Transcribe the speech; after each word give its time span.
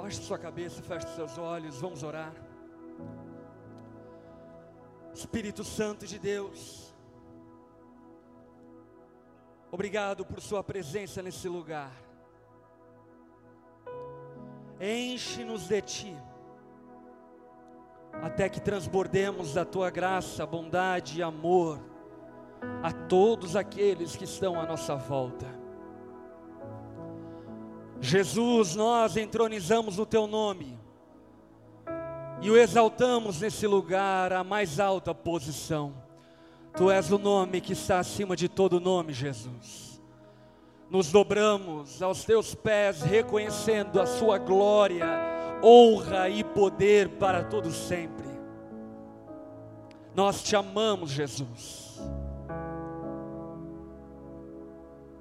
Baixe 0.00 0.22
sua 0.22 0.38
cabeça, 0.38 0.82
feche 0.82 1.06
seus 1.08 1.36
olhos, 1.36 1.78
vamos 1.78 2.02
orar. 2.02 2.32
Espírito 5.12 5.62
Santo 5.62 6.06
de 6.06 6.18
Deus, 6.18 6.94
obrigado 9.70 10.24
por 10.24 10.40
Sua 10.40 10.64
presença 10.64 11.20
nesse 11.20 11.46
lugar. 11.50 11.92
Enche-nos 14.80 15.68
de 15.68 15.82
Ti, 15.82 16.16
até 18.22 18.48
que 18.48 18.58
transbordemos 18.58 19.52
da 19.52 19.66
Tua 19.66 19.90
graça, 19.90 20.46
bondade 20.46 21.18
e 21.18 21.22
amor 21.22 21.78
a 22.82 22.90
todos 22.90 23.54
aqueles 23.54 24.16
que 24.16 24.24
estão 24.24 24.58
à 24.58 24.64
nossa 24.64 24.96
volta. 24.96 25.59
Jesus, 28.00 28.74
nós 28.74 29.16
entronizamos 29.16 29.98
o 29.98 30.06
teu 30.06 30.26
nome 30.26 30.78
e 32.42 32.50
o 32.50 32.56
exaltamos 32.56 33.40
nesse 33.40 33.66
lugar, 33.66 34.32
a 34.32 34.42
mais 34.42 34.80
alta 34.80 35.14
posição. 35.14 35.92
Tu 36.76 36.90
és 36.90 37.10
o 37.10 37.18
nome 37.18 37.60
que 37.60 37.74
está 37.74 37.98
acima 37.98 38.34
de 38.34 38.48
todo 38.48 38.80
nome, 38.80 39.12
Jesus. 39.12 40.00
Nos 40.88 41.12
dobramos 41.12 42.02
aos 42.02 42.24
teus 42.24 42.54
pés, 42.54 43.02
reconhecendo 43.02 44.00
a 44.00 44.06
Sua 44.06 44.38
glória, 44.38 45.06
honra 45.62 46.28
e 46.28 46.42
poder 46.42 47.10
para 47.10 47.44
todos 47.44 47.74
sempre. 47.76 48.26
Nós 50.14 50.42
te 50.42 50.56
amamos, 50.56 51.10
Jesus. 51.10 51.89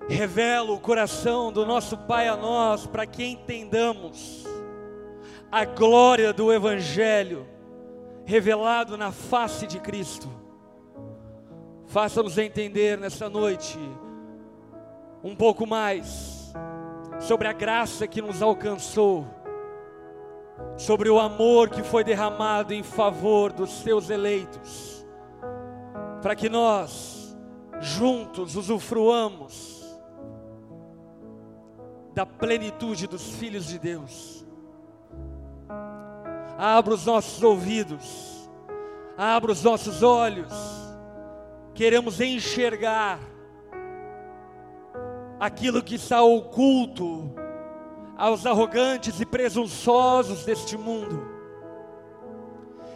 Revela 0.09 0.71
o 0.71 0.79
coração 0.79 1.51
do 1.51 1.67
nosso 1.67 1.95
Pai 1.95 2.27
a 2.27 2.35
nós, 2.35 2.87
para 2.87 3.05
que 3.05 3.23
entendamos 3.23 4.43
a 5.51 5.63
glória 5.65 6.33
do 6.33 6.51
Evangelho 6.51 7.47
revelado 8.25 8.97
na 8.97 9.11
face 9.11 9.67
de 9.67 9.79
Cristo. 9.79 10.27
Faça-nos 11.85 12.39
entender 12.39 12.97
nessa 12.97 13.29
noite 13.29 13.77
um 15.23 15.35
pouco 15.35 15.67
mais 15.67 16.51
sobre 17.19 17.47
a 17.47 17.53
graça 17.53 18.07
que 18.07 18.19
nos 18.19 18.41
alcançou, 18.41 19.27
sobre 20.75 21.07
o 21.07 21.19
amor 21.19 21.69
que 21.69 21.83
foi 21.83 22.03
derramado 22.03 22.73
em 22.73 22.81
favor 22.81 23.53
dos 23.53 23.69
seus 23.83 24.09
eleitos, 24.09 25.05
para 26.19 26.35
que 26.35 26.49
nós 26.49 27.37
juntos 27.79 28.55
usufruamos 28.55 29.68
da 32.13 32.25
plenitude 32.25 33.07
dos 33.07 33.35
filhos 33.35 33.67
de 33.67 33.79
Deus. 33.79 34.45
Abra 36.57 36.93
os 36.93 37.05
nossos 37.05 37.41
ouvidos, 37.41 38.49
abra 39.17 39.51
os 39.51 39.63
nossos 39.63 40.03
olhos, 40.03 40.53
queremos 41.73 42.19
enxergar 42.19 43.19
aquilo 45.39 45.81
que 45.81 45.95
está 45.95 46.21
oculto 46.21 47.33
aos 48.17 48.45
arrogantes 48.45 49.21
e 49.21 49.25
presunçosos 49.25 50.43
deste 50.43 50.77
mundo, 50.77 51.25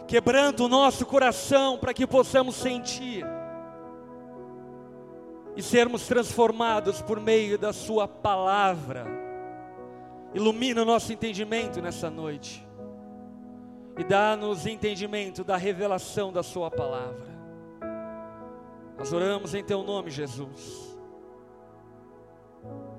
quebrando 0.06 0.66
o 0.66 0.68
nosso 0.68 1.06
coração 1.06 1.78
para 1.78 1.94
que 1.94 2.06
possamos 2.06 2.56
sentir 2.56 3.24
e 5.56 5.62
sermos 5.62 6.06
transformados 6.06 7.00
por 7.00 7.20
meio 7.20 7.58
da 7.58 7.72
Sua 7.72 8.08
palavra. 8.08 9.06
Ilumina 10.32 10.82
o 10.82 10.84
nosso 10.84 11.12
entendimento 11.12 11.80
nessa 11.80 12.10
noite 12.10 12.66
e 13.96 14.02
dá-nos 14.02 14.66
entendimento 14.66 15.44
da 15.44 15.56
revelação 15.56 16.32
da 16.32 16.42
Sua 16.42 16.70
palavra. 16.70 17.34
Nós 18.98 19.12
oramos 19.12 19.54
em 19.54 19.62
Teu 19.62 19.82
nome, 19.82 20.10
Jesus. 20.10 20.98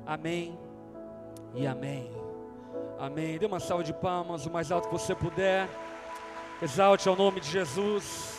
Amém 0.06 0.58
e 1.54 1.66
amém. 1.66 2.12
Amém. 3.00 3.38
Dê 3.38 3.46
uma 3.46 3.60
salva 3.60 3.84
de 3.84 3.94
palmas 3.94 4.46
o 4.46 4.52
mais 4.52 4.72
alto 4.72 4.88
que 4.88 4.94
você 4.94 5.14
puder. 5.14 5.68
Exalte 6.62 7.10
ao 7.10 7.16
nome 7.16 7.42
de 7.42 7.50
Jesus. 7.50 8.35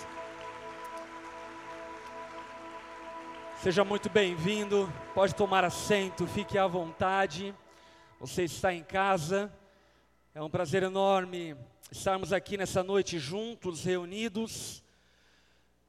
Seja 3.66 3.82
muito 3.82 4.08
bem-vindo, 4.08 4.88
pode 5.12 5.34
tomar 5.34 5.64
assento, 5.64 6.24
fique 6.24 6.56
à 6.56 6.68
vontade. 6.68 7.52
Você 8.20 8.44
está 8.44 8.72
em 8.72 8.84
casa, 8.84 9.52
é 10.32 10.40
um 10.40 10.48
prazer 10.48 10.84
enorme 10.84 11.56
estarmos 11.90 12.32
aqui 12.32 12.56
nessa 12.56 12.84
noite 12.84 13.18
juntos, 13.18 13.82
reunidos, 13.82 14.84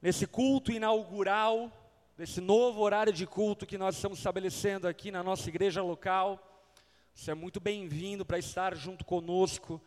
nesse 0.02 0.26
culto 0.26 0.72
inaugural, 0.72 1.70
nesse 2.18 2.40
novo 2.40 2.80
horário 2.80 3.12
de 3.12 3.24
culto 3.28 3.64
que 3.64 3.78
nós 3.78 3.94
estamos 3.94 4.18
estabelecendo 4.18 4.88
aqui 4.88 5.12
na 5.12 5.22
nossa 5.22 5.48
igreja 5.48 5.80
local. 5.80 6.66
Você 7.14 7.30
é 7.30 7.34
muito 7.34 7.60
bem-vindo 7.60 8.26
para 8.26 8.40
estar 8.40 8.74
junto 8.74 9.04
conosco 9.04 9.80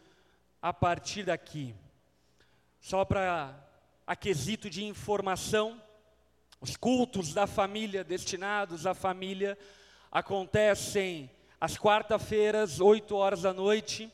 a 0.61 0.71
partir 0.71 1.23
daqui. 1.23 1.75
Só 2.79 3.03
para 3.03 3.53
aquisito 4.07 4.69
de 4.69 4.85
informação, 4.85 5.77
os 6.61 6.77
cultos 6.77 7.33
da 7.33 7.47
família 7.47 8.03
destinados 8.03 8.85
à 8.85 8.93
família 8.93 9.57
acontecem 10.11 11.29
às 11.59 11.75
quarta-feiras, 11.75 12.79
8 12.79 13.15
horas 13.15 13.41
da 13.41 13.51
noite, 13.51 14.11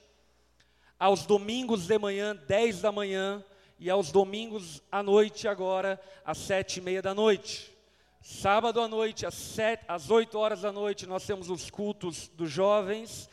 aos 0.98 1.26
domingos 1.26 1.88
de 1.88 2.00
manhã, 2.00 2.34
10 2.48 2.82
da 2.82 2.92
manhã, 2.92 3.44
e 3.78 3.90
aos 3.90 4.12
domingos 4.12 4.82
à 4.90 5.04
noite, 5.04 5.48
agora, 5.48 6.02
às 6.26 6.38
sete 6.38 6.78
e 6.78 6.82
meia 6.82 7.02
da 7.02 7.14
noite. 7.14 7.76
Sábado 8.22 8.82
à 8.82 8.88
noite, 8.88 9.26
às, 9.26 9.36
sete, 9.36 9.84
às 9.88 10.10
8 10.10 10.38
horas 10.38 10.62
da 10.62 10.72
noite, 10.72 11.06
nós 11.06 11.26
temos 11.26 11.50
os 11.50 11.70
cultos 11.70 12.30
dos 12.30 12.50
jovens. 12.50 13.30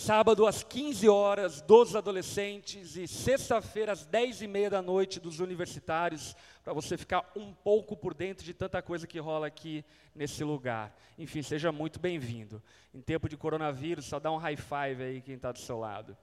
Sábado 0.00 0.46
às 0.46 0.62
15 0.62 1.08
horas 1.08 1.60
dos 1.60 1.96
adolescentes 1.96 2.94
e 2.94 3.08
sexta-feira 3.08 3.90
às 3.90 4.06
10 4.06 4.42
e 4.42 4.46
meia 4.46 4.70
da 4.70 4.80
noite 4.80 5.18
dos 5.18 5.40
universitários, 5.40 6.36
para 6.62 6.72
você 6.72 6.96
ficar 6.96 7.28
um 7.34 7.52
pouco 7.52 7.96
por 7.96 8.14
dentro 8.14 8.44
de 8.44 8.54
tanta 8.54 8.80
coisa 8.80 9.08
que 9.08 9.18
rola 9.18 9.48
aqui 9.48 9.84
nesse 10.14 10.44
lugar. 10.44 10.96
Enfim, 11.18 11.42
seja 11.42 11.72
muito 11.72 11.98
bem-vindo. 11.98 12.62
Em 12.94 13.00
tempo 13.00 13.28
de 13.28 13.36
coronavírus, 13.36 14.04
só 14.04 14.20
dá 14.20 14.30
um 14.30 14.36
high 14.36 14.56
five 14.56 15.02
aí 15.02 15.20
quem 15.20 15.34
está 15.34 15.50
do 15.50 15.58
seu 15.58 15.80
lado. 15.80 16.16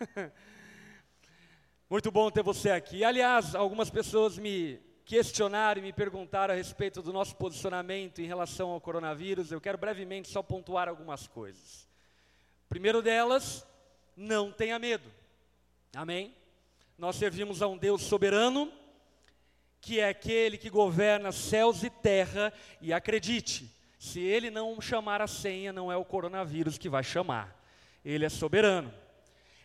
muito 1.90 2.10
bom 2.10 2.30
ter 2.30 2.42
você 2.42 2.70
aqui. 2.70 3.04
Aliás, 3.04 3.54
algumas 3.54 3.90
pessoas 3.90 4.38
me 4.38 4.80
questionaram 5.04 5.82
e 5.82 5.84
me 5.84 5.92
perguntaram 5.92 6.54
a 6.54 6.56
respeito 6.56 7.02
do 7.02 7.12
nosso 7.12 7.36
posicionamento 7.36 8.22
em 8.22 8.26
relação 8.26 8.70
ao 8.70 8.80
coronavírus. 8.80 9.52
Eu 9.52 9.60
quero 9.60 9.76
brevemente 9.76 10.28
só 10.28 10.42
pontuar 10.42 10.88
algumas 10.88 11.26
coisas. 11.26 11.85
Primeiro 12.68 13.02
delas, 13.02 13.66
não 14.16 14.50
tenha 14.50 14.78
medo. 14.78 15.10
Amém? 15.94 16.34
Nós 16.98 17.16
servimos 17.16 17.62
a 17.62 17.68
um 17.68 17.76
Deus 17.76 18.02
soberano, 18.02 18.72
que 19.80 20.00
é 20.00 20.08
aquele 20.08 20.58
que 20.58 20.70
governa 20.70 21.30
céus 21.32 21.82
e 21.82 21.90
terra, 21.90 22.52
e 22.80 22.92
acredite, 22.92 23.70
se 23.98 24.20
ele 24.20 24.50
não 24.50 24.80
chamar 24.80 25.22
a 25.22 25.26
senha, 25.26 25.72
não 25.72 25.90
é 25.90 25.96
o 25.96 26.04
coronavírus 26.04 26.78
que 26.78 26.88
vai 26.88 27.04
chamar. 27.04 27.56
Ele 28.04 28.24
é 28.24 28.28
soberano. 28.28 28.92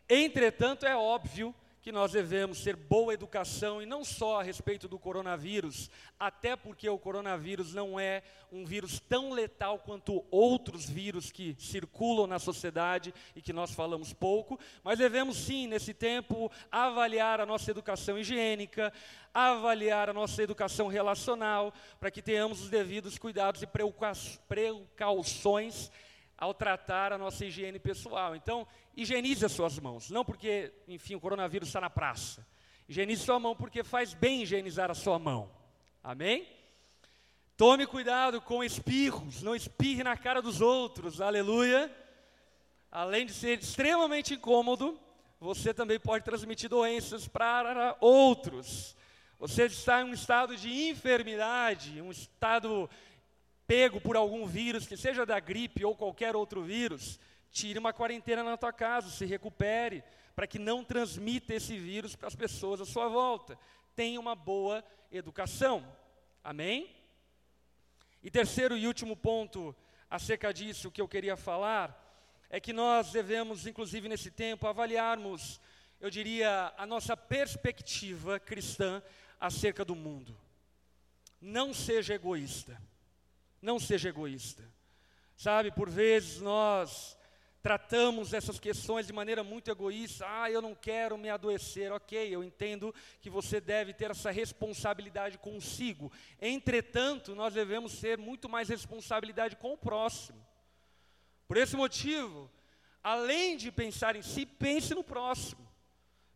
Entretanto, 0.10 0.86
é 0.86 0.96
óbvio 0.96 1.56
que 1.82 1.92
nós 1.92 2.12
devemos 2.12 2.64
ter 2.64 2.76
boa 2.76 3.12
educação 3.14 3.82
e 3.82 3.88
não 3.88 4.06
só 4.06 4.40
a 4.40 4.44
respeito 4.44 4.88
do 4.88 5.00
coronavírus, 5.00 5.90
até 6.20 6.56
porque 6.56 6.88
o 6.88 7.00
coronavírus 7.00 7.74
não 7.74 8.00
é 8.00 8.22
um 8.52 8.64
vírus 8.64 9.00
tão 9.00 9.32
letal 9.32 9.80
quanto 9.80 10.24
outros 10.30 10.88
vírus 10.88 11.32
que 11.32 11.56
circulam 11.58 12.28
na 12.28 12.38
sociedade 12.38 13.12
e 13.36 13.42
que 13.42 13.52
nós 13.52 13.74
falamos 13.74 14.14
pouco, 14.14 14.60
mas 14.84 15.00
devemos 15.00 15.38
sim, 15.38 15.66
nesse 15.66 15.92
tempo, 15.94 16.52
avaliar 16.72 17.42
a 17.42 17.46
nossa 17.48 17.72
educação 17.72 18.16
higiênica, 18.18 18.94
avaliar 19.34 20.08
a 20.08 20.14
nossa 20.14 20.44
educação 20.44 20.88
relacional, 20.88 21.74
para 22.00 22.12
que 22.12 22.22
tenhamos 22.22 22.62
os 22.62 22.70
devidos 22.70 23.18
cuidados 23.18 23.64
e 23.64 23.68
precauções 24.48 25.90
ao 26.42 26.56
tratar 26.56 27.14
a 27.14 27.20
nossa 27.20 27.46
higiene 27.46 27.78
pessoal. 27.78 28.36
Então, 28.36 28.68
higienize 28.98 29.46
as 29.46 29.52
suas 29.52 29.78
mãos, 29.78 30.10
não 30.10 30.26
porque, 30.26 30.74
enfim, 30.88 31.14
o 31.14 31.20
coronavírus 31.20 31.70
está 31.70 31.80
na 31.80 31.90
praça. 31.90 32.44
Higienize 32.90 33.22
sua 33.22 33.40
mão 33.40 33.56
porque 33.56 33.84
faz 33.84 34.16
bem 34.16 34.42
higienizar 34.42 34.90
a 34.90 34.96
sua 34.96 35.20
mão. 35.20 35.52
Amém? 36.04 36.48
Tome 37.56 37.86
cuidado 37.86 38.42
com 38.42 38.64
espirros, 38.64 39.44
não 39.44 39.56
espirre 39.56 40.04
na 40.04 40.18
cara 40.18 40.42
dos 40.42 40.62
outros, 40.62 41.22
aleluia. 41.22 41.96
Além 42.92 43.28
de 43.28 43.34
ser 43.34 43.60
extremamente 43.60 44.34
incômodo, 44.34 45.00
você 45.40 45.76
também 45.76 46.00
pode 46.00 46.26
transmitir 46.26 46.68
doenças 46.72 47.28
para 47.28 47.96
outros. 48.02 48.96
Você 49.38 49.66
está 49.66 50.02
em 50.02 50.06
um 50.06 50.14
estado 50.14 50.58
de 50.58 50.90
enfermidade, 50.90 52.02
um 52.02 52.10
estado 52.10 52.90
pego 53.72 54.02
por 54.02 54.18
algum 54.18 54.46
vírus, 54.46 54.86
que 54.86 54.98
seja 54.98 55.26
da 55.26 55.40
gripe 55.40 55.86
ou 55.86 55.96
qualquer 55.96 56.36
outro 56.36 56.62
vírus, 56.62 57.18
tire 57.50 57.80
uma 57.80 57.94
quarentena 57.94 58.44
na 58.44 58.58
tua 58.58 58.74
casa, 58.74 59.10
se 59.10 59.26
recupere, 59.26 60.04
para 60.36 60.46
que 60.46 60.60
não 60.60 60.84
transmita 60.84 61.54
esse 61.54 61.78
vírus 61.78 62.14
para 62.14 62.28
as 62.28 62.36
pessoas 62.36 62.82
à 62.82 62.86
sua 62.86 63.08
volta. 63.08 63.58
Tenha 63.96 64.20
uma 64.20 64.36
boa 64.36 64.84
educação. 65.10 65.88
Amém? 66.44 66.94
E 68.22 68.30
terceiro 68.30 68.76
e 68.78 68.86
último 68.86 69.16
ponto 69.16 69.74
acerca 70.10 70.54
disso 70.54 70.92
que 70.92 71.00
eu 71.00 71.08
queria 71.08 71.38
falar 71.38 71.98
é 72.50 72.60
que 72.60 72.74
nós 72.74 73.14
devemos, 73.14 73.66
inclusive 73.66 74.10
nesse 74.10 74.30
tempo, 74.30 74.68
avaliarmos, 74.68 75.62
eu 76.02 76.10
diria, 76.10 76.74
a 76.76 76.86
nossa 76.86 77.16
perspectiva 77.16 78.38
cristã 78.38 79.02
acerca 79.40 79.86
do 79.86 79.96
mundo. 79.96 80.38
Não 81.40 81.74
seja 81.74 82.14
egoísta. 82.16 82.91
Não 83.62 83.80
seja 83.80 84.10
egoísta. 84.10 84.64
Sabe, 85.36 85.72
por 85.72 85.90
vezes 85.90 86.40
nós 86.42 87.18
tratamos 87.62 88.34
essas 88.34 88.60
questões 88.60 89.08
de 89.08 89.14
maneira 89.14 89.44
muito 89.44 89.70
egoísta. 89.70 90.26
Ah, 90.28 90.50
eu 90.50 90.62
não 90.62 90.74
quero 90.74 91.18
me 91.18 91.30
adoecer. 91.30 91.92
Ok, 91.92 92.18
eu 92.30 92.44
entendo 92.44 92.94
que 93.20 93.30
você 93.30 93.62
deve 93.62 93.94
ter 93.94 94.12
essa 94.12 94.32
responsabilidade 94.32 95.38
consigo. 95.38 96.12
Entretanto, 96.42 97.36
nós 97.36 97.54
devemos 97.54 98.00
ter 98.00 98.18
muito 98.18 98.50
mais 98.50 98.70
responsabilidade 98.70 99.56
com 99.56 99.74
o 99.74 99.78
próximo. 99.78 100.44
Por 101.48 101.58
esse 101.58 101.76
motivo, 101.76 102.50
além 103.04 103.58
de 103.58 103.72
pensar 103.72 104.16
em 104.16 104.22
si, 104.22 104.46
pense 104.46 104.96
no 104.96 105.04
próximo. 105.04 105.68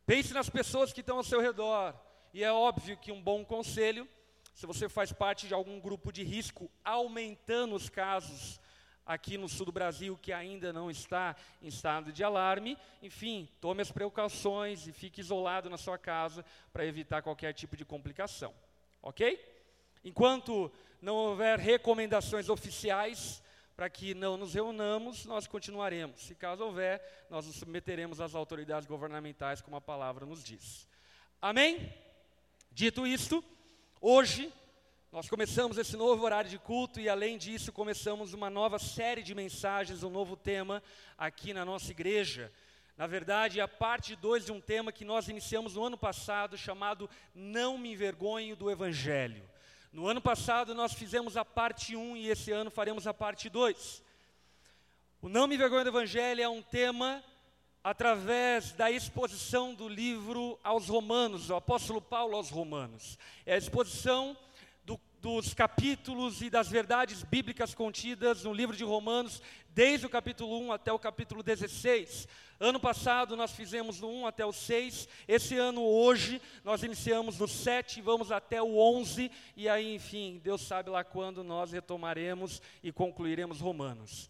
Pense 0.06 0.34
nas 0.34 0.50
pessoas 0.50 0.94
que 0.94 1.02
estão 1.02 1.18
ao 1.18 1.24
seu 1.24 1.42
redor. 1.42 1.96
E 2.34 2.44
é 2.44 2.52
óbvio 2.52 2.98
que 2.98 3.12
um 3.12 3.22
bom 3.22 3.44
conselho, 3.44 4.08
se 4.56 4.66
você 4.66 4.88
faz 4.88 5.12
parte 5.12 5.48
de 5.48 5.54
algum 5.54 5.82
grupo 5.82 6.14
de 6.14 6.24
risco, 6.24 6.72
aumentando 6.84 7.76
os 7.76 7.90
casos 7.90 8.58
aqui 9.06 9.38
no 9.38 9.50
sul 9.50 9.66
do 9.66 9.72
Brasil 9.72 10.18
que 10.20 10.32
ainda 10.32 10.72
não 10.72 10.90
está 10.90 11.36
em 11.62 11.68
estado 11.68 12.12
de 12.14 12.24
alarme, 12.24 12.78
enfim, 13.04 13.50
tome 13.60 13.82
as 13.82 13.92
precauções 13.92 14.88
e 14.88 14.94
fique 14.94 15.20
isolado 15.20 15.70
na 15.70 15.78
sua 15.78 15.98
casa 15.98 16.44
para 16.72 16.86
evitar 16.86 17.22
qualquer 17.22 17.54
tipo 17.54 17.76
de 17.76 17.84
complicação. 17.84 18.54
Ok? 19.04 19.38
Enquanto 20.06 20.72
não 21.02 21.16
houver 21.16 21.60
recomendações 21.60 22.48
oficiais 22.48 23.44
para 23.76 23.90
que 23.90 24.14
não 24.14 24.38
nos 24.38 24.54
reunamos, 24.54 25.26
nós 25.26 25.48
continuaremos. 25.48 26.22
Se 26.22 26.34
caso 26.34 26.64
houver, 26.64 27.26
nós 27.30 27.46
nos 27.46 27.58
submeteremos 27.58 28.22
às 28.22 28.34
autoridades 28.34 28.88
governamentais, 28.88 29.62
como 29.62 29.76
a 29.76 29.82
palavra 29.82 30.26
nos 30.26 30.42
diz. 30.42 30.88
Amém? 31.42 31.94
Dito 32.72 33.06
isto, 33.06 33.44
hoje 34.08 34.54
nós 35.12 35.28
começamos 35.28 35.80
esse 35.80 35.98
novo 35.98 36.24
horário 36.24 36.48
de 36.48 36.60
culto 36.60 37.00
e, 37.00 37.10
além 37.10 37.40
disso, 37.40 37.72
começamos 37.72 38.34
uma 38.34 38.52
nova 38.52 38.78
série 38.78 39.24
de 39.24 39.34
mensagens, 39.34 40.04
um 40.04 40.12
novo 40.12 40.36
tema 40.36 40.84
aqui 41.18 41.56
na 41.56 41.66
nossa 41.66 41.90
igreja. 41.90 42.52
Na 42.96 43.08
verdade, 43.08 43.60
é 43.60 43.64
a 43.64 43.68
parte 43.68 44.16
2 44.16 44.46
de 44.46 44.52
um 44.52 44.62
tema 44.62 44.92
que 44.92 45.04
nós 45.04 45.28
iniciamos 45.28 45.74
no 45.74 45.84
ano 45.84 45.98
passado, 45.98 46.56
chamado 46.56 47.10
Não 47.34 47.80
Me 47.80 47.94
Envergonho 47.94 48.56
do 48.56 48.70
Evangelho. 48.70 49.50
No 49.92 50.08
ano 50.08 50.22
passado, 50.22 50.76
nós 50.76 50.94
fizemos 50.94 51.36
a 51.36 51.44
parte 51.44 51.96
1 51.96 52.00
um, 52.00 52.16
e 52.16 52.30
esse 52.30 52.52
ano 52.52 52.70
faremos 52.70 53.08
a 53.08 53.14
parte 53.14 53.50
2. 53.50 54.04
O 55.20 55.28
Não 55.28 55.48
Me 55.48 55.56
Envergonho 55.56 55.84
do 55.84 55.90
Evangelho 55.90 56.44
é 56.44 56.48
um 56.48 56.62
tema 56.62 57.24
através 57.86 58.72
da 58.72 58.90
exposição 58.90 59.76
do 59.76 59.88
livro 59.88 60.60
aos 60.64 60.88
Romanos, 60.88 61.52
o 61.52 61.56
apóstolo 61.56 62.02
Paulo 62.02 62.36
aos 62.36 62.50
Romanos. 62.50 63.16
É 63.46 63.54
a 63.54 63.58
exposição 63.60 64.36
dos 65.22 65.54
capítulos 65.54 66.42
e 66.42 66.50
das 66.50 66.68
verdades 66.68 67.22
bíblicas 67.22 67.76
contidas 67.76 68.44
no 68.44 68.52
livro 68.52 68.76
de 68.76 68.84
Romanos, 68.84 69.40
desde 69.70 70.08
o 70.08 70.10
capítulo 70.10 70.60
1 70.62 70.72
até 70.72 70.92
o 70.92 70.98
capítulo 70.98 71.44
16. 71.44 72.28
Ano 72.60 72.80
passado 72.80 73.36
nós 73.36 73.52
fizemos 73.52 74.00
do 74.00 74.08
1 74.08 74.26
até 74.26 74.44
o 74.44 74.52
6, 74.52 75.08
esse 75.28 75.56
ano, 75.56 75.84
hoje, 75.84 76.42
nós 76.64 76.82
iniciamos 76.82 77.38
no 77.38 77.48
7 77.48 78.00
e 78.00 78.02
vamos 78.02 78.32
até 78.32 78.64
o 78.64 78.80
11, 78.80 79.32
e 79.56 79.70
aí, 79.70 79.94
enfim, 79.94 80.42
Deus 80.44 80.62
sabe 80.62 80.90
lá 80.90 81.04
quando 81.04 81.44
nós 81.44 81.72
retomaremos 81.72 82.64
e 82.82 82.92
concluiremos 82.92 83.60
Romanos. 83.60 84.28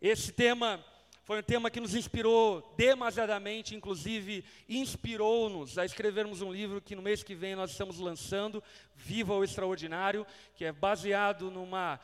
Esse 0.00 0.32
tema 0.32 0.82
foi 1.24 1.38
um 1.38 1.42
tema 1.42 1.70
que 1.70 1.80
nos 1.80 1.94
inspirou 1.94 2.74
demasiadamente, 2.76 3.76
inclusive 3.76 4.44
inspirou-nos 4.68 5.78
a 5.78 5.84
escrevermos 5.84 6.42
um 6.42 6.52
livro 6.52 6.80
que 6.80 6.96
no 6.96 7.02
mês 7.02 7.22
que 7.22 7.34
vem 7.34 7.54
nós 7.54 7.70
estamos 7.70 7.98
lançando, 7.98 8.62
Viva 8.96 9.34
o 9.34 9.44
Extraordinário, 9.44 10.26
que 10.56 10.64
é 10.64 10.72
baseado 10.72 11.48
numa 11.48 12.00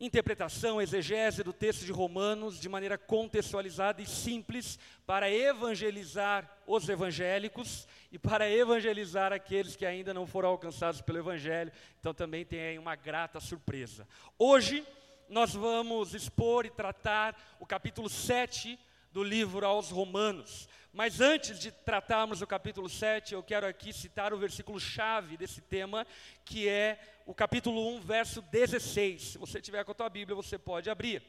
interpretação, 0.00 0.80
exegese 0.80 1.42
do 1.42 1.52
texto 1.52 1.84
de 1.84 1.92
Romanos 1.92 2.58
de 2.58 2.68
maneira 2.68 2.96
contextualizada 2.96 4.00
e 4.00 4.06
simples 4.06 4.78
para 5.04 5.30
evangelizar 5.30 6.50
os 6.66 6.88
evangélicos 6.88 7.86
e 8.10 8.18
para 8.18 8.48
evangelizar 8.50 9.32
aqueles 9.34 9.76
que 9.76 9.84
ainda 9.84 10.14
não 10.14 10.26
foram 10.26 10.50
alcançados 10.50 11.02
pelo 11.02 11.18
evangelho. 11.18 11.72
Então 12.00 12.14
também 12.14 12.44
tem 12.44 12.60
aí 12.60 12.78
uma 12.78 12.94
grata 12.94 13.38
surpresa. 13.38 14.08
Hoje 14.38 14.86
nós 15.28 15.54
vamos 15.54 16.14
expor 16.14 16.64
e 16.64 16.70
tratar 16.70 17.36
o 17.60 17.66
capítulo 17.66 18.08
7 18.08 18.78
do 19.12 19.22
livro 19.22 19.66
aos 19.66 19.90
Romanos. 19.90 20.68
Mas 20.92 21.20
antes 21.20 21.58
de 21.58 21.70
tratarmos 21.70 22.40
o 22.40 22.46
capítulo 22.46 22.88
7, 22.88 23.34
eu 23.34 23.42
quero 23.42 23.66
aqui 23.66 23.92
citar 23.92 24.32
o 24.32 24.38
versículo 24.38 24.80
chave 24.80 25.36
desse 25.36 25.60
tema, 25.60 26.06
que 26.44 26.68
é 26.68 26.98
o 27.26 27.34
capítulo 27.34 27.96
1, 27.96 28.00
verso 28.00 28.42
16. 28.42 29.22
Se 29.22 29.38
você 29.38 29.60
tiver 29.60 29.84
com 29.84 29.92
a 29.92 29.94
tua 29.94 30.08
Bíblia, 30.08 30.34
você 30.34 30.58
pode 30.58 30.88
abrir. 30.88 31.22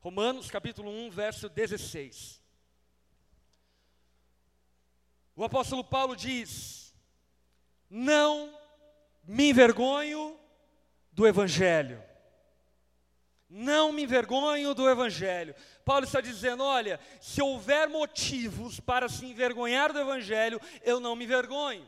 Romanos, 0.00 0.50
capítulo 0.50 0.90
1, 0.90 1.10
verso 1.10 1.48
16. 1.48 2.42
O 5.36 5.44
apóstolo 5.44 5.84
Paulo 5.84 6.16
diz: 6.16 6.92
Não 7.88 8.52
me 9.22 9.50
envergonho 9.50 10.36
do 11.12 11.26
evangelho 11.26 12.02
não 13.52 13.92
me 13.92 14.04
envergonho 14.04 14.72
do 14.72 14.88
Evangelho. 14.88 15.54
Paulo 15.84 16.04
está 16.04 16.22
dizendo: 16.22 16.64
olha, 16.64 16.98
se 17.20 17.42
houver 17.42 17.86
motivos 17.86 18.80
para 18.80 19.10
se 19.10 19.26
envergonhar 19.26 19.92
do 19.92 20.00
Evangelho, 20.00 20.58
eu 20.82 20.98
não 20.98 21.14
me 21.14 21.24
envergonho. 21.24 21.86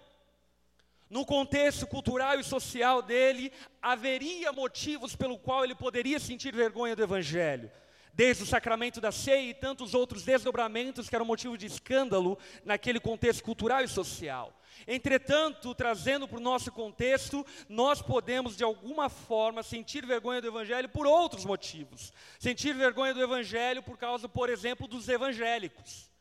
No 1.08 1.24
contexto 1.24 1.86
cultural 1.86 2.38
e 2.38 2.44
social 2.44 3.00
dele, 3.00 3.50
haveria 3.80 4.52
motivos 4.52 5.16
pelo 5.16 5.38
qual 5.38 5.64
ele 5.64 5.74
poderia 5.74 6.18
sentir 6.18 6.54
vergonha 6.54 6.94
do 6.94 7.02
Evangelho. 7.02 7.70
Desde 8.14 8.44
o 8.44 8.46
sacramento 8.46 9.00
da 9.00 9.10
ceia 9.10 9.50
e 9.50 9.54
tantos 9.54 9.92
outros 9.92 10.22
desdobramentos 10.22 11.08
que 11.08 11.14
eram 11.16 11.26
motivo 11.26 11.58
de 11.58 11.66
escândalo 11.66 12.38
naquele 12.64 13.00
contexto 13.00 13.42
cultural 13.42 13.82
e 13.82 13.88
social. 13.88 14.56
Entretanto, 14.86 15.74
trazendo 15.74 16.28
para 16.28 16.38
o 16.38 16.42
nosso 16.42 16.70
contexto, 16.70 17.44
nós 17.68 18.00
podemos 18.00 18.56
de 18.56 18.64
alguma 18.64 19.08
forma 19.08 19.62
sentir 19.62 20.06
vergonha 20.06 20.40
do 20.40 20.48
Evangelho 20.48 20.88
por 20.88 21.06
outros 21.06 21.44
motivos. 21.44 22.12
Sentir 22.38 22.74
vergonha 22.74 23.14
do 23.14 23.22
Evangelho 23.22 23.82
por 23.82 23.98
causa, 23.98 24.28
por 24.28 24.48
exemplo, 24.48 24.86
dos 24.86 25.08
evangélicos. 25.08 26.13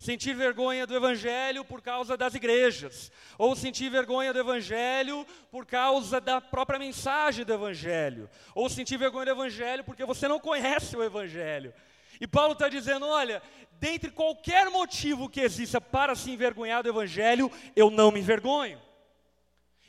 Sentir 0.00 0.32
vergonha 0.32 0.86
do 0.86 0.96
Evangelho 0.96 1.62
por 1.62 1.82
causa 1.82 2.16
das 2.16 2.34
igrejas. 2.34 3.12
Ou 3.36 3.54
sentir 3.54 3.90
vergonha 3.90 4.32
do 4.32 4.38
Evangelho 4.38 5.26
por 5.50 5.66
causa 5.66 6.18
da 6.18 6.40
própria 6.40 6.78
mensagem 6.78 7.44
do 7.44 7.52
Evangelho. 7.52 8.28
Ou 8.54 8.70
sentir 8.70 8.96
vergonha 8.96 9.26
do 9.26 9.32
Evangelho 9.32 9.84
porque 9.84 10.06
você 10.06 10.26
não 10.26 10.40
conhece 10.40 10.96
o 10.96 11.04
Evangelho. 11.04 11.74
E 12.18 12.26
Paulo 12.26 12.54
está 12.54 12.66
dizendo: 12.66 13.06
olha, 13.06 13.42
dentre 13.72 14.10
qualquer 14.10 14.70
motivo 14.70 15.28
que 15.28 15.42
exista 15.42 15.82
para 15.82 16.14
se 16.14 16.30
envergonhar 16.30 16.82
do 16.82 16.88
Evangelho, 16.88 17.52
eu 17.76 17.90
não 17.90 18.10
me 18.10 18.20
envergonho. 18.20 18.80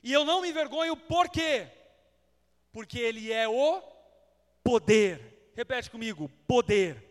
E 0.04 0.12
eu 0.12 0.26
não 0.26 0.42
me 0.42 0.50
envergonho 0.50 0.98
por 0.98 1.30
quê? 1.30 1.68
Porque 2.74 3.00
Ele 3.00 3.32
é 3.32 3.48
o 3.48 3.82
poder. 4.62 5.52
Repete 5.56 5.90
comigo: 5.90 6.30
poder. 6.46 7.11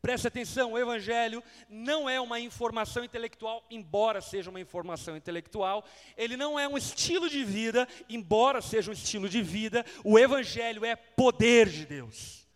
Preste 0.00 0.28
atenção, 0.28 0.72
o 0.72 0.78
Evangelho 0.78 1.42
não 1.68 2.08
é 2.08 2.20
uma 2.20 2.38
informação 2.38 3.04
intelectual, 3.04 3.66
embora 3.68 4.20
seja 4.20 4.48
uma 4.48 4.60
informação 4.60 5.16
intelectual, 5.16 5.84
ele 6.16 6.36
não 6.36 6.58
é 6.58 6.68
um 6.68 6.78
estilo 6.78 7.28
de 7.28 7.44
vida, 7.44 7.86
embora 8.08 8.62
seja 8.62 8.90
um 8.90 8.94
estilo 8.94 9.28
de 9.28 9.42
vida, 9.42 9.84
o 10.04 10.18
Evangelho 10.18 10.84
é 10.84 10.94
poder 10.94 11.68
de 11.68 11.84
Deus. 11.84 12.46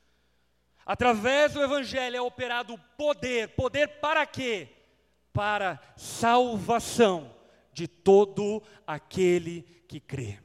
Através 0.86 1.52
do 1.52 1.62
Evangelho 1.62 2.16
é 2.16 2.20
operado 2.20 2.78
poder. 2.96 3.48
Poder 3.50 3.88
para 4.00 4.26
quê? 4.26 4.68
Para 5.32 5.80
salvação 5.96 7.34
de 7.72 7.88
todo 7.88 8.62
aquele 8.86 9.62
que 9.88 10.00
crê. 10.00 10.38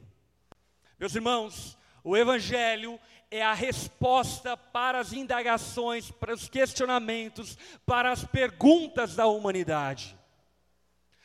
Meus 0.98 1.14
irmãos, 1.14 1.76
o 2.02 2.16
Evangelho 2.16 2.98
é 3.30 3.42
a 3.42 3.52
resposta 3.52 4.56
para 4.56 5.00
as 5.00 5.12
indagações, 5.12 6.10
para 6.10 6.34
os 6.34 6.48
questionamentos, 6.48 7.58
para 7.84 8.10
as 8.10 8.24
perguntas 8.24 9.14
da 9.14 9.26
humanidade. 9.26 10.16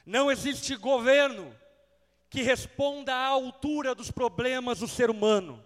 Não 0.06 0.30
existe 0.30 0.76
governo 0.76 1.56
que 2.30 2.42
responda 2.42 3.14
à 3.14 3.28
altura 3.28 3.96
dos 3.96 4.12
problemas 4.12 4.80
do 4.80 4.88
ser 4.88 5.10
humano. 5.10 5.64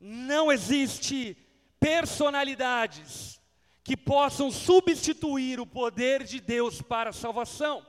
Não 0.00 0.50
existe 0.50 1.36
personalidades 1.78 3.40
que 3.84 3.96
possam 3.96 4.50
substituir 4.50 5.60
o 5.60 5.66
poder 5.66 6.24
de 6.24 6.40
Deus 6.40 6.82
para 6.82 7.10
a 7.10 7.12
salvação. 7.12 7.86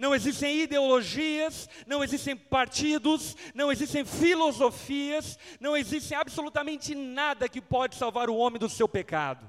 Não 0.00 0.14
existem 0.14 0.62
ideologias, 0.62 1.68
não 1.86 2.02
existem 2.02 2.34
partidos, 2.34 3.36
não 3.54 3.70
existem 3.70 4.02
filosofias, 4.02 5.38
não 5.60 5.76
existe 5.76 6.14
absolutamente 6.14 6.94
nada 6.94 7.46
que 7.50 7.60
pode 7.60 7.96
salvar 7.96 8.30
o 8.30 8.36
homem 8.38 8.58
do 8.58 8.66
seu 8.66 8.88
pecado, 8.88 9.46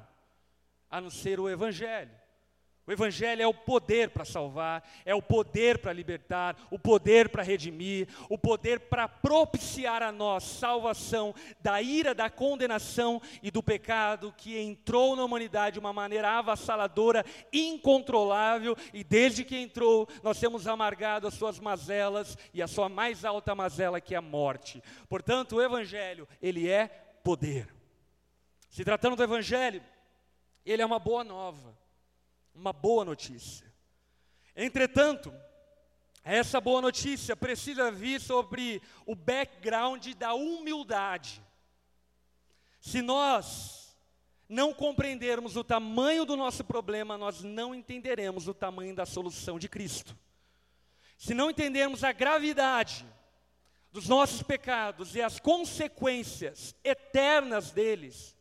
a 0.89 1.00
não 1.00 1.10
ser 1.10 1.39
o 1.39 1.50
Evangelho. 1.50 2.12
O 2.88 2.92
Evangelho 2.92 3.44
é 3.44 3.48
o 3.48 3.54
poder 3.54 4.10
para 4.10 4.26
salvar, 4.26 4.84
é 5.06 5.14
o 5.14 5.22
poder 5.22 5.78
para 5.78 5.94
libertar, 5.94 6.58
o 6.72 6.80
poder 6.80 7.30
para 7.30 7.44
redimir, 7.44 8.08
o 8.28 8.40
poder 8.40 8.80
para 8.80 9.08
propiciar 9.08 10.02
a 10.02 10.12
nós 10.12 10.44
salvação 10.44 11.34
da 11.60 11.80
ira, 11.80 12.16
da 12.16 12.28
condenação 12.28 13.22
e 13.44 13.52
do 13.52 13.62
pecado 13.62 14.34
que 14.36 14.58
entrou 14.58 15.16
na 15.16 15.24
humanidade 15.24 15.76
de 15.76 15.80
uma 15.80 15.94
maneira 15.94 16.32
avassaladora, 16.32 17.24
incontrolável, 17.54 18.76
e 18.92 19.04
desde 19.04 19.46
que 19.46 19.58
entrou, 19.58 20.08
nós 20.24 20.40
temos 20.40 20.66
amargado 20.66 21.28
as 21.28 21.36
suas 21.36 21.60
mazelas 21.60 22.36
e 22.52 22.64
a 22.64 22.68
sua 22.68 22.90
mais 22.90 23.24
alta 23.24 23.54
mazela, 23.54 24.02
que 24.02 24.16
é 24.16 24.18
a 24.18 24.22
morte. 24.22 24.82
Portanto, 25.08 25.58
o 25.58 25.62
Evangelho, 25.62 26.28
ele 26.42 26.68
é 26.68 26.88
poder. 27.24 27.68
Se 28.72 28.84
tratando 28.84 29.16
do 29.16 29.24
Evangelho, 29.24 29.84
ele 30.66 30.82
é 30.82 30.86
uma 30.86 31.00
boa 31.00 31.24
nova 31.24 31.80
uma 32.53 32.74
boa 32.74 33.03
notícia. 33.05 33.72
Entretanto, 34.55 35.34
essa 36.24 36.62
boa 36.62 36.81
notícia 36.81 37.36
precisa 37.36 37.91
vir 37.91 38.22
sobre 38.22 38.81
o 39.05 39.15
background 39.15 40.08
da 40.13 40.34
humildade. 40.34 41.41
Se 42.79 43.01
nós 43.01 43.96
não 44.48 44.74
compreendermos 44.74 45.55
o 45.55 45.63
tamanho 45.63 46.25
do 46.25 46.36
nosso 46.36 46.63
problema, 46.63 47.17
nós 47.17 47.41
não 47.41 47.74
entenderemos 47.74 48.48
o 48.48 48.53
tamanho 48.53 48.93
da 48.93 49.05
solução 49.05 49.58
de 49.58 49.70
Cristo. 49.70 50.17
Se 51.17 51.34
não 51.34 51.50
entendermos 51.50 52.03
a 52.03 52.12
gravidade 52.12 53.05
dos 53.91 54.08
nossos 54.08 54.43
pecados 54.43 55.15
e 55.15 55.22
as 55.22 55.39
consequências 55.39 56.75
eternas 56.84 57.72
deles, 57.72 58.36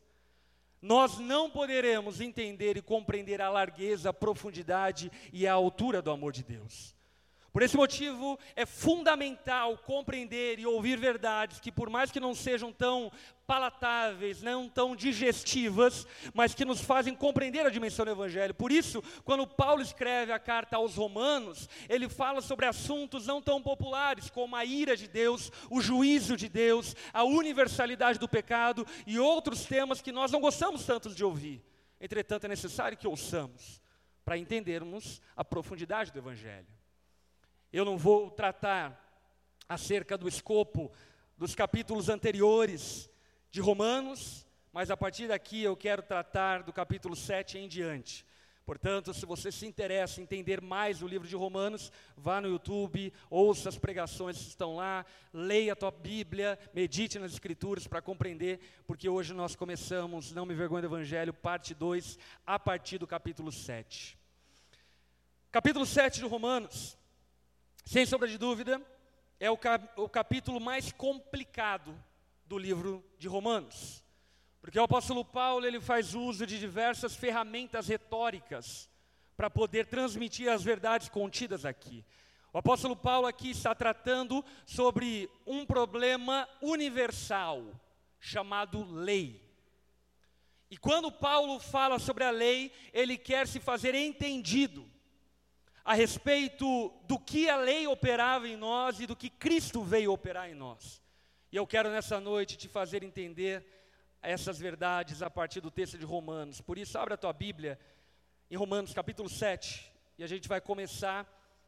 nós 0.80 1.18
não 1.18 1.50
poderemos 1.50 2.20
entender 2.20 2.76
e 2.76 2.82
compreender 2.82 3.40
a 3.40 3.50
largueza, 3.50 4.10
a 4.10 4.14
profundidade 4.14 5.10
e 5.32 5.46
a 5.46 5.52
altura 5.52 6.00
do 6.00 6.10
amor 6.10 6.32
de 6.32 6.42
Deus. 6.42 6.94
Por 7.52 7.62
esse 7.62 7.76
motivo, 7.76 8.38
é 8.54 8.64
fundamental 8.64 9.76
compreender 9.78 10.60
e 10.60 10.66
ouvir 10.66 10.96
verdades 10.96 11.58
que, 11.58 11.72
por 11.72 11.90
mais 11.90 12.10
que 12.10 12.20
não 12.20 12.32
sejam 12.32 12.72
tão 12.72 13.10
palatáveis, 13.44 14.40
não 14.40 14.68
tão 14.68 14.94
digestivas, 14.94 16.06
mas 16.32 16.54
que 16.54 16.64
nos 16.64 16.80
fazem 16.80 17.12
compreender 17.12 17.66
a 17.66 17.70
dimensão 17.70 18.04
do 18.04 18.12
Evangelho. 18.12 18.54
Por 18.54 18.70
isso, 18.70 19.02
quando 19.24 19.44
Paulo 19.44 19.82
escreve 19.82 20.30
a 20.30 20.38
carta 20.38 20.76
aos 20.76 20.94
Romanos, 20.94 21.68
ele 21.88 22.08
fala 22.08 22.40
sobre 22.40 22.66
assuntos 22.66 23.26
não 23.26 23.42
tão 23.42 23.60
populares 23.60 24.30
como 24.30 24.54
a 24.54 24.64
ira 24.64 24.96
de 24.96 25.08
Deus, 25.08 25.50
o 25.68 25.80
juízo 25.80 26.36
de 26.36 26.48
Deus, 26.48 26.94
a 27.12 27.24
universalidade 27.24 28.20
do 28.20 28.28
pecado 28.28 28.86
e 29.04 29.18
outros 29.18 29.64
temas 29.64 30.00
que 30.00 30.12
nós 30.12 30.30
não 30.30 30.40
gostamos 30.40 30.86
tanto 30.86 31.12
de 31.12 31.24
ouvir. 31.24 31.60
Entretanto, 32.00 32.44
é 32.44 32.48
necessário 32.48 32.96
que 32.96 33.08
ouçamos 33.08 33.82
para 34.24 34.38
entendermos 34.38 35.20
a 35.34 35.44
profundidade 35.44 36.12
do 36.12 36.18
Evangelho. 36.20 36.79
Eu 37.72 37.84
não 37.84 37.96
vou 37.96 38.30
tratar 38.32 39.00
acerca 39.68 40.18
do 40.18 40.26
escopo 40.26 40.90
dos 41.36 41.54
capítulos 41.54 42.08
anteriores 42.08 43.08
de 43.48 43.60
Romanos, 43.60 44.44
mas 44.72 44.90
a 44.90 44.96
partir 44.96 45.28
daqui 45.28 45.62
eu 45.62 45.76
quero 45.76 46.02
tratar 46.02 46.64
do 46.64 46.72
capítulo 46.72 47.14
7 47.14 47.58
em 47.58 47.68
diante. 47.68 48.26
Portanto, 48.66 49.14
se 49.14 49.24
você 49.24 49.52
se 49.52 49.66
interessa 49.66 50.20
em 50.20 50.24
entender 50.24 50.60
mais 50.60 51.00
o 51.00 51.06
livro 51.06 51.28
de 51.28 51.36
Romanos, 51.36 51.92
vá 52.16 52.40
no 52.40 52.48
YouTube, 52.48 53.12
ouça 53.30 53.68
as 53.68 53.78
pregações 53.78 54.36
que 54.36 54.48
estão 54.48 54.74
lá, 54.74 55.06
leia 55.32 55.72
a 55.72 55.76
tua 55.76 55.92
Bíblia, 55.92 56.58
medite 56.74 57.20
nas 57.20 57.32
Escrituras 57.32 57.86
para 57.86 58.02
compreender, 58.02 58.58
porque 58.84 59.08
hoje 59.08 59.32
nós 59.32 59.54
começamos 59.54 60.32
Não 60.32 60.44
Me 60.44 60.54
Vergonha 60.54 60.82
do 60.82 60.88
Evangelho, 60.88 61.32
parte 61.32 61.72
2, 61.72 62.18
a 62.44 62.58
partir 62.58 62.98
do 62.98 63.06
capítulo 63.06 63.52
7. 63.52 64.18
Capítulo 65.52 65.86
7 65.86 66.18
de 66.18 66.26
Romanos 66.26 66.98
sem 67.90 68.06
sombra 68.06 68.28
de 68.28 68.38
dúvida, 68.38 68.80
é 69.40 69.50
o, 69.50 69.56
cap 69.56 69.84
o 69.96 70.08
capítulo 70.08 70.60
mais 70.60 70.92
complicado 70.92 71.92
do 72.46 72.56
livro 72.56 73.04
de 73.18 73.26
Romanos. 73.26 74.04
Porque 74.60 74.78
o 74.78 74.84
apóstolo 74.84 75.24
Paulo 75.24 75.66
ele 75.66 75.80
faz 75.80 76.14
uso 76.14 76.46
de 76.46 76.56
diversas 76.56 77.16
ferramentas 77.16 77.88
retóricas 77.88 78.88
para 79.36 79.50
poder 79.50 79.86
transmitir 79.86 80.48
as 80.48 80.62
verdades 80.62 81.08
contidas 81.08 81.64
aqui. 81.64 82.04
O 82.52 82.58
apóstolo 82.58 82.94
Paulo 82.94 83.26
aqui 83.26 83.50
está 83.50 83.74
tratando 83.74 84.44
sobre 84.64 85.28
um 85.44 85.66
problema 85.66 86.48
universal 86.62 87.74
chamado 88.20 88.84
lei. 88.84 89.42
E 90.70 90.76
quando 90.76 91.10
Paulo 91.10 91.58
fala 91.58 91.98
sobre 91.98 92.22
a 92.22 92.30
lei, 92.30 92.70
ele 92.92 93.18
quer 93.18 93.48
se 93.48 93.58
fazer 93.58 93.96
entendido 93.96 94.88
a 95.90 95.92
respeito 95.92 96.88
do 97.02 97.18
que 97.18 97.50
a 97.50 97.56
lei 97.56 97.84
operava 97.88 98.46
em 98.46 98.56
nós 98.56 99.00
e 99.00 99.08
do 99.08 99.16
que 99.16 99.28
Cristo 99.28 99.82
veio 99.82 100.12
operar 100.12 100.48
em 100.48 100.54
nós. 100.54 101.02
E 101.50 101.56
eu 101.56 101.66
quero 101.66 101.90
nessa 101.90 102.20
noite 102.20 102.56
te 102.56 102.68
fazer 102.68 103.02
entender 103.02 103.66
essas 104.22 104.56
verdades 104.56 105.20
a 105.20 105.28
partir 105.28 105.60
do 105.60 105.68
texto 105.68 105.98
de 105.98 106.04
Romanos. 106.04 106.60
Por 106.60 106.78
isso, 106.78 106.96
abra 106.96 107.14
a 107.14 107.18
tua 107.18 107.32
Bíblia 107.32 107.76
em 108.48 108.56
Romanos 108.56 108.94
capítulo 108.94 109.28
7, 109.28 109.92
e 110.16 110.22
a 110.22 110.28
gente 110.28 110.46
vai 110.46 110.60
começar 110.60 111.26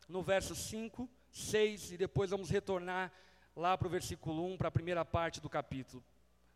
no 0.09 0.23
verso 0.23 0.55
5, 0.55 1.11
6 1.33 1.91
e 1.91 1.97
depois 1.97 2.31
vamos 2.31 2.49
retornar 2.49 3.11
lá 3.57 3.77
para 3.77 3.89
o 3.89 3.91
versículo 3.91 4.47
1, 4.53 4.57
para 4.57 4.69
a 4.69 4.71
primeira 4.71 5.05
parte 5.05 5.41
do 5.41 5.51
capítulo. 5.51 6.01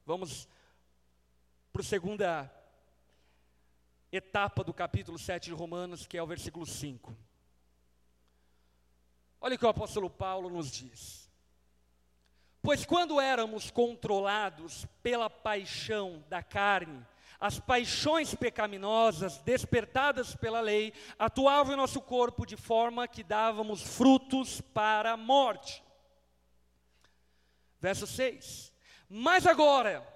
Vamos 0.06 0.48
para 1.72 1.82
a 1.82 1.84
segunda 1.84 2.48
etapa 4.12 4.62
do 4.62 4.72
capítulo 4.72 5.18
7 5.18 5.46
de 5.46 5.52
Romanos, 5.52 6.06
que 6.06 6.16
é 6.16 6.22
o 6.22 6.26
versículo 6.28 6.64
5. 6.64 7.26
Olha 9.40 9.54
o 9.54 9.58
que 9.58 9.66
o 9.66 9.68
apóstolo 9.68 10.08
Paulo 10.08 10.48
nos 10.48 10.70
diz. 10.70 11.30
Pois 12.62 12.84
quando 12.84 13.20
éramos 13.20 13.70
controlados 13.70 14.86
pela 15.02 15.30
paixão 15.30 16.24
da 16.28 16.42
carne, 16.42 17.06
as 17.38 17.60
paixões 17.60 18.34
pecaminosas 18.34 19.38
despertadas 19.38 20.34
pela 20.34 20.60
lei 20.60 20.92
atuavam 21.18 21.74
em 21.74 21.76
nosso 21.76 22.00
corpo 22.00 22.46
de 22.46 22.56
forma 22.56 23.06
que 23.06 23.22
dávamos 23.22 23.82
frutos 23.82 24.60
para 24.60 25.12
a 25.12 25.16
morte. 25.16 25.82
Verso 27.80 28.06
6. 28.06 28.72
Mas 29.08 29.46
agora, 29.46 30.06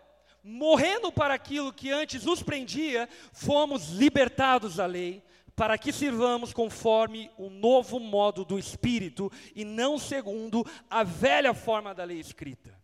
morrendo 0.43 1.13
para 1.13 1.35
aquilo 1.35 1.73
que 1.73 1.93
antes 1.93 2.25
nos 2.25 2.43
prendia, 2.43 3.09
fomos 3.33 3.91
libertados 3.91 4.77
da 4.77 4.87
lei 4.87 5.23
para 5.61 5.77
que 5.77 5.93
sirvamos 5.93 6.55
conforme 6.55 7.31
o 7.37 7.51
novo 7.51 8.01
modo 8.01 8.47
do 8.47 8.59
Espírito 8.59 9.31
e 9.55 9.63
não 9.63 9.99
segundo 9.99 10.65
a 10.89 11.05
velha 11.05 11.53
forma 11.53 11.95
da 11.95 12.03
lei 12.03 12.19
escrita. 12.19 12.75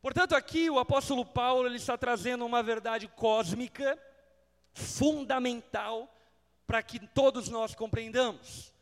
Portanto, 0.00 0.34
aqui 0.34 0.68
o 0.68 0.80
apóstolo 0.80 1.24
Paulo 1.24 1.68
ele 1.68 1.76
está 1.76 1.96
trazendo 1.96 2.44
uma 2.44 2.64
verdade 2.64 3.06
cósmica, 3.06 3.96
fundamental, 4.74 6.12
para 6.66 6.82
que 6.82 6.98
todos 6.98 7.48
nós 7.48 7.76
compreendamos. 7.76 8.74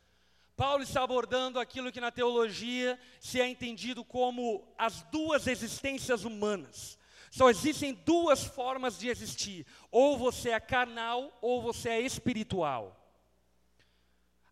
Paulo 0.56 0.82
está 0.82 1.02
abordando 1.02 1.60
aquilo 1.60 1.92
que 1.92 2.00
na 2.00 2.10
teologia 2.10 2.99
se 3.20 3.42
é 3.42 3.46
entendido 3.46 4.02
como 4.02 4.66
as 4.78 5.02
duas 5.12 5.46
existências 5.46 6.25
humanas. 6.25 6.99
Só 7.30 7.49
existem 7.49 7.94
duas 7.94 8.44
formas 8.44 8.99
de 8.99 9.08
existir: 9.08 9.64
ou 9.90 10.18
você 10.18 10.50
é 10.50 10.60
carnal 10.60 11.32
ou 11.40 11.62
você 11.62 11.88
é 11.90 12.00
espiritual. 12.00 13.00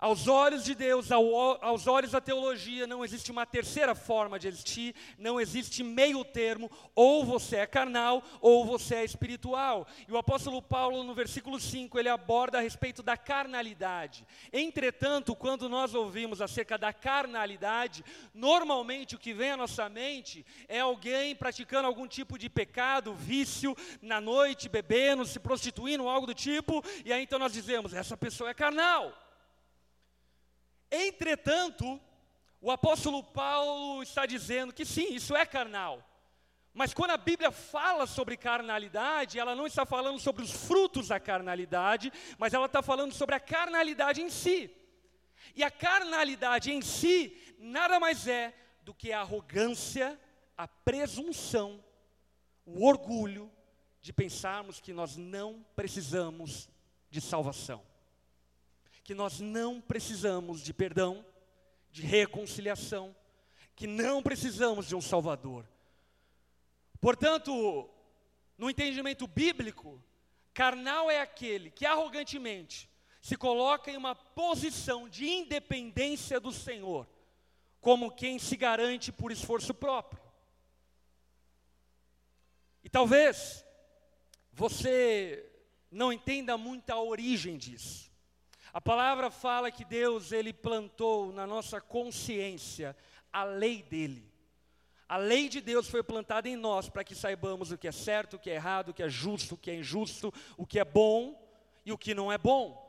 Aos 0.01 0.29
olhos 0.29 0.65
de 0.65 0.77
Deus, 0.77 1.11
aos 1.11 1.89
olhos 1.89 2.13
da 2.13 2.21
teologia, 2.21 2.87
não 2.87 3.05
existe 3.05 3.33
uma 3.33 3.45
terceira 3.45 3.97
forma 3.97 4.39
de 4.39 4.47
existir, 4.47 4.95
não 5.19 5.41
existe 5.41 5.83
meio 5.83 6.25
termo, 6.25 6.71
ou 6.95 7.25
você 7.25 7.57
é 7.57 7.67
carnal 7.67 8.23
ou 8.41 8.65
você 8.65 8.95
é 8.95 9.05
espiritual. 9.05 9.89
E 10.07 10.13
o 10.13 10.17
apóstolo 10.17 10.63
Paulo, 10.63 11.03
no 11.03 11.15
versículo 11.15 11.59
5, 11.59 11.99
ele 11.99 12.09
aborda 12.09 12.59
a 12.59 12.61
respeito 12.61 13.03
da 13.03 13.17
carnalidade. 13.17 14.25
Entretanto, 14.53 15.35
quando 15.35 15.69
nós 15.69 15.95
ouvimos 15.95 16.41
acerca 16.41 16.79
da 16.79 16.93
carnalidade, 16.93 18.05
normalmente 18.33 19.17
o 19.17 19.19
que 19.19 19.35
vem 19.35 19.51
à 19.51 19.57
nossa 19.57 19.89
mente 19.89 20.47
é 20.69 20.79
alguém 20.79 21.35
praticando 21.35 21.89
algum 21.89 22.07
tipo 22.07 22.39
de 22.39 22.49
pecado, 22.49 23.15
vício, 23.15 23.77
na 24.01 24.21
noite, 24.21 24.69
bebendo, 24.69 25.27
se 25.27 25.41
prostituindo, 25.41 26.09
algo 26.09 26.25
do 26.25 26.35
tipo, 26.35 26.85
e 27.05 27.13
aí 27.13 27.25
então 27.25 27.39
nós 27.39 27.53
dizemos: 27.53 27.93
essa 27.93 28.17
pessoa 28.17 28.51
é 28.51 28.55
carnal. 28.55 29.28
Entretanto, 30.91 32.01
o 32.61 32.71
apóstolo 32.71 33.23
Paulo 33.23 34.03
está 34.03 34.27
dizendo 34.27 34.73
que 34.73 34.85
sim, 34.85 35.15
isso 35.15 35.37
é 35.37 35.47
carnal, 35.47 36.05
Mas 36.75 36.95
quando 36.95 37.11
a 37.11 37.17
Bíblia 37.17 37.51
fala 37.51 38.07
sobre 38.07 38.37
carnalidade, 38.37 39.39
ela 39.39 39.57
não 39.57 39.67
está 39.67 39.85
falando 39.85 40.21
sobre 40.21 40.45
os 40.45 40.53
frutos 40.53 41.09
da 41.09 41.19
carnalidade, 41.19 42.13
mas 42.39 42.55
ela 42.55 42.67
está 42.67 42.81
falando 42.83 43.13
sobre 43.13 43.35
a 43.35 43.41
carnalidade 43.41 44.23
em 44.23 44.31
si. 44.31 44.71
E 45.57 45.65
a 45.65 45.71
carnalidade 45.73 46.71
em 46.71 46.81
si 46.81 47.37
nada 47.59 47.99
mais 47.99 48.29
é 48.29 48.55
do 48.83 48.95
que 48.95 49.13
a 49.13 49.21
arrogância, 49.23 50.19
a 50.57 50.69
presunção, 50.69 51.83
o 52.65 52.87
orgulho 52.87 53.51
de 54.01 54.13
pensarmos 54.13 54.81
que 54.81 54.93
nós 54.93 55.17
não 55.17 55.67
precisamos 55.75 56.69
de 57.11 57.21
salvação, 57.21 57.83
que 59.09 59.15
nós 59.15 59.41
não 59.41 59.81
precisamos 59.81 60.61
de 60.61 60.75
perdão, 60.75 61.25
de 61.91 62.03
reconciliação, 62.03 63.17
que 63.75 63.87
não 63.87 64.23
precisamos 64.23 64.87
de 64.87 64.95
um 64.95 65.01
Salvador. 65.01 65.67
Portanto, 67.01 67.89
no 68.59 68.69
entendimento 68.69 69.27
bíblico, 69.27 69.99
carnal 70.53 71.11
é 71.11 71.23
aquele 71.23 71.71
que 71.71 71.87
arrogantemente 71.87 72.87
se 73.23 73.35
coloca 73.35 73.91
em 73.91 73.97
uma 73.97 74.15
posição 74.15 75.09
de 75.09 75.27
independência 75.27 76.39
do 76.39 76.53
Senhor, 76.53 77.09
como 77.81 78.15
quem 78.15 78.39
se 78.39 78.59
garante 78.59 79.11
por 79.11 79.33
esforço 79.33 79.73
próprio. 79.73 80.21
E 82.85 82.91
talvez 82.91 83.65
você 84.53 85.51
não 85.91 86.13
entenda 86.13 86.59
muito 86.59 86.91
a 86.91 87.01
origem 87.01 87.57
disso. 87.57 88.08
A 88.73 88.81
palavra 88.81 89.31
fala 89.31 89.71
que 89.71 89.85
Deus 89.85 90.33
ele 90.33 90.53
plantou 90.53 91.33
na 91.33 91.47
nossa 91.47 91.81
consciência 91.81 92.97
a 93.33 93.45
lei 93.45 93.83
dele. 93.83 94.29
A 95.09 95.17
lei 95.17 95.49
de 95.49 95.61
Deus 95.61 95.89
foi 95.89 96.03
plantada 96.03 96.49
em 96.49 96.57
nós 96.57 96.89
para 96.91 97.03
que 97.03 97.15
saibamos 97.15 97.71
o 97.71 97.79
que 97.79 97.89
é 97.89 97.93
certo, 97.93 98.35
o 98.35 98.39
que 98.39 98.51
é 98.51 98.55
errado, 98.55 98.91
o 98.91 98.95
que 98.95 99.03
é 99.03 99.09
justo, 99.09 99.55
o 99.55 99.59
que 99.59 99.71
é 99.71 99.75
injusto, 99.75 100.33
o 100.57 100.67
que 100.67 100.79
é 100.79 100.85
bom 100.85 101.41
e 101.85 101.93
o 101.93 101.97
que 101.97 102.15
não 102.15 102.31
é 102.31 102.37
bom. 102.37 102.87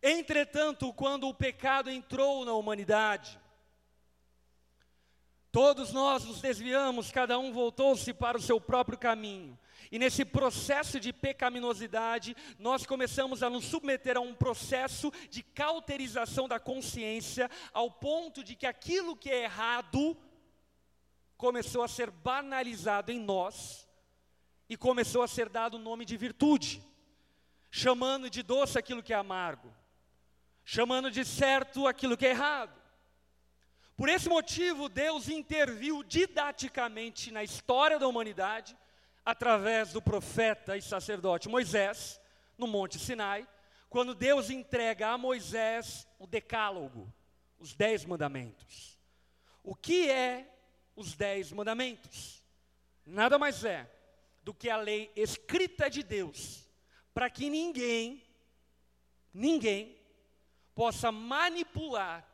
Entretanto, 0.00 0.92
quando 0.92 1.26
o 1.28 1.34
pecado 1.34 1.90
entrou 1.90 2.44
na 2.44 2.52
humanidade, 2.52 3.40
todos 5.50 5.92
nós 5.92 6.24
nos 6.24 6.40
desviamos, 6.40 7.10
cada 7.10 7.38
um 7.38 7.52
voltou-se 7.52 8.12
para 8.12 8.36
o 8.36 8.42
seu 8.42 8.60
próprio 8.60 8.96
caminho. 8.96 9.58
E 9.94 9.98
nesse 9.98 10.24
processo 10.24 10.98
de 10.98 11.12
pecaminosidade, 11.12 12.36
nós 12.58 12.84
começamos 12.84 13.44
a 13.44 13.48
nos 13.48 13.64
submeter 13.64 14.16
a 14.16 14.20
um 14.20 14.34
processo 14.34 15.12
de 15.30 15.40
cauterização 15.40 16.48
da 16.48 16.58
consciência, 16.58 17.48
ao 17.72 17.88
ponto 17.88 18.42
de 18.42 18.56
que 18.56 18.66
aquilo 18.66 19.14
que 19.14 19.30
é 19.30 19.44
errado 19.44 20.16
começou 21.36 21.80
a 21.80 21.86
ser 21.86 22.10
banalizado 22.10 23.12
em 23.12 23.20
nós 23.20 23.88
e 24.68 24.76
começou 24.76 25.22
a 25.22 25.28
ser 25.28 25.48
dado 25.48 25.74
o 25.74 25.78
nome 25.88 26.04
de 26.04 26.16
virtude, 26.16 26.82
chamando 27.70 28.28
de 28.28 28.42
doce 28.42 28.76
aquilo 28.76 29.00
que 29.00 29.12
é 29.12 29.16
amargo, 29.16 29.72
chamando 30.64 31.08
de 31.08 31.24
certo 31.24 31.86
aquilo 31.86 32.16
que 32.16 32.26
é 32.26 32.30
errado. 32.30 32.76
Por 33.96 34.08
esse 34.08 34.28
motivo, 34.28 34.88
Deus 34.88 35.28
interviu 35.28 36.02
didaticamente 36.02 37.30
na 37.30 37.44
história 37.44 37.96
da 37.96 38.08
humanidade, 38.08 38.76
através 39.24 39.92
do 39.92 40.02
profeta 40.02 40.76
e 40.76 40.82
sacerdote 40.82 41.48
Moisés, 41.48 42.20
no 42.58 42.66
Monte 42.66 42.98
Sinai, 42.98 43.48
quando 43.88 44.14
Deus 44.14 44.50
entrega 44.50 45.08
a 45.08 45.18
Moisés 45.18 46.06
o 46.18 46.26
Decálogo, 46.26 47.12
os 47.58 47.74
Dez 47.74 48.04
Mandamentos. 48.04 48.98
O 49.62 49.74
que 49.74 50.10
é 50.10 50.54
os 50.96 51.14
dez 51.14 51.52
mandamentos. 51.52 52.44
Nada 53.04 53.38
mais 53.38 53.64
é 53.64 53.90
do 54.42 54.54
que 54.54 54.70
a 54.70 54.76
lei 54.76 55.10
escrita 55.16 55.88
de 55.88 56.02
Deus, 56.02 56.68
para 57.12 57.30
que 57.30 57.48
ninguém, 57.48 58.22
ninguém, 59.32 59.98
possa 60.74 61.10
manipular 61.10 62.28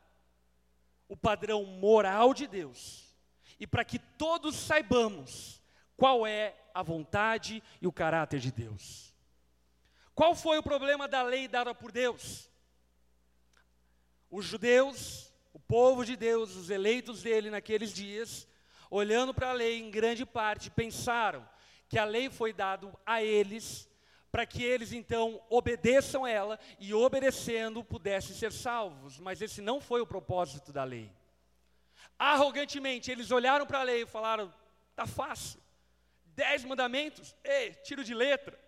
o 1.07 1.15
padrão 1.15 1.63
moral 1.65 2.33
de 2.33 2.47
Deus, 2.47 3.15
e 3.59 3.67
para 3.67 3.85
que 3.85 3.99
todos 3.99 4.55
saibamos 4.55 5.61
qual 5.95 6.25
é 6.25 6.55
a 6.73 6.83
vontade 6.83 7.61
e 7.81 7.87
o 7.87 7.91
caráter 7.91 8.39
de 8.39 8.51
Deus. 8.51 9.13
Qual 10.13 10.35
foi 10.35 10.57
o 10.57 10.63
problema 10.63 11.07
da 11.07 11.23
lei 11.23 11.47
dada 11.47 11.73
por 11.73 11.91
Deus? 11.91 12.49
Os 14.29 14.45
judeus, 14.45 15.33
o 15.53 15.59
povo 15.59 16.05
de 16.05 16.15
Deus, 16.15 16.55
os 16.55 16.69
eleitos 16.69 17.23
dele 17.23 17.49
naqueles 17.49 17.93
dias, 17.93 18.47
olhando 18.89 19.33
para 19.33 19.49
a 19.49 19.53
lei, 19.53 19.79
em 19.79 19.89
grande 19.89 20.25
parte, 20.25 20.69
pensaram 20.69 21.47
que 21.87 21.97
a 21.97 22.05
lei 22.05 22.29
foi 22.29 22.53
dada 22.53 22.91
a 23.05 23.23
eles 23.23 23.89
para 24.31 24.45
que 24.45 24.63
eles 24.63 24.93
então 24.93 25.41
obedeçam 25.49 26.25
ela 26.25 26.57
e 26.79 26.93
obedecendo 26.93 27.83
pudessem 27.83 28.33
ser 28.33 28.53
salvos, 28.53 29.19
mas 29.19 29.41
esse 29.41 29.61
não 29.61 29.81
foi 29.81 29.99
o 29.99 30.07
propósito 30.07 30.71
da 30.71 30.85
lei. 30.85 31.11
Arrogantemente 32.17 33.11
eles 33.11 33.29
olharam 33.29 33.65
para 33.65 33.79
a 33.79 33.83
lei 33.83 34.03
e 34.03 34.05
falaram: 34.05 34.53
tá 34.95 35.05
fácil, 35.05 35.59
dez 36.35 36.63
mandamentos, 36.63 37.35
ei, 37.43 37.73
tiro 37.75 38.03
de 38.03 38.13
letra. 38.13 38.59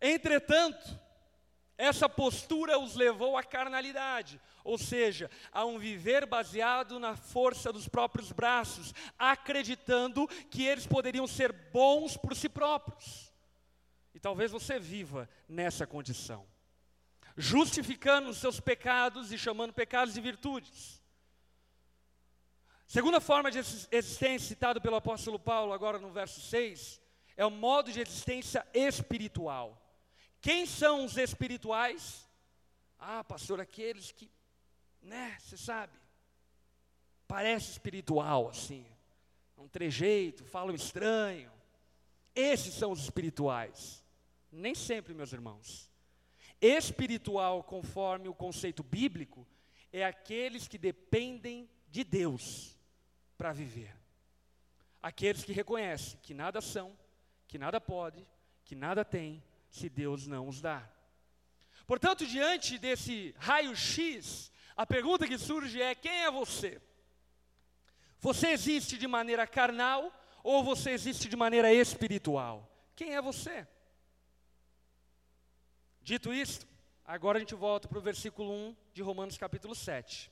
Entretanto, 0.00 0.98
essa 1.78 2.08
postura 2.08 2.78
os 2.78 2.94
levou 2.94 3.36
à 3.36 3.42
carnalidade, 3.42 4.40
ou 4.64 4.78
seja, 4.78 5.30
a 5.52 5.64
um 5.64 5.78
viver 5.78 6.24
baseado 6.24 6.98
na 6.98 7.16
força 7.16 7.72
dos 7.72 7.86
próprios 7.86 8.32
braços, 8.32 8.94
acreditando 9.18 10.26
que 10.50 10.64
eles 10.64 10.86
poderiam 10.86 11.26
ser 11.26 11.52
bons 11.52 12.16
por 12.16 12.34
si 12.34 12.48
próprios. 12.48 13.32
E 14.14 14.18
talvez 14.18 14.50
você 14.50 14.78
viva 14.78 15.28
nessa 15.46 15.86
condição, 15.86 16.46
justificando 17.36 18.30
os 18.30 18.38
seus 18.38 18.58
pecados 18.58 19.30
e 19.30 19.36
chamando 19.36 19.74
pecados 19.74 20.14
de 20.14 20.20
virtudes. 20.22 20.95
Segunda 22.86 23.20
forma 23.20 23.50
de 23.50 23.58
existência 23.58 24.38
citada 24.38 24.80
pelo 24.80 24.94
apóstolo 24.94 25.40
Paulo, 25.40 25.72
agora 25.72 25.98
no 25.98 26.10
verso 26.10 26.40
6, 26.40 27.00
é 27.36 27.44
o 27.44 27.50
modo 27.50 27.90
de 27.90 28.00
existência 28.00 28.64
espiritual. 28.72 29.82
Quem 30.40 30.64
são 30.66 31.04
os 31.04 31.16
espirituais? 31.16 32.28
Ah, 32.96 33.24
pastor, 33.24 33.60
aqueles 33.60 34.12
que, 34.12 34.30
né, 35.02 35.36
você 35.40 35.56
sabe, 35.56 35.98
parece 37.26 37.72
espiritual 37.72 38.48
assim, 38.48 38.86
um 39.58 39.66
trejeito, 39.66 40.44
falam 40.44 40.74
estranho. 40.74 41.50
Esses 42.36 42.72
são 42.74 42.92
os 42.92 43.00
espirituais. 43.00 44.04
Nem 44.52 44.76
sempre, 44.76 45.12
meus 45.12 45.32
irmãos. 45.32 45.90
Espiritual, 46.60 47.64
conforme 47.64 48.28
o 48.28 48.34
conceito 48.34 48.84
bíblico, 48.84 49.44
é 49.92 50.04
aqueles 50.04 50.68
que 50.68 50.78
dependem 50.78 51.68
de 51.88 52.04
Deus 52.04 52.75
para 53.36 53.52
viver. 53.52 53.94
Aqueles 55.02 55.44
que 55.44 55.52
reconhecem 55.52 56.18
que 56.22 56.34
nada 56.34 56.60
são, 56.60 56.96
que 57.46 57.58
nada 57.58 57.80
pode, 57.80 58.26
que 58.64 58.74
nada 58.74 59.04
tem, 59.04 59.42
se 59.70 59.88
Deus 59.88 60.26
não 60.26 60.48
os 60.48 60.60
dá. 60.60 60.88
Portanto, 61.86 62.26
diante 62.26 62.78
desse 62.78 63.34
raio-x, 63.38 64.50
a 64.76 64.84
pergunta 64.84 65.26
que 65.26 65.38
surge 65.38 65.80
é: 65.80 65.94
quem 65.94 66.24
é 66.24 66.30
você? 66.30 66.80
Você 68.18 68.48
existe 68.48 68.98
de 68.98 69.06
maneira 69.06 69.46
carnal 69.46 70.12
ou 70.42 70.64
você 70.64 70.90
existe 70.90 71.28
de 71.28 71.36
maneira 71.36 71.72
espiritual? 71.72 72.68
Quem 72.96 73.14
é 73.14 73.22
você? 73.22 73.66
Dito 76.02 76.32
isto, 76.32 76.66
agora 77.04 77.38
a 77.38 77.40
gente 77.40 77.54
volta 77.54 77.88
para 77.88 77.98
o 77.98 78.02
versículo 78.02 78.52
1 78.52 78.76
de 78.92 79.02
Romanos 79.02 79.36
capítulo 79.36 79.74
7. 79.74 80.30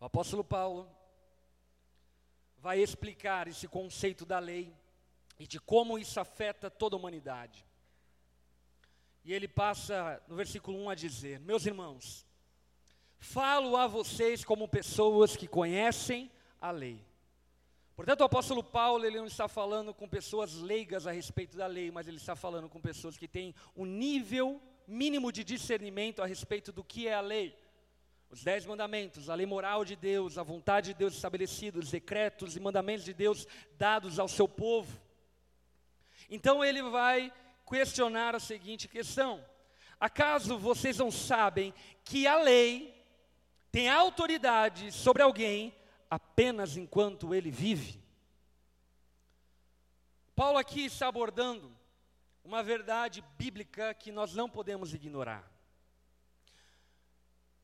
O 0.00 0.04
apóstolo 0.04 0.44
Paulo 0.44 0.88
vai 2.58 2.80
explicar 2.80 3.46
esse 3.48 3.68
conceito 3.68 4.24
da 4.24 4.38
lei 4.38 4.74
e 5.38 5.46
de 5.46 5.60
como 5.60 5.98
isso 5.98 6.18
afeta 6.18 6.70
toda 6.70 6.96
a 6.96 6.98
humanidade. 6.98 7.66
E 9.24 9.32
ele 9.32 9.48
passa 9.48 10.22
no 10.28 10.36
versículo 10.36 10.78
1 10.84 10.90
a 10.90 10.94
dizer: 10.94 11.40
Meus 11.40 11.66
irmãos, 11.66 12.26
falo 13.18 13.76
a 13.76 13.86
vocês 13.86 14.44
como 14.44 14.68
pessoas 14.68 15.36
que 15.36 15.46
conhecem 15.46 16.30
a 16.60 16.70
lei. 16.70 17.04
Portanto, 17.96 18.22
o 18.22 18.24
apóstolo 18.24 18.62
Paulo, 18.62 19.04
ele 19.04 19.18
não 19.18 19.26
está 19.26 19.46
falando 19.46 19.94
com 19.94 20.08
pessoas 20.08 20.54
leigas 20.54 21.06
a 21.06 21.12
respeito 21.12 21.56
da 21.56 21.66
lei, 21.66 21.90
mas 21.90 22.08
ele 22.08 22.16
está 22.16 22.34
falando 22.34 22.68
com 22.68 22.80
pessoas 22.80 23.16
que 23.16 23.28
têm 23.28 23.54
um 23.76 23.84
nível 23.84 24.60
mínimo 24.86 25.30
de 25.30 25.44
discernimento 25.44 26.20
a 26.20 26.26
respeito 26.26 26.72
do 26.72 26.82
que 26.82 27.06
é 27.06 27.14
a 27.14 27.20
lei 27.20 27.56
os 28.34 28.42
dez 28.42 28.66
mandamentos, 28.66 29.30
a 29.30 29.34
lei 29.36 29.46
moral 29.46 29.84
de 29.84 29.94
Deus, 29.94 30.38
a 30.38 30.42
vontade 30.42 30.88
de 30.88 30.94
Deus 30.94 31.14
estabelecida, 31.14 31.78
os 31.78 31.88
decretos 31.88 32.56
e 32.56 32.60
mandamentos 32.60 33.04
de 33.04 33.14
Deus 33.14 33.46
dados 33.78 34.18
ao 34.18 34.26
seu 34.26 34.48
povo. 34.48 35.00
Então 36.28 36.64
ele 36.64 36.82
vai 36.82 37.32
questionar 37.64 38.34
a 38.34 38.40
seguinte 38.40 38.88
questão: 38.88 39.44
acaso 40.00 40.58
vocês 40.58 40.98
não 40.98 41.12
sabem 41.12 41.72
que 42.04 42.26
a 42.26 42.36
lei 42.42 42.92
tem 43.70 43.88
autoridade 43.88 44.90
sobre 44.90 45.22
alguém 45.22 45.72
apenas 46.10 46.76
enquanto 46.76 47.32
ele 47.32 47.52
vive. 47.52 48.02
Paulo 50.34 50.58
aqui 50.58 50.86
está 50.86 51.06
abordando 51.06 51.70
uma 52.42 52.64
verdade 52.64 53.22
bíblica 53.38 53.94
que 53.94 54.10
nós 54.10 54.34
não 54.34 54.50
podemos 54.50 54.92
ignorar. 54.92 55.53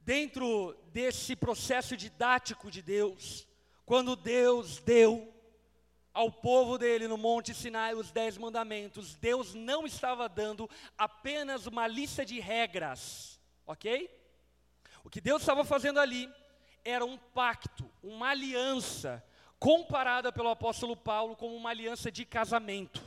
Dentro 0.03 0.77
desse 0.93 1.37
processo 1.37 1.97
didático 1.97 2.71
de 2.71 2.83
Deus, 2.83 3.47
quando 3.85 4.17
Deus 4.17 4.79
deu 4.79 5.33
ao 6.13 6.31
povo 6.31 6.77
dele 6.79 7.07
no 7.07 7.17
Monte 7.17 7.55
Sinai 7.55 7.95
os 7.95 8.11
dez 8.11 8.37
mandamentos, 8.37 9.15
Deus 9.17 9.55
não 9.55 9.87
estava 9.87 10.29
dando 10.29 10.69
apenas 10.97 11.67
uma 11.67 11.87
lista 11.87 12.25
de 12.25 12.41
regras, 12.41 13.41
ok? 13.67 14.11
O 15.05 15.11
que 15.11 15.21
Deus 15.21 15.43
estava 15.43 15.65
fazendo 15.65 16.01
ali 16.01 16.33
era 16.85 17.05
um 17.05 17.17
pacto, 17.17 17.91
uma 18.03 18.31
aliança, 18.31 19.25
comparada 19.59 20.33
pelo 20.33 20.49
apóstolo 20.49 20.97
Paulo 20.97 21.37
como 21.37 21.55
uma 21.55 21.71
aliança 21.71 22.11
de 22.11 22.25
casamento. 22.25 23.03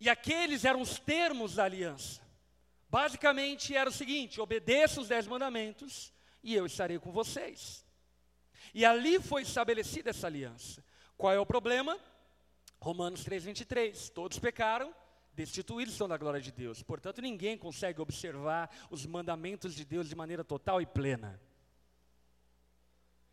E 0.00 0.08
aqueles 0.08 0.64
eram 0.64 0.80
os 0.80 0.98
termos 0.98 1.56
da 1.56 1.64
aliança. 1.64 2.27
Basicamente 2.88 3.74
era 3.74 3.90
o 3.90 3.92
seguinte: 3.92 4.40
obedeça 4.40 5.00
os 5.00 5.08
dez 5.08 5.26
mandamentos 5.26 6.12
e 6.42 6.54
eu 6.54 6.66
estarei 6.66 6.98
com 6.98 7.12
vocês. 7.12 7.84
E 8.74 8.84
ali 8.84 9.20
foi 9.20 9.42
estabelecida 9.42 10.10
essa 10.10 10.26
aliança. 10.26 10.84
Qual 11.16 11.32
é 11.32 11.38
o 11.38 11.46
problema? 11.46 11.98
Romanos 12.80 13.24
3,23. 13.24 14.10
Todos 14.10 14.38
pecaram, 14.38 14.94
destituídos 15.34 15.94
são 15.94 16.08
da 16.08 16.16
glória 16.16 16.40
de 16.40 16.52
Deus. 16.52 16.82
Portanto, 16.82 17.20
ninguém 17.20 17.56
consegue 17.56 18.00
observar 18.00 18.70
os 18.90 19.04
mandamentos 19.04 19.74
de 19.74 19.84
Deus 19.84 20.08
de 20.08 20.14
maneira 20.14 20.44
total 20.44 20.80
e 20.80 20.86
plena. 20.86 21.40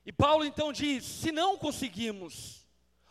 E 0.06 0.12
Paulo 0.12 0.46
então 0.46 0.72
diz: 0.72 1.04
se 1.04 1.32
não 1.32 1.58
conseguimos 1.58 2.66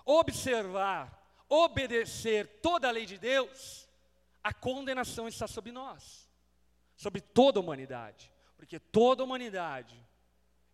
observar, 0.05 1.25
obedecer 1.49 2.61
toda 2.61 2.89
a 2.89 2.91
lei 2.91 3.07
de 3.07 3.19
Deus, 3.19 3.89
a 4.43 4.53
condenação 4.53 5.27
está 5.27 5.47
sobre 5.47 5.73
nós, 5.73 6.24
sobre 6.97 7.21
toda 7.21 7.59
a 7.59 7.63
humanidade, 7.63 8.33
porque 8.57 8.79
toda 8.79 9.23
a 9.23 9.25
humanidade 9.25 10.01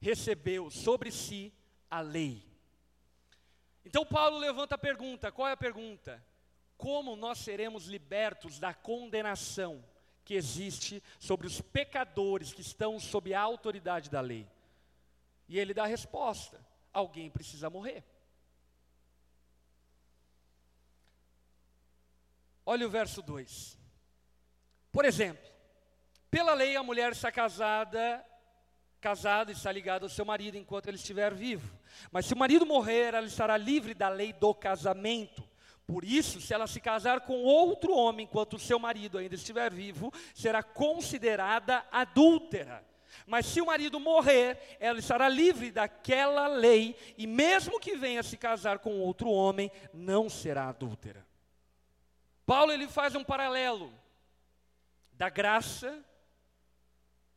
recebeu 0.00 0.70
sobre 0.70 1.10
si 1.10 1.52
a 1.90 2.00
lei. 2.00 2.44
Então 3.84 4.04
Paulo 4.04 4.38
levanta 4.38 4.74
a 4.74 4.78
pergunta: 4.78 5.32
qual 5.32 5.48
é 5.48 5.52
a 5.52 5.56
pergunta? 5.56 6.24
Como 6.76 7.16
nós 7.16 7.38
seremos 7.38 7.86
libertos 7.86 8.58
da 8.58 8.72
condenação 8.72 9.84
que 10.24 10.34
existe 10.34 11.02
sobre 11.18 11.46
os 11.46 11.60
pecadores 11.60 12.52
que 12.52 12.60
estão 12.60 12.98
sob 12.98 13.34
a 13.34 13.40
autoridade 13.40 14.08
da 14.08 14.20
lei? 14.20 14.46
E 15.48 15.58
ele 15.58 15.74
dá 15.74 15.84
a 15.84 15.88
resposta: 15.88 16.64
alguém 16.92 17.30
precisa 17.30 17.68
morrer. 17.68 18.04
Olha 22.64 22.86
o 22.86 22.90
verso 22.90 23.20
2. 23.20 23.76
Por 24.92 25.04
exemplo, 25.04 25.49
pela 26.30 26.54
lei 26.54 26.76
a 26.76 26.82
mulher 26.82 27.12
está 27.12 27.30
casada 27.32 28.24
casada 29.00 29.50
está 29.50 29.72
ligada 29.72 30.04
ao 30.04 30.10
seu 30.10 30.24
marido 30.24 30.56
enquanto 30.56 30.88
ele 30.88 30.96
estiver 30.96 31.34
vivo. 31.34 31.72
Mas 32.12 32.26
se 32.26 32.34
o 32.34 32.36
marido 32.36 32.66
morrer, 32.66 33.14
ela 33.14 33.26
estará 33.26 33.56
livre 33.56 33.94
da 33.94 34.08
lei 34.08 34.32
do 34.32 34.54
casamento. 34.54 35.48
Por 35.86 36.04
isso, 36.04 36.40
se 36.40 36.54
ela 36.54 36.66
se 36.66 36.80
casar 36.80 37.22
com 37.22 37.42
outro 37.42 37.92
homem 37.92 38.24
enquanto 38.24 38.54
o 38.54 38.58
seu 38.58 38.78
marido 38.78 39.18
ainda 39.18 39.34
estiver 39.34 39.72
vivo, 39.72 40.12
será 40.34 40.62
considerada 40.62 41.84
adúltera. 41.90 42.86
Mas 43.26 43.46
se 43.46 43.60
o 43.60 43.66
marido 43.66 43.98
morrer, 43.98 44.76
ela 44.78 45.00
estará 45.00 45.28
livre 45.28 45.72
daquela 45.72 46.46
lei, 46.46 46.94
e 47.18 47.26
mesmo 47.26 47.80
que 47.80 47.96
venha 47.96 48.22
se 48.22 48.36
casar 48.36 48.78
com 48.78 49.00
outro 49.00 49.30
homem, 49.30 49.70
não 49.92 50.28
será 50.28 50.68
adúltera. 50.68 51.26
Paulo 52.46 52.70
ele 52.70 52.86
faz 52.86 53.14
um 53.16 53.24
paralelo 53.24 53.92
da 55.12 55.28
graça 55.28 56.04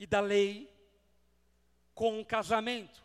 e 0.03 0.05
da 0.05 0.19
lei 0.19 0.69
com 1.95 2.19
um 2.19 2.25
casamento, 2.25 3.01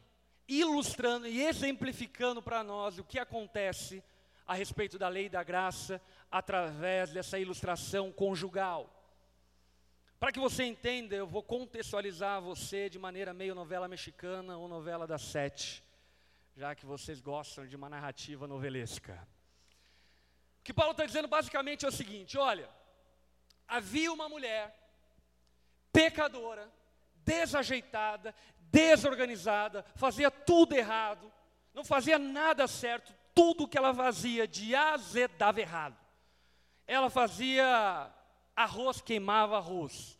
ilustrando 0.49 1.29
e 1.29 1.43
exemplificando 1.43 2.43
para 2.43 2.65
nós 2.65 2.99
o 2.99 3.05
que 3.05 3.21
acontece 3.21 4.03
a 4.45 4.55
respeito 4.55 4.99
da 4.99 5.09
lei 5.09 5.27
e 5.27 5.29
da 5.29 5.45
graça 5.45 6.03
através 6.29 7.13
dessa 7.13 7.39
ilustração 7.39 8.11
conjugal. 8.11 8.93
Para 10.19 10.33
que 10.33 10.41
você 10.41 10.65
entenda, 10.65 11.15
eu 11.15 11.25
vou 11.25 11.41
contextualizar 11.41 12.43
você 12.43 12.91
de 12.91 12.99
maneira 12.99 13.33
meio 13.33 13.55
novela 13.55 13.87
mexicana 13.87 14.59
ou 14.59 14.67
novela 14.67 15.07
das 15.07 15.23
sete, 15.23 15.85
já 16.57 16.75
que 16.75 16.85
vocês 16.85 17.21
gostam 17.21 17.65
de 17.65 17.77
uma 17.77 17.89
narrativa 17.89 18.49
novelesca. 18.49 19.15
O 20.61 20.65
que 20.65 20.75
Paulo 20.75 20.91
está 20.91 21.07
dizendo 21.07 21.29
basicamente 21.29 21.85
é 21.85 21.89
o 21.89 21.93
seguinte: 21.93 22.37
olha, 22.37 22.69
havia 23.69 24.13
uma 24.13 24.29
mulher 24.29 24.75
pecadora, 25.93 26.69
desajeitada, 27.29 28.35
desorganizada, 28.59 29.85
fazia 29.95 30.31
tudo 30.31 30.75
errado, 30.75 31.31
não 31.75 31.85
fazia 31.85 32.19
nada 32.19 32.67
certo, 32.67 33.13
tudo 33.35 33.69
que 33.69 33.77
ela 33.77 33.95
fazia 33.95 34.49
de 34.49 34.75
azedava 34.75 35.61
errado. 35.61 35.97
Ela 36.87 37.11
fazia 37.11 38.11
arroz, 38.57 39.03
queimava 39.03 39.59
arroz. 39.59 40.19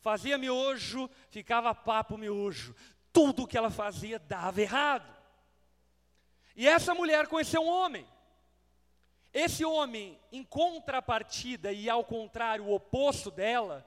Fazia 0.00 0.38
miojo, 0.38 1.10
ficava 1.28 1.74
papo 1.74 2.16
miojo. 2.16 2.74
Tudo 3.12 3.46
que 3.46 3.58
ela 3.58 3.70
fazia 3.70 4.18
dava 4.18 4.62
errado. 4.62 5.12
E 6.54 6.68
essa 6.68 6.94
mulher 6.94 7.26
conheceu 7.26 7.62
um 7.62 7.68
homem. 7.68 8.06
Esse 9.32 9.64
homem, 9.64 10.16
em 10.30 10.44
contrapartida 10.44 11.72
e 11.72 11.90
ao 11.90 12.04
contrário, 12.04 12.66
o 12.66 12.74
oposto 12.74 13.30
dela, 13.30 13.84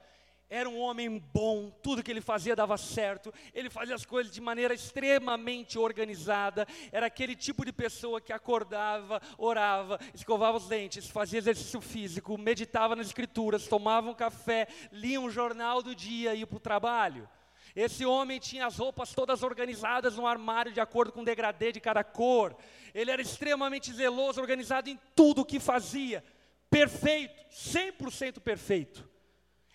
era 0.50 0.68
um 0.68 0.78
homem 0.78 1.18
bom, 1.32 1.70
tudo 1.82 2.02
que 2.02 2.10
ele 2.10 2.20
fazia 2.20 2.56
dava 2.56 2.76
certo, 2.78 3.32
ele 3.52 3.68
fazia 3.68 3.94
as 3.94 4.06
coisas 4.06 4.32
de 4.32 4.40
maneira 4.40 4.72
extremamente 4.72 5.78
organizada, 5.78 6.66
era 6.90 7.06
aquele 7.06 7.36
tipo 7.36 7.64
de 7.64 7.72
pessoa 7.72 8.20
que 8.20 8.32
acordava, 8.32 9.20
orava, 9.36 9.98
escovava 10.14 10.56
os 10.56 10.66
dentes, 10.66 11.08
fazia 11.08 11.38
exercício 11.38 11.80
físico, 11.80 12.38
meditava 12.38 12.96
nas 12.96 13.08
escrituras, 13.08 13.66
tomava 13.66 14.08
um 14.10 14.14
café, 14.14 14.68
lia 14.90 15.20
um 15.20 15.30
jornal 15.30 15.82
do 15.82 15.94
dia 15.94 16.34
e 16.34 16.40
ia 16.40 16.46
para 16.46 16.56
o 16.56 16.60
trabalho. 16.60 17.28
Esse 17.76 18.06
homem 18.06 18.40
tinha 18.40 18.66
as 18.66 18.78
roupas 18.78 19.14
todas 19.14 19.42
organizadas 19.42 20.16
no 20.16 20.26
armário 20.26 20.72
de 20.72 20.80
acordo 20.80 21.12
com 21.12 21.20
o 21.20 21.24
degradê 21.24 21.70
de 21.70 21.80
cada 21.80 22.02
cor. 22.02 22.56
Ele 22.94 23.10
era 23.10 23.20
extremamente 23.20 23.92
zeloso, 23.92 24.40
organizado 24.40 24.88
em 24.88 24.98
tudo 25.14 25.42
o 25.42 25.44
que 25.44 25.60
fazia. 25.60 26.24
Perfeito, 26.70 27.34
100% 27.52 28.40
perfeito. 28.40 29.08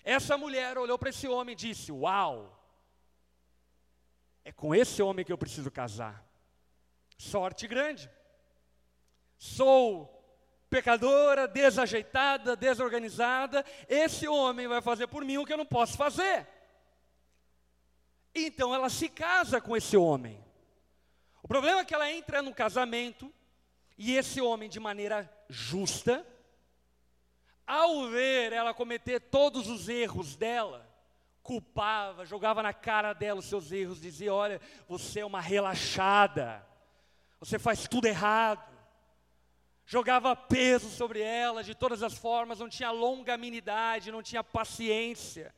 Essa 0.04 0.38
mulher 0.38 0.78
olhou 0.78 0.98
para 1.00 1.10
esse 1.10 1.28
homem 1.28 1.54
e 1.54 1.56
disse: 1.56 1.92
Uau, 1.92 2.60
é 4.44 4.52
com 4.52 4.76
esse 4.76 5.02
homem 5.02 5.24
que 5.24 5.32
eu 5.32 5.38
preciso 5.38 5.72
casar. 5.72 6.26
Sorte 7.18 7.68
grande. 7.68 8.10
Sou 9.38 10.10
pecadora, 10.70 11.48
desajeitada, 11.48 12.56
desorganizada. 12.56 13.66
Esse 13.88 14.28
homem 14.28 14.68
vai 14.68 14.82
fazer 14.82 15.08
por 15.08 15.24
mim 15.24 15.38
o 15.38 15.46
que 15.46 15.54
eu 15.54 15.58
não 15.58 15.66
posso 15.66 15.96
fazer. 15.96 16.48
Então 18.36 18.74
ela 18.74 18.90
se 18.90 19.08
casa 19.08 19.62
com 19.62 19.78
esse 19.78 19.96
homem. 19.96 20.44
O 21.42 21.48
problema 21.48 21.82
é 21.82 21.86
que 21.86 21.94
ela 21.94 22.12
entra 22.12 22.42
no 22.42 22.54
casamento 22.54 23.32
e 23.98 24.16
esse 24.16 24.42
homem, 24.42 24.70
de 24.70 24.80
maneira 24.80 25.32
justa, 25.48 26.26
ao 27.66 28.10
ver 28.10 28.52
ela 28.52 28.74
cometer 28.74 29.20
todos 29.20 29.68
os 29.68 29.88
erros 29.88 30.36
dela, 30.36 30.88
culpava, 31.42 32.26
jogava 32.26 32.64
na 32.64 32.74
cara 32.74 33.14
dela 33.14 33.40
os 33.40 33.46
seus 33.46 33.72
erros, 33.72 34.02
dizia: 34.02 34.34
Olha, 34.34 34.62
você 34.88 35.22
é 35.22 35.26
uma 35.26 35.42
relaxada, 35.42 36.66
você 37.40 37.58
faz 37.58 37.88
tudo 37.88 38.06
errado. 38.06 38.74
Jogava 39.86 40.34
peso 40.34 40.90
sobre 40.90 41.20
ela 41.20 41.62
de 41.62 41.76
todas 41.76 42.02
as 42.02 42.14
formas, 42.14 42.60
não 42.60 42.70
tinha 42.70 42.90
longanimidade, 42.90 44.14
não 44.14 44.24
tinha 44.24 44.42
paciência, 44.42 45.54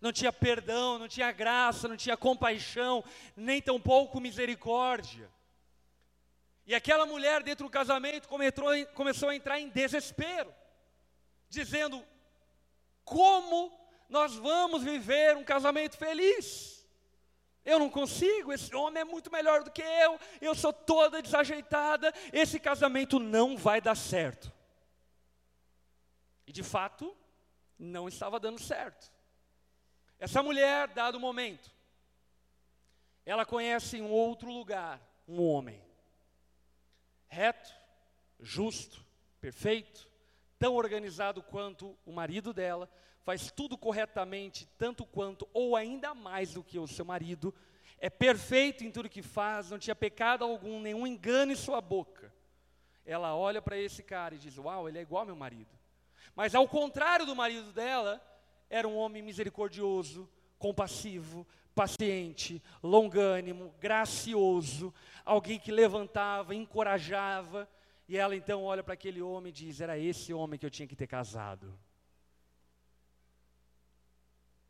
não 0.00 0.10
tinha 0.10 0.32
perdão, 0.32 0.98
não 0.98 1.06
tinha 1.06 1.30
graça, 1.30 1.86
não 1.86 1.96
tinha 1.96 2.16
compaixão, 2.16 3.04
nem 3.36 3.62
tampouco 3.62 4.20
misericórdia. 4.20 5.30
E 6.66 6.74
aquela 6.74 7.06
mulher, 7.06 7.40
dentro 7.44 7.66
do 7.66 7.70
casamento, 7.70 8.28
começou 8.94 9.28
a 9.28 9.36
entrar 9.36 9.60
em 9.60 9.68
desespero 9.68 10.52
dizendo: 11.48 12.04
como 13.04 13.72
nós 14.08 14.34
vamos 14.34 14.82
viver 14.82 15.36
um 15.36 15.44
casamento 15.44 15.96
feliz? 15.96 16.86
Eu 17.64 17.78
não 17.78 17.90
consigo, 17.90 18.52
esse 18.52 18.74
homem 18.74 19.02
é 19.02 19.04
muito 19.04 19.30
melhor 19.30 19.62
do 19.62 19.70
que 19.70 19.82
eu, 19.82 20.18
eu 20.40 20.54
sou 20.54 20.72
toda 20.72 21.20
desajeitada, 21.20 22.14
esse 22.32 22.58
casamento 22.58 23.18
não 23.18 23.58
vai 23.58 23.80
dar 23.80 23.94
certo. 23.94 24.50
E 26.46 26.52
de 26.52 26.62
fato, 26.62 27.14
não 27.78 28.08
estava 28.08 28.40
dando 28.40 28.58
certo. 28.58 29.12
Essa 30.18 30.42
mulher, 30.42 30.88
dado 30.88 31.16
o 31.16 31.20
momento, 31.20 31.70
ela 33.26 33.44
conhece 33.44 33.98
em 33.98 34.10
outro 34.10 34.50
lugar 34.50 34.98
um 35.26 35.42
homem 35.42 35.86
reto, 37.28 37.70
justo, 38.40 39.04
perfeito, 39.40 40.07
tão 40.58 40.74
organizado 40.74 41.42
quanto 41.42 41.96
o 42.04 42.12
marido 42.12 42.52
dela, 42.52 42.88
faz 43.22 43.50
tudo 43.50 43.76
corretamente, 43.76 44.66
tanto 44.78 45.04
quanto 45.04 45.48
ou 45.52 45.76
ainda 45.76 46.14
mais 46.14 46.54
do 46.54 46.64
que 46.64 46.78
o 46.78 46.86
seu 46.86 47.04
marido, 47.04 47.54
é 47.98 48.08
perfeito 48.08 48.84
em 48.84 48.90
tudo 48.90 49.08
que 49.08 49.22
faz, 49.22 49.70
não 49.70 49.78
tinha 49.78 49.94
pecado 49.94 50.44
algum, 50.44 50.80
nenhum 50.80 51.06
engano 51.06 51.52
em 51.52 51.56
sua 51.56 51.80
boca. 51.80 52.32
Ela 53.04 53.34
olha 53.34 53.60
para 53.60 53.76
esse 53.76 54.02
cara 54.02 54.34
e 54.34 54.38
diz: 54.38 54.56
Uau, 54.58 54.88
ele 54.88 54.98
é 54.98 55.02
igual 55.02 55.20
ao 55.20 55.26
meu 55.26 55.36
marido. 55.36 55.70
Mas 56.34 56.54
ao 56.54 56.68
contrário 56.68 57.26
do 57.26 57.34
marido 57.34 57.72
dela, 57.72 58.22
era 58.70 58.86
um 58.86 58.96
homem 58.96 59.22
misericordioso, 59.22 60.28
compassivo, 60.58 61.46
paciente, 61.74 62.62
longânimo, 62.82 63.74
gracioso, 63.80 64.92
alguém 65.24 65.58
que 65.58 65.72
levantava, 65.72 66.54
encorajava. 66.54 67.68
E 68.08 68.16
ela 68.16 68.34
então 68.34 68.64
olha 68.64 68.82
para 68.82 68.94
aquele 68.94 69.20
homem 69.20 69.50
e 69.50 69.52
diz: 69.52 69.80
Era 69.80 69.98
esse 69.98 70.32
homem 70.32 70.58
que 70.58 70.64
eu 70.64 70.70
tinha 70.70 70.88
que 70.88 70.96
ter 70.96 71.06
casado. 71.06 71.78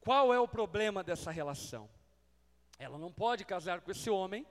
Qual 0.01 0.35
é 0.35 0.41
o 0.41 0.49
problema 0.49 1.05
dessa 1.05 1.31
relação? 1.31 1.89
Ela 2.79 2.99
não 2.99 3.13
pode 3.13 3.45
casar 3.45 3.81
com 3.81 3.91
esse 3.91 4.11
homem 4.11 4.45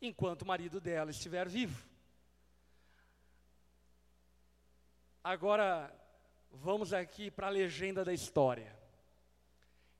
enquanto 0.00 0.42
o 0.42 0.46
marido 0.46 0.80
dela 0.80 1.10
estiver 1.10 1.48
vivo. 1.48 1.86
Agora, 5.22 5.94
vamos 6.50 6.92
aqui 6.92 7.30
para 7.30 7.46
a 7.46 7.50
legenda 7.50 8.04
da 8.04 8.12
história. 8.12 8.76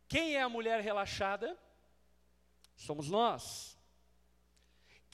Quem 0.08 0.36
é 0.36 0.42
a 0.42 0.48
mulher 0.48 0.80
relaxada? 0.80 1.56
Somos 2.76 3.08
nós. 3.08 3.78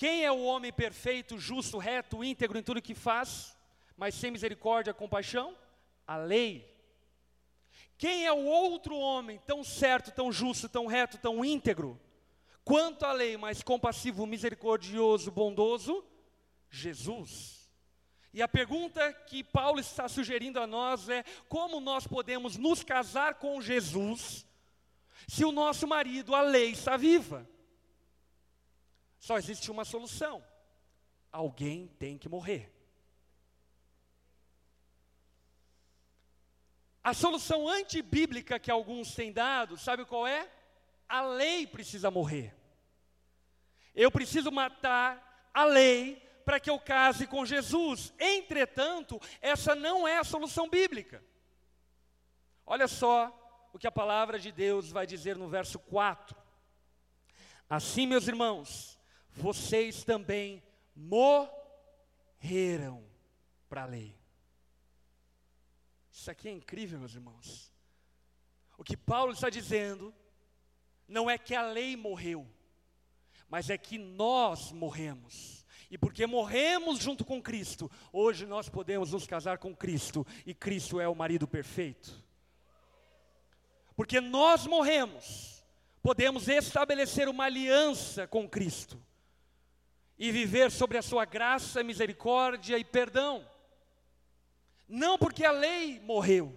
Quem 0.01 0.25
é 0.25 0.33
o 0.33 0.45
homem 0.45 0.73
perfeito, 0.73 1.39
justo, 1.39 1.77
reto, 1.77 2.25
íntegro 2.25 2.57
em 2.57 2.63
tudo 2.63 2.81
que 2.81 2.95
faz, 2.95 3.55
mas 3.95 4.15
sem 4.15 4.31
misericórdia, 4.31 4.95
compaixão? 4.95 5.55
A 6.07 6.17
lei. 6.17 6.75
Quem 7.99 8.25
é 8.25 8.33
o 8.33 8.47
outro 8.47 8.97
homem 8.97 9.39
tão 9.47 9.63
certo, 9.63 10.11
tão 10.11 10.33
justo, 10.33 10.71
tão 10.71 10.87
reto, 10.87 11.19
tão 11.19 11.45
íntegro? 11.45 12.01
Quanto 12.65 13.05
à 13.05 13.13
lei, 13.13 13.37
mas 13.37 13.63
compassivo, 13.63 14.25
misericordioso, 14.25 15.31
bondoso? 15.31 16.03
Jesus. 16.71 17.71
E 18.33 18.41
a 18.41 18.49
pergunta 18.49 19.13
que 19.27 19.45
Paulo 19.45 19.81
está 19.81 20.09
sugerindo 20.09 20.59
a 20.59 20.67
nós 20.67 21.11
é: 21.11 21.23
como 21.47 21.79
nós 21.79 22.07
podemos 22.07 22.57
nos 22.57 22.83
casar 22.83 23.35
com 23.35 23.61
Jesus 23.61 24.47
se 25.29 25.45
o 25.45 25.53
nosso 25.53 25.87
marido, 25.87 26.35
a 26.35 26.41
lei, 26.41 26.71
está 26.71 26.97
viva? 26.97 27.47
Só 29.21 29.37
existe 29.37 29.71
uma 29.71 29.85
solução: 29.85 30.43
alguém 31.31 31.87
tem 31.87 32.19
que 32.19 32.29
morrer. 32.29 32.75
A 37.05 37.15
solução 37.15 37.69
antibíblica 37.69 38.59
que 38.59 38.71
alguns 38.71 39.15
têm 39.15 39.33
dado, 39.33 39.77
sabe 39.77 40.05
qual 40.05 40.27
é? 40.27 40.51
A 41.09 41.23
lei 41.23 41.67
precisa 41.67 42.11
morrer. 42.11 42.55
Eu 43.95 44.11
preciso 44.11 44.51
matar 44.51 45.51
a 45.53 45.65
lei 45.65 46.17
para 46.45 46.61
que 46.61 46.71
eu 46.71 46.79
case 46.79 47.27
com 47.27 47.45
Jesus. 47.45 48.13
Entretanto, 48.19 49.21
essa 49.41 49.75
não 49.75 50.07
é 50.07 50.19
a 50.19 50.25
solução 50.25 50.69
bíblica. 50.69 51.23
Olha 52.67 52.87
só 52.87 53.69
o 53.73 53.79
que 53.79 53.87
a 53.87 53.93
palavra 53.93 54.39
de 54.39 54.53
Deus 54.53 54.91
vai 54.91 55.07
dizer 55.07 55.37
no 55.37 55.49
verso 55.49 55.79
4. 55.79 56.37
Assim, 57.69 58.07
meus 58.07 58.29
irmãos, 58.29 59.00
vocês 59.35 60.05
também 60.05 60.62
morreram 60.95 61.51
para 63.69 63.83
a 63.83 63.87
lei. 63.87 64.19
Isso 66.11 66.31
aqui 66.31 66.49
é 66.49 66.53
incrível, 66.53 66.99
meus 66.99 67.14
irmãos. 67.14 67.73
O 68.77 68.85
que 68.85 68.97
Paulo 68.97 69.33
está 69.33 69.49
dizendo 69.49 70.14
não 71.07 71.31
é 71.31 71.38
que 71.38 71.55
a 71.55 71.62
lei 71.62 71.97
morreu, 71.97 72.47
mas 73.49 73.71
é 73.71 73.79
que 73.79 73.99
nós 73.99 74.73
morremos. 74.73 75.64
E 75.90 75.99
porque 75.99 76.27
morremos 76.27 76.99
junto 76.99 77.25
com 77.25 77.43
Cristo, 77.43 77.90
hoje 78.12 78.47
nós 78.47 78.69
podemos 78.69 79.12
nos 79.12 79.27
casar 79.27 79.59
com 79.59 79.75
Cristo, 79.75 80.27
e 80.47 80.55
Cristo 80.55 81.01
é 81.01 81.09
o 81.09 81.16
marido 81.16 81.49
perfeito. 81.49 82.25
Porque 83.97 84.21
nós 84.21 84.66
morremos, 84.66 85.64
podemos 86.03 86.49
estabelecer 86.49 87.29
uma 87.29 87.45
aliança 87.45 88.27
com 88.27 88.49
Cristo 88.49 89.03
e 90.21 90.31
viver 90.31 90.71
sobre 90.71 90.99
a 90.99 91.03
sua 91.03 91.25
graça, 91.25 91.83
misericórdia 91.83 92.79
e 92.79 92.85
perdão. 92.85 93.45
Não 94.87 95.19
porque 95.19 95.45
a 95.45 95.51
lei 95.51 95.99
morreu, 96.01 96.57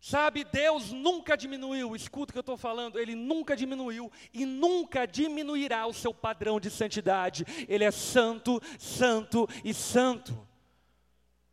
Sabe, 0.00 0.44
Deus 0.44 0.92
nunca 0.92 1.36
diminuiu, 1.36 1.96
escuta 1.96 2.30
o 2.30 2.32
que 2.32 2.38
eu 2.38 2.40
estou 2.40 2.56
falando, 2.56 3.00
Ele 3.00 3.16
nunca 3.16 3.56
diminuiu 3.56 4.10
e 4.32 4.46
nunca 4.46 5.06
diminuirá 5.06 5.86
o 5.86 5.92
seu 5.92 6.14
padrão 6.14 6.60
de 6.60 6.70
santidade. 6.70 7.44
Ele 7.68 7.82
é 7.82 7.90
santo, 7.90 8.60
santo 8.78 9.48
e 9.64 9.74
santo. 9.74 10.46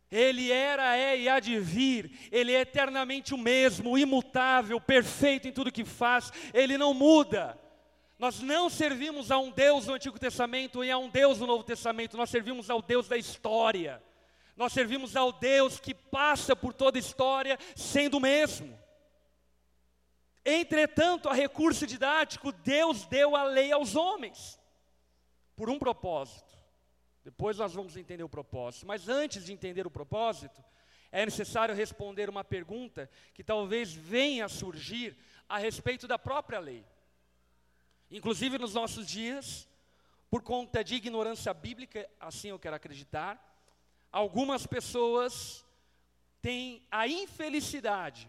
Ele 0.08 0.52
era, 0.52 0.96
é 0.96 1.18
e 1.18 1.28
há 1.28 1.40
de 1.40 1.58
vir, 1.58 2.28
Ele 2.30 2.52
é 2.52 2.60
eternamente 2.60 3.34
o 3.34 3.38
mesmo, 3.38 3.98
imutável, 3.98 4.80
perfeito 4.80 5.48
em 5.48 5.52
tudo 5.52 5.72
que 5.72 5.84
faz, 5.84 6.30
Ele 6.54 6.78
não 6.78 6.94
muda. 6.94 7.58
Nós 8.18 8.40
não 8.40 8.70
servimos 8.70 9.30
a 9.30 9.38
um 9.38 9.50
Deus 9.50 9.86
do 9.86 9.92
Antigo 9.92 10.18
Testamento 10.18 10.82
e 10.82 10.90
a 10.90 10.96
um 10.96 11.08
Deus 11.08 11.38
do 11.38 11.46
Novo 11.46 11.62
Testamento, 11.62 12.16
nós 12.16 12.30
servimos 12.30 12.70
ao 12.70 12.80
Deus 12.80 13.08
da 13.08 13.16
história. 13.16 14.02
Nós 14.56 14.72
servimos 14.72 15.14
ao 15.14 15.32
Deus 15.32 15.78
que 15.78 15.94
passa 15.94 16.56
por 16.56 16.72
toda 16.72 16.98
a 16.98 17.00
história 17.00 17.58
sendo 17.74 18.16
o 18.16 18.20
mesmo. 18.20 18.78
Entretanto, 20.42 21.28
a 21.28 21.34
recurso 21.34 21.86
didático, 21.86 22.52
Deus 22.52 23.04
deu 23.06 23.36
a 23.36 23.42
lei 23.44 23.72
aos 23.72 23.96
homens, 23.96 24.58
por 25.54 25.68
um 25.68 25.78
propósito. 25.78 26.56
Depois 27.24 27.58
nós 27.58 27.74
vamos 27.74 27.96
entender 27.96 28.22
o 28.22 28.28
propósito. 28.28 28.86
Mas 28.86 29.08
antes 29.08 29.44
de 29.44 29.52
entender 29.52 29.86
o 29.86 29.90
propósito, 29.90 30.64
é 31.10 31.24
necessário 31.24 31.74
responder 31.74 32.30
uma 32.30 32.44
pergunta 32.44 33.10
que 33.34 33.42
talvez 33.42 33.92
venha 33.92 34.44
a 34.44 34.48
surgir 34.48 35.18
a 35.48 35.58
respeito 35.58 36.06
da 36.06 36.18
própria 36.18 36.60
lei. 36.60 36.84
Inclusive 38.10 38.58
nos 38.58 38.74
nossos 38.74 39.06
dias, 39.06 39.68
por 40.30 40.42
conta 40.42 40.82
de 40.82 40.94
ignorância 40.94 41.52
bíblica, 41.52 42.08
assim 42.20 42.48
eu 42.48 42.58
quero 42.58 42.76
acreditar, 42.76 43.42
algumas 44.12 44.66
pessoas 44.66 45.64
têm 46.40 46.86
a 46.90 47.08
infelicidade 47.08 48.28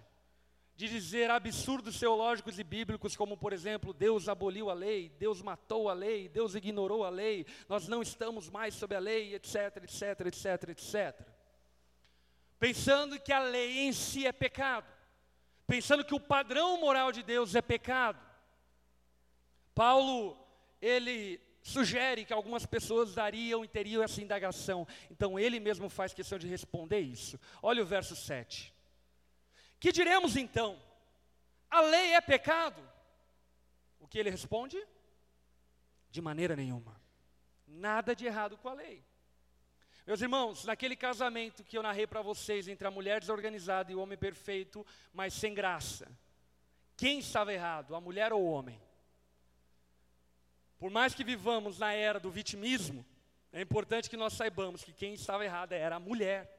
de 0.76 0.88
dizer 0.88 1.32
absurdos 1.32 2.00
teológicos 2.00 2.60
e 2.60 2.63
bíblicos, 2.63 3.16
como 3.16 3.36
por 3.36 3.52
exemplo, 3.52 3.94
Deus 3.94 4.30
aboliu 4.30 4.70
a 4.70 4.76
lei, 4.76 5.10
Deus 5.18 5.42
matou 5.42 5.90
a 5.90 5.94
lei, 5.94 6.30
Deus 6.30 6.54
ignorou 6.54 7.04
a 7.04 7.10
lei, 7.10 7.48
nós 7.68 7.88
não 7.88 8.02
estamos 8.02 8.48
mais 8.48 8.76
sob 8.76 8.96
a 8.96 9.00
lei, 9.00 9.34
etc, 9.34 9.78
etc, 9.84 10.28
etc, 10.28 10.70
etc. 10.70 11.28
Pensando 12.60 13.20
que 13.20 13.34
a 13.34 13.40
lei 13.40 13.80
em 13.88 13.92
si 13.92 14.28
é 14.28 14.32
pecado, 14.32 14.86
pensando 15.66 16.06
que 16.06 16.13
o 16.13 16.20
padrão 16.20 16.80
moral 16.80 17.12
de 17.12 17.24
Deus 17.24 17.56
é 17.56 17.62
pecado. 17.62 18.27
Paulo, 19.78 20.36
ele 20.82 21.40
sugere 21.62 22.26
que 22.26 22.34
algumas 22.34 22.66
pessoas 22.66 23.13
dariam 23.13 23.63
e 23.63 23.68
teriam 23.68 24.02
essa 24.02 24.20
indagação. 24.20 24.88
Então 25.12 25.38
ele 25.38 25.60
mesmo 25.60 25.88
faz 25.88 26.16
questão 26.16 26.40
de 26.40 26.48
responder 26.48 27.00
isso. 27.00 27.40
Olha 27.62 27.84
o 27.84 27.86
verso 27.86 28.16
7. 28.16 28.74
Que 29.80 29.92
diremos 29.92 30.36
então? 30.36 30.82
A 31.70 31.82
lei 31.82 32.16
é 32.16 32.22
pecado? 32.22 32.82
O 34.00 34.08
que 34.08 34.18
ele 34.18 34.32
responde? 34.32 34.84
De 36.10 36.22
maneira 36.22 36.56
nenhuma. 36.56 37.00
Nada 37.68 38.16
de 38.16 38.26
errado 38.26 38.58
com 38.58 38.70
a 38.70 38.74
lei. 38.74 39.06
Meus 40.08 40.24
irmãos, 40.24 40.66
naquele 40.66 40.96
casamento 40.96 41.63
que 41.63 41.78
eu 41.78 41.84
narrei 41.84 42.08
para 42.08 42.24
vocês 42.24 42.68
entre 42.68 42.88
a 42.88 42.92
mulher 42.92 43.20
desorganizada 43.20 43.92
e 43.92 43.96
o 43.96 44.00
homem 44.00 44.18
perfeito, 44.18 44.84
mas 45.13 45.36
sem 45.36 45.54
graça, 45.54 46.10
quem 46.96 47.20
estava 47.20 47.54
errado, 47.54 47.94
a 47.94 48.02
mulher 48.02 48.34
ou 48.34 48.42
o 48.42 48.50
homem? 48.50 48.87
Por 50.78 50.92
mais 50.92 51.13
que 51.13 51.24
vivamos 51.24 51.80
na 51.80 51.94
era 51.94 52.20
do 52.20 52.30
vitimismo, 52.30 53.06
é 53.52 53.62
importante 53.62 54.10
que 54.10 54.18
nós 54.18 54.34
saibamos 54.34 54.84
que 54.84 54.94
quem 54.94 55.13
estava 55.13 55.44
errado 55.44 55.74
era 55.74 55.96
a 55.96 56.00
mulher. 56.00 56.54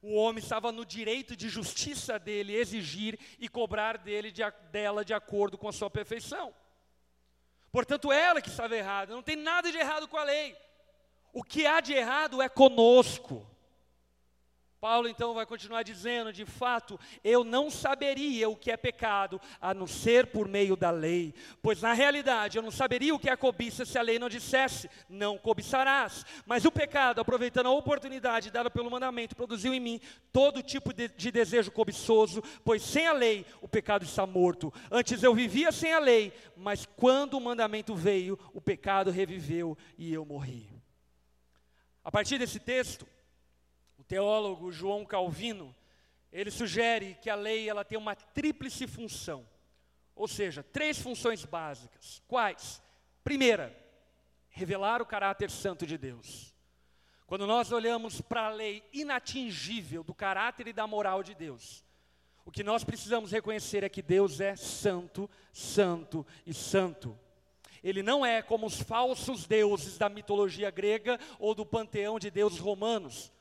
O 0.00 0.14
homem 0.14 0.42
estava 0.42 0.70
no 0.70 0.84
direito 0.84 1.34
de 1.34 1.48
justiça 1.48 2.18
dele 2.18 2.54
exigir 2.54 3.18
e 3.38 3.48
cobrar 3.48 3.98
dele 3.98 4.30
de, 4.30 4.42
dela 4.70 5.04
de 5.04 5.12
acordo 5.14 5.58
com 5.58 5.68
a 5.68 5.72
sua 5.72 5.90
perfeição. 5.90 6.54
Portanto, 7.72 8.12
ela 8.12 8.40
que 8.40 8.48
estava 8.48 8.76
errada, 8.76 9.12
não 9.12 9.22
tem 9.22 9.36
nada 9.36 9.70
de 9.72 9.78
errado 9.78 10.06
com 10.06 10.16
a 10.16 10.24
lei. 10.24 10.56
O 11.32 11.42
que 11.42 11.66
há 11.66 11.80
de 11.80 11.92
errado 11.92 12.40
é 12.40 12.48
conosco. 12.48 13.46
Paulo 14.86 15.08
então 15.08 15.34
vai 15.34 15.44
continuar 15.44 15.82
dizendo: 15.82 16.32
de 16.32 16.44
fato, 16.44 16.96
eu 17.24 17.42
não 17.42 17.68
saberia 17.68 18.48
o 18.48 18.54
que 18.54 18.70
é 18.70 18.76
pecado, 18.76 19.40
a 19.60 19.74
não 19.74 19.84
ser 19.84 20.28
por 20.28 20.46
meio 20.46 20.76
da 20.76 20.92
lei, 20.92 21.34
pois 21.60 21.82
na 21.82 21.92
realidade 21.92 22.56
eu 22.56 22.62
não 22.62 22.70
saberia 22.70 23.12
o 23.12 23.18
que 23.18 23.28
é 23.28 23.34
cobiça 23.34 23.84
se 23.84 23.98
a 23.98 24.02
lei 24.02 24.16
não 24.16 24.28
dissesse, 24.28 24.88
não 25.08 25.38
cobiçarás. 25.38 26.24
Mas 26.46 26.64
o 26.64 26.70
pecado, 26.70 27.20
aproveitando 27.20 27.66
a 27.66 27.72
oportunidade 27.72 28.48
dada 28.48 28.70
pelo 28.70 28.88
mandamento, 28.88 29.34
produziu 29.34 29.74
em 29.74 29.80
mim 29.80 30.00
todo 30.32 30.62
tipo 30.62 30.92
de, 30.92 31.08
de 31.08 31.32
desejo 31.32 31.72
cobiçoso, 31.72 32.40
pois 32.64 32.80
sem 32.80 33.08
a 33.08 33.12
lei 33.12 33.44
o 33.60 33.66
pecado 33.66 34.04
está 34.04 34.24
morto. 34.24 34.72
Antes 34.88 35.20
eu 35.20 35.34
vivia 35.34 35.72
sem 35.72 35.92
a 35.92 35.98
lei, 35.98 36.32
mas 36.56 36.86
quando 36.86 37.34
o 37.34 37.40
mandamento 37.40 37.92
veio, 37.92 38.38
o 38.54 38.60
pecado 38.60 39.10
reviveu 39.10 39.76
e 39.98 40.14
eu 40.14 40.24
morri. 40.24 40.70
A 42.04 42.12
partir 42.12 42.38
desse 42.38 42.60
texto, 42.60 43.04
teólogo 44.06 44.72
João 44.72 45.04
Calvino, 45.04 45.74
ele 46.32 46.50
sugere 46.50 47.16
que 47.20 47.30
a 47.30 47.34
lei 47.34 47.68
ela 47.68 47.84
tem 47.84 47.98
uma 47.98 48.14
tríplice 48.14 48.86
função, 48.86 49.46
ou 50.14 50.28
seja, 50.28 50.62
três 50.62 50.98
funções 50.98 51.44
básicas. 51.44 52.22
Quais? 52.26 52.82
Primeira, 53.24 53.76
revelar 54.48 55.02
o 55.02 55.06
caráter 55.06 55.50
santo 55.50 55.86
de 55.86 55.98
Deus. 55.98 56.54
Quando 57.26 57.46
nós 57.46 57.72
olhamos 57.72 58.20
para 58.20 58.46
a 58.46 58.50
lei 58.50 58.84
inatingível 58.92 60.04
do 60.04 60.14
caráter 60.14 60.68
e 60.68 60.72
da 60.72 60.86
moral 60.86 61.22
de 61.22 61.34
Deus, 61.34 61.84
o 62.44 62.52
que 62.52 62.62
nós 62.62 62.84
precisamos 62.84 63.32
reconhecer 63.32 63.82
é 63.82 63.88
que 63.88 64.00
Deus 64.00 64.40
é 64.40 64.54
santo, 64.54 65.28
santo 65.52 66.24
e 66.46 66.54
santo. 66.54 67.18
Ele 67.82 68.02
não 68.02 68.24
é 68.24 68.40
como 68.40 68.66
os 68.66 68.80
falsos 68.80 69.46
deuses 69.46 69.98
da 69.98 70.08
mitologia 70.08 70.70
grega 70.70 71.18
ou 71.38 71.54
do 71.54 71.66
panteão 71.66 72.18
de 72.18 72.30
deuses 72.30 72.58
romanos. 72.58 73.32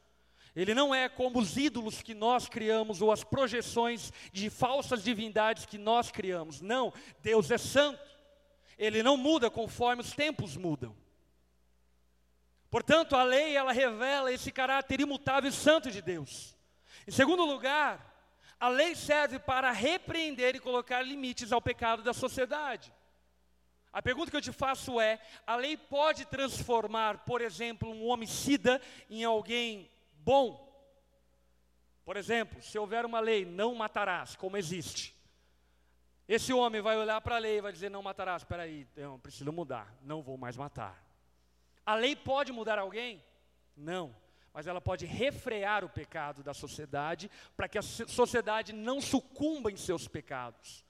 Ele 0.56 0.74
não 0.74 0.96
é 0.96 1.10
como 1.10 1.40
os 1.40 1.58
ídolos 1.58 2.02
que 2.02 2.14
nós 2.14 2.48
criamos 2.48 3.02
ou 3.02 3.12
as 3.12 3.24
projeções 3.24 4.14
de 4.32 4.50
falsas 4.50 5.04
divindades 5.04 5.66
que 5.66 5.78
nós 5.78 6.12
criamos. 6.12 6.62
Não, 6.62 6.94
Deus 7.22 7.52
é 7.52 7.58
santo. 7.58 8.00
Ele 8.78 9.04
não 9.04 9.18
muda 9.18 9.50
conforme 9.50 10.02
os 10.02 10.14
tempos 10.14 10.56
mudam. 10.56 10.96
Portanto, 12.70 13.16
a 13.16 13.24
lei 13.24 13.56
ela 13.56 13.74
revela 13.74 14.32
esse 14.32 14.52
caráter 14.52 15.02
imutável 15.02 15.50
e 15.50 15.54
santo 15.54 15.92
de 15.92 16.02
Deus. 16.02 16.56
Em 17.06 17.12
segundo 17.12 17.44
lugar, 17.44 18.14
a 18.60 18.70
lei 18.70 18.96
serve 18.96 19.40
para 19.40 19.72
repreender 19.72 20.56
e 20.56 20.60
colocar 20.60 21.02
limites 21.02 21.52
ao 21.52 21.62
pecado 21.62 22.02
da 22.02 22.14
sociedade. 22.14 22.94
A 23.92 24.02
pergunta 24.02 24.32
que 24.32 24.38
eu 24.38 24.42
te 24.42 24.52
faço 24.52 25.00
é: 25.00 25.20
a 25.46 25.56
lei 25.56 25.78
pode 25.78 26.26
transformar, 26.26 27.20
por 27.20 27.42
exemplo, 27.42 27.90
um 27.90 28.08
homicida 28.08 28.82
em 29.10 29.24
alguém 29.24 29.90
bom. 30.26 30.66
Por 32.04 32.18
exemplo, 32.18 32.62
se 32.62 32.78
houver 32.80 33.06
uma 33.06 33.20
lei, 33.20 33.46
não 33.46 33.76
matarás, 33.76 34.36
como 34.36 34.58
existe. 34.58 35.16
Esse 36.28 36.52
homem 36.52 36.82
vai 36.82 36.98
olhar 36.98 37.22
para 37.22 37.36
a 37.36 37.40
lei 37.40 37.60
e 37.60 37.62
vai 37.62 37.72
dizer: 37.72 37.90
Não 37.90 38.02
matarás, 38.02 38.42
espera 38.42 38.64
aí, 38.64 38.88
eu 38.96 39.20
preciso 39.20 39.52
mudar, 39.52 39.96
não 40.02 40.24
vou 40.24 40.38
mais 40.38 40.58
matar. 40.58 41.04
A 41.86 41.94
lei 41.94 42.16
pode 42.16 42.52
mudar 42.52 42.80
alguém? 42.80 43.24
Não, 43.78 44.16
mas 44.52 44.66
ela 44.66 44.82
pode 44.82 45.06
refrear 45.06 45.86
o 45.86 45.90
pecado 45.90 46.42
da 46.42 46.54
sociedade, 46.54 47.30
para 47.56 47.70
que 47.70 47.78
a 47.78 47.84
sociedade 47.84 48.74
não 48.74 49.00
sucumba 49.00 49.72
em 49.72 49.78
seus 49.78 50.08
pecados. 50.08 50.84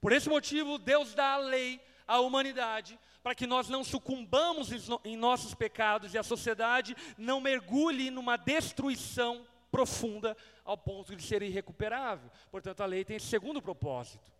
Por 0.00 0.12
esse 0.12 0.28
motivo, 0.28 0.78
Deus 0.78 1.14
dá 1.14 1.34
a 1.34 1.36
lei 1.36 1.78
à 2.12 2.20
humanidade 2.20 2.98
para 3.22 3.34
que 3.34 3.46
nós 3.46 3.70
não 3.70 3.82
sucumbamos 3.82 4.68
em 5.02 5.16
nossos 5.16 5.54
pecados 5.54 6.12
e 6.12 6.18
a 6.18 6.22
sociedade 6.22 6.94
não 7.16 7.40
mergulhe 7.40 8.10
numa 8.10 8.36
destruição 8.36 9.46
profunda 9.70 10.36
ao 10.62 10.76
ponto 10.76 11.16
de 11.16 11.22
ser 11.22 11.42
irrecuperável. 11.42 12.30
Portanto, 12.50 12.82
a 12.82 12.86
lei 12.86 13.02
tem 13.02 13.16
esse 13.16 13.28
segundo 13.28 13.62
propósito. 13.62 14.30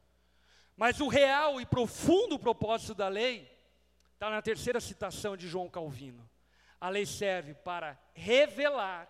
Mas 0.77 1.01
o 1.01 1.09
real 1.09 1.63
e 1.63 1.65
profundo 1.65 2.39
propósito 2.39 2.95
da 2.95 3.09
lei 3.09 3.51
está 4.13 4.29
na 4.29 4.43
terceira 4.43 4.79
citação 4.79 5.35
de 5.35 5.49
João 5.49 5.71
Calvino. 5.71 6.29
A 6.79 6.91
lei 6.91 7.07
serve 7.07 7.55
para 7.55 7.99
revelar 8.13 9.09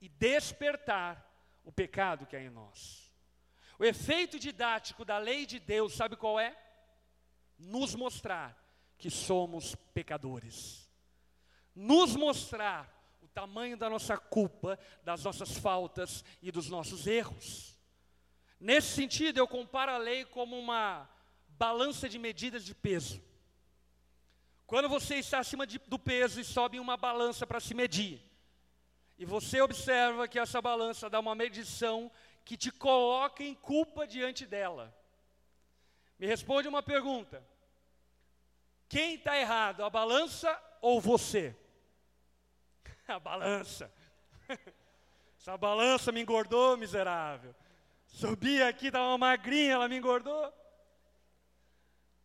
e 0.00 0.08
despertar 0.08 1.24
o 1.64 1.70
pecado 1.70 2.26
que 2.26 2.34
há 2.34 2.42
em 2.42 2.50
nós. 2.50 3.14
O 3.78 3.84
efeito 3.84 4.40
didático 4.40 5.04
da 5.04 5.18
lei 5.18 5.46
de 5.46 5.60
Deus, 5.60 5.94
sabe 5.94 6.16
qual 6.16 6.40
é? 6.40 6.65
Nos 7.58 7.94
mostrar 7.94 8.56
que 8.98 9.10
somos 9.10 9.74
pecadores. 9.94 10.88
Nos 11.74 12.16
mostrar 12.16 12.92
o 13.22 13.28
tamanho 13.28 13.76
da 13.76 13.90
nossa 13.90 14.16
culpa, 14.16 14.78
das 15.02 15.24
nossas 15.24 15.56
faltas 15.58 16.24
e 16.42 16.50
dos 16.50 16.68
nossos 16.68 17.06
erros. 17.06 17.76
Nesse 18.58 18.88
sentido, 18.88 19.38
eu 19.38 19.46
comparo 19.46 19.92
a 19.92 19.98
lei 19.98 20.24
como 20.24 20.58
uma 20.58 21.08
balança 21.48 22.08
de 22.08 22.18
medidas 22.18 22.64
de 22.64 22.74
peso. 22.74 23.22
Quando 24.66 24.88
você 24.88 25.16
está 25.16 25.38
acima 25.38 25.66
de, 25.66 25.78
do 25.78 25.98
peso 25.98 26.40
e 26.40 26.44
sobe 26.44 26.80
uma 26.80 26.96
balança 26.96 27.46
para 27.46 27.60
se 27.60 27.74
medir, 27.74 28.20
e 29.18 29.24
você 29.24 29.60
observa 29.60 30.28
que 30.28 30.38
essa 30.38 30.60
balança 30.60 31.08
dá 31.08 31.20
uma 31.20 31.34
medição 31.34 32.10
que 32.44 32.56
te 32.56 32.70
coloca 32.70 33.42
em 33.42 33.54
culpa 33.54 34.06
diante 34.06 34.44
dela. 34.44 34.94
Me 36.18 36.26
responde 36.26 36.68
uma 36.68 36.82
pergunta: 36.82 37.42
quem 38.88 39.14
está 39.14 39.36
errado, 39.38 39.84
a 39.84 39.90
balança 39.90 40.60
ou 40.80 41.00
você? 41.00 41.56
A 43.08 43.20
balança. 43.20 43.92
Essa 45.38 45.56
balança 45.56 46.10
me 46.10 46.20
engordou, 46.20 46.76
miserável. 46.76 47.54
Subi 48.06 48.62
aqui, 48.62 48.88
estava 48.88 49.08
uma 49.08 49.18
magrinha, 49.18 49.74
ela 49.74 49.88
me 49.88 49.96
engordou. 49.96 50.52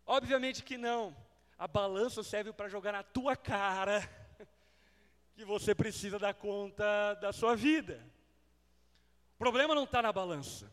Obviamente 0.05 0.63
que 0.63 0.77
não. 0.77 1.15
A 1.57 1.67
balança 1.67 2.23
serve 2.23 2.51
para 2.51 2.67
jogar 2.67 2.91
na 2.91 3.03
tua 3.03 3.35
cara 3.35 4.01
que 5.35 5.45
você 5.45 5.75
precisa 5.75 6.17
dar 6.17 6.33
conta 6.33 7.13
da 7.15 7.31
sua 7.31 7.55
vida. 7.55 8.03
O 9.35 9.37
problema 9.37 9.75
não 9.75 9.83
está 9.83 10.01
na 10.01 10.11
balança. 10.11 10.71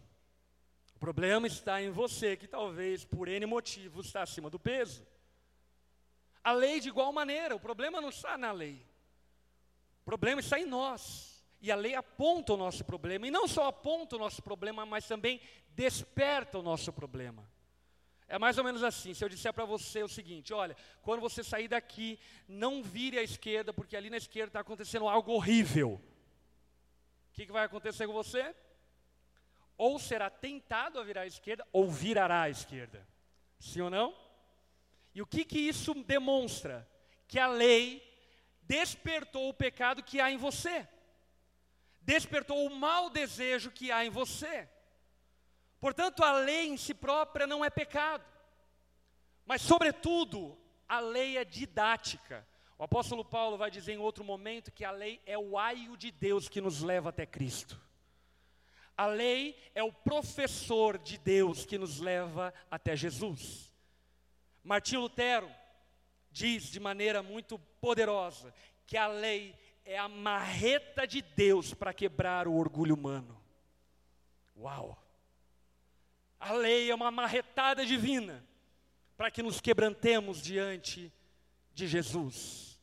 O 0.98 1.06
problema 1.08 1.46
está 1.46 1.80
em 1.80 1.90
você, 1.90 2.36
que 2.36 2.48
talvez 2.48 3.04
por 3.04 3.28
N 3.28 3.46
motivos 3.46 4.06
está 4.06 4.20
acima 4.22 4.50
do 4.50 4.58
peso. 4.58 5.06
A 6.42 6.50
lei 6.50 6.80
de 6.80 6.88
igual 6.88 7.12
maneira, 7.12 7.54
o 7.54 7.60
problema 7.60 8.00
não 8.00 8.08
está 8.08 8.36
na 8.36 8.50
lei. 8.50 8.84
O 10.02 10.04
problema 10.04 10.40
está 10.40 10.58
em 10.58 10.66
nós. 10.66 11.40
E 11.60 11.70
a 11.70 11.76
lei 11.76 11.94
aponta 11.94 12.54
o 12.54 12.56
nosso 12.56 12.84
problema, 12.84 13.28
e 13.28 13.30
não 13.30 13.46
só 13.46 13.68
aponta 13.68 14.16
o 14.16 14.18
nosso 14.18 14.42
problema, 14.42 14.84
mas 14.84 15.06
também 15.06 15.40
desperta 15.70 16.58
o 16.58 16.62
nosso 16.62 16.92
problema. 16.92 17.48
É 18.26 18.36
mais 18.36 18.58
ou 18.58 18.64
menos 18.64 18.82
assim, 18.82 19.14
se 19.14 19.24
eu 19.24 19.28
disser 19.28 19.54
para 19.54 19.64
você 19.64 20.02
o 20.02 20.08
seguinte, 20.08 20.52
olha, 20.52 20.76
quando 21.02 21.20
você 21.20 21.44
sair 21.44 21.68
daqui, 21.68 22.18
não 22.48 22.82
vire 22.82 23.20
à 23.20 23.22
esquerda, 23.22 23.72
porque 23.72 23.96
ali 23.96 24.10
na 24.10 24.16
esquerda 24.16 24.48
está 24.48 24.60
acontecendo 24.60 25.06
algo 25.06 25.30
horrível. 25.30 25.92
O 25.92 27.32
que, 27.34 27.46
que 27.46 27.52
vai 27.52 27.64
acontecer 27.64 28.04
com 28.04 28.12
você? 28.12 28.52
Ou 29.78 29.98
será 29.98 30.28
tentado 30.28 31.00
a 31.00 31.04
virar 31.04 31.22
à 31.22 31.26
esquerda, 31.26 31.66
ou 31.72 31.88
virará 31.88 32.42
à 32.42 32.50
esquerda. 32.50 33.06
Sim 33.58 33.80
ou 33.82 33.90
não? 33.90 34.14
E 35.14 35.22
o 35.22 35.26
que, 35.26 35.44
que 35.44 35.58
isso 35.58 35.94
demonstra? 35.94 36.86
Que 37.26 37.38
a 37.38 37.46
lei 37.46 38.02
despertou 38.62 39.48
o 39.48 39.54
pecado 39.54 40.02
que 40.02 40.20
há 40.20 40.30
em 40.30 40.36
você, 40.36 40.86
despertou 42.02 42.66
o 42.66 42.74
mau 42.74 43.08
desejo 43.08 43.70
que 43.70 43.90
há 43.90 44.04
em 44.04 44.10
você. 44.10 44.68
Portanto, 45.80 46.22
a 46.22 46.32
lei 46.32 46.68
em 46.68 46.76
si 46.76 46.92
própria 46.92 47.46
não 47.46 47.64
é 47.64 47.70
pecado, 47.70 48.24
mas, 49.46 49.62
sobretudo, 49.62 50.58
a 50.88 51.00
lei 51.00 51.38
é 51.38 51.44
didática. 51.44 52.46
O 52.78 52.84
apóstolo 52.84 53.24
Paulo 53.24 53.56
vai 53.56 53.70
dizer 53.70 53.92
em 53.92 53.98
outro 53.98 54.22
momento 54.22 54.70
que 54.70 54.84
a 54.84 54.90
lei 54.90 55.20
é 55.24 55.38
o 55.38 55.58
aio 55.58 55.96
de 55.96 56.10
Deus 56.10 56.48
que 56.48 56.60
nos 56.60 56.82
leva 56.82 57.08
até 57.08 57.24
Cristo. 57.24 57.80
A 58.98 59.06
lei 59.06 59.56
é 59.76 59.82
o 59.84 59.92
professor 59.92 60.98
de 60.98 61.18
Deus 61.18 61.64
que 61.64 61.78
nos 61.78 62.00
leva 62.00 62.52
até 62.68 62.96
Jesus. 62.96 63.72
Martinho 64.64 65.02
Lutero 65.02 65.48
diz 66.32 66.64
de 66.64 66.80
maneira 66.80 67.22
muito 67.22 67.60
poderosa 67.80 68.52
que 68.88 68.96
a 68.96 69.06
lei 69.06 69.54
é 69.84 69.96
a 69.96 70.08
marreta 70.08 71.06
de 71.06 71.22
Deus 71.22 71.72
para 71.72 71.94
quebrar 71.94 72.48
o 72.48 72.56
orgulho 72.56 72.96
humano. 72.96 73.40
Uau! 74.56 75.00
A 76.40 76.52
lei 76.52 76.90
é 76.90 76.94
uma 76.94 77.12
marretada 77.12 77.86
divina 77.86 78.44
para 79.16 79.30
que 79.30 79.44
nos 79.44 79.60
quebrantemos 79.60 80.42
diante 80.42 81.12
de 81.72 81.86
Jesus 81.86 82.80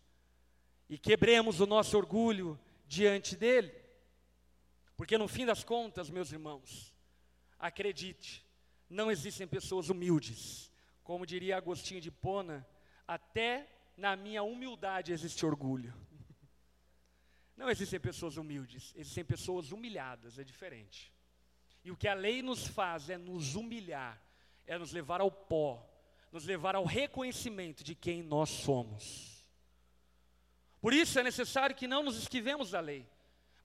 e 0.89 0.97
quebremos 0.97 1.59
o 1.59 1.65
nosso 1.65 1.97
orgulho 1.97 2.57
diante 2.87 3.35
dele. 3.35 3.84
Porque 4.95 5.17
no 5.17 5.27
fim 5.27 5.45
das 5.45 5.63
contas, 5.63 6.09
meus 6.09 6.31
irmãos, 6.31 6.93
acredite, 7.59 8.45
não 8.89 9.11
existem 9.11 9.47
pessoas 9.47 9.89
humildes, 9.89 10.71
como 11.03 11.25
diria 11.25 11.57
Agostinho 11.57 12.01
de 12.01 12.11
Pona, 12.11 12.67
até 13.07 13.69
na 13.97 14.15
minha 14.15 14.43
humildade 14.43 15.11
existe 15.11 15.45
orgulho. 15.45 15.93
Não 17.55 17.69
existem 17.69 17.99
pessoas 17.99 18.35
humildes, 18.35 18.91
existem 18.97 19.23
pessoas 19.23 19.71
humilhadas, 19.71 20.37
é 20.37 20.43
diferente. 20.43 21.13
E 21.83 21.91
o 21.91 21.95
que 21.95 22.07
a 22.07 22.13
lei 22.13 22.41
nos 22.41 22.67
faz 22.67 23.09
é 23.09 23.17
nos 23.17 23.55
humilhar, 23.55 24.21
é 24.65 24.77
nos 24.77 24.91
levar 24.91 25.21
ao 25.21 25.31
pó, 25.31 25.87
nos 26.31 26.43
levar 26.45 26.75
ao 26.75 26.83
reconhecimento 26.83 27.83
de 27.83 27.95
quem 27.95 28.23
nós 28.23 28.49
somos. 28.49 29.45
Por 30.81 30.93
isso 30.93 31.17
é 31.19 31.23
necessário 31.23 31.75
que 31.75 31.87
não 31.87 32.03
nos 32.03 32.17
esquivemos 32.17 32.71
da 32.71 32.79
lei, 32.79 33.07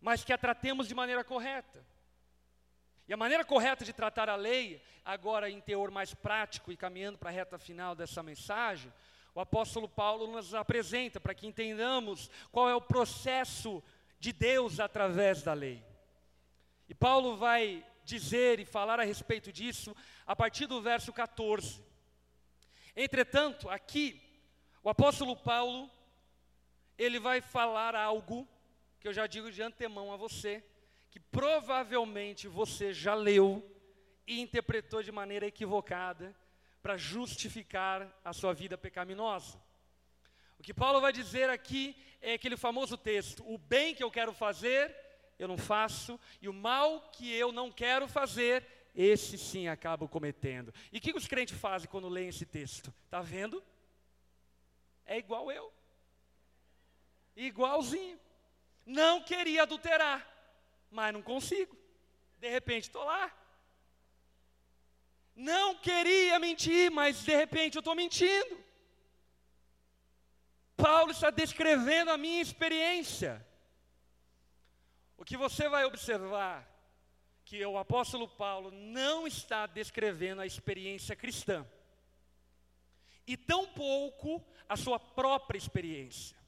mas 0.00 0.24
que 0.24 0.32
a 0.32 0.38
tratemos 0.38 0.88
de 0.88 0.94
maneira 0.94 1.22
correta. 1.22 1.84
E 3.06 3.12
a 3.12 3.16
maneira 3.16 3.44
correta 3.44 3.84
de 3.84 3.92
tratar 3.92 4.28
a 4.28 4.36
lei, 4.36 4.80
agora 5.04 5.50
em 5.50 5.60
teor 5.60 5.90
mais 5.90 6.14
prático 6.14 6.70
e 6.70 6.76
caminhando 6.76 7.18
para 7.18 7.28
a 7.28 7.32
reta 7.32 7.58
final 7.58 7.94
dessa 7.94 8.22
mensagem, 8.22 8.92
o 9.34 9.40
apóstolo 9.40 9.88
Paulo 9.88 10.26
nos 10.26 10.54
apresenta 10.54 11.20
para 11.20 11.34
que 11.34 11.46
entendamos 11.46 12.30
qual 12.50 12.68
é 12.68 12.74
o 12.74 12.80
processo 12.80 13.82
de 14.18 14.32
Deus 14.32 14.80
através 14.80 15.42
da 15.42 15.52
lei. 15.52 15.82
E 16.88 16.94
Paulo 16.94 17.36
vai 17.36 17.84
dizer 18.04 18.58
e 18.58 18.64
falar 18.64 18.98
a 18.98 19.04
respeito 19.04 19.52
disso 19.52 19.94
a 20.26 20.34
partir 20.34 20.66
do 20.66 20.80
verso 20.80 21.12
14. 21.12 21.82
Entretanto, 22.96 23.68
aqui, 23.68 24.20
o 24.82 24.90
apóstolo 24.90 25.36
Paulo, 25.36 25.90
ele 26.98 27.18
vai 27.18 27.40
falar 27.40 27.94
algo 27.94 28.46
que 29.00 29.08
eu 29.08 29.12
já 29.12 29.26
digo 29.26 29.50
de 29.50 29.62
antemão 29.62 30.12
a 30.12 30.16
você, 30.16 30.62
que 31.10 31.18
provavelmente 31.18 32.46
você 32.46 32.92
já 32.92 33.14
leu 33.14 33.66
e 34.26 34.40
interpretou 34.40 35.02
de 35.02 35.10
maneira 35.10 35.46
equivocada 35.46 36.36
para 36.82 36.96
justificar 36.96 38.20
a 38.24 38.32
sua 38.32 38.52
vida 38.52 38.76
pecaminosa. 38.76 39.60
O 40.58 40.62
que 40.62 40.74
Paulo 40.74 41.00
vai 41.00 41.12
dizer 41.12 41.48
aqui 41.48 41.96
é 42.20 42.34
aquele 42.34 42.56
famoso 42.56 42.96
texto: 42.98 43.42
o 43.50 43.56
bem 43.56 43.94
que 43.94 44.04
eu 44.04 44.10
quero 44.10 44.32
fazer, 44.34 44.94
eu 45.38 45.48
não 45.48 45.56
faço, 45.56 46.20
e 46.40 46.48
o 46.48 46.52
mal 46.52 47.10
que 47.10 47.32
eu 47.32 47.50
não 47.50 47.72
quero 47.72 48.06
fazer, 48.06 48.66
esse 48.94 49.38
sim 49.38 49.66
acabo 49.66 50.06
cometendo. 50.06 50.72
E 50.92 50.98
o 50.98 51.00
que 51.00 51.16
os 51.16 51.26
crentes 51.26 51.58
fazem 51.58 51.88
quando 51.88 52.08
leem 52.08 52.28
esse 52.28 52.44
texto? 52.44 52.92
Está 53.06 53.22
vendo? 53.22 53.62
É 55.06 55.16
igual 55.16 55.50
eu. 55.50 55.72
Igualzinho. 57.34 58.20
Não 58.98 59.22
queria 59.22 59.62
adulterar 59.62 60.18
mas 60.90 61.12
não 61.12 61.22
consigo. 61.22 61.76
De 62.38 62.48
repente 62.48 62.84
estou 62.84 63.04
lá. 63.04 63.32
Não 65.34 65.76
queria 65.76 66.38
mentir, 66.38 66.90
mas 66.90 67.22
de 67.22 67.34
repente 67.34 67.76
eu 67.76 67.80
estou 67.80 67.94
mentindo. 67.94 68.58
Paulo 70.76 71.12
está 71.12 71.30
descrevendo 71.30 72.10
a 72.10 72.18
minha 72.18 72.42
experiência. 72.42 73.46
O 75.16 75.24
que 75.24 75.36
você 75.36 75.68
vai 75.68 75.84
observar 75.84 76.66
que 77.44 77.64
o 77.64 77.78
apóstolo 77.78 78.28
Paulo 78.28 78.70
não 78.70 79.26
está 79.26 79.66
descrevendo 79.66 80.40
a 80.40 80.46
experiência 80.46 81.16
cristã, 81.16 81.66
e 83.26 83.36
tampouco 83.36 84.44
a 84.68 84.76
sua 84.76 84.98
própria 84.98 85.58
experiência. 85.58 86.39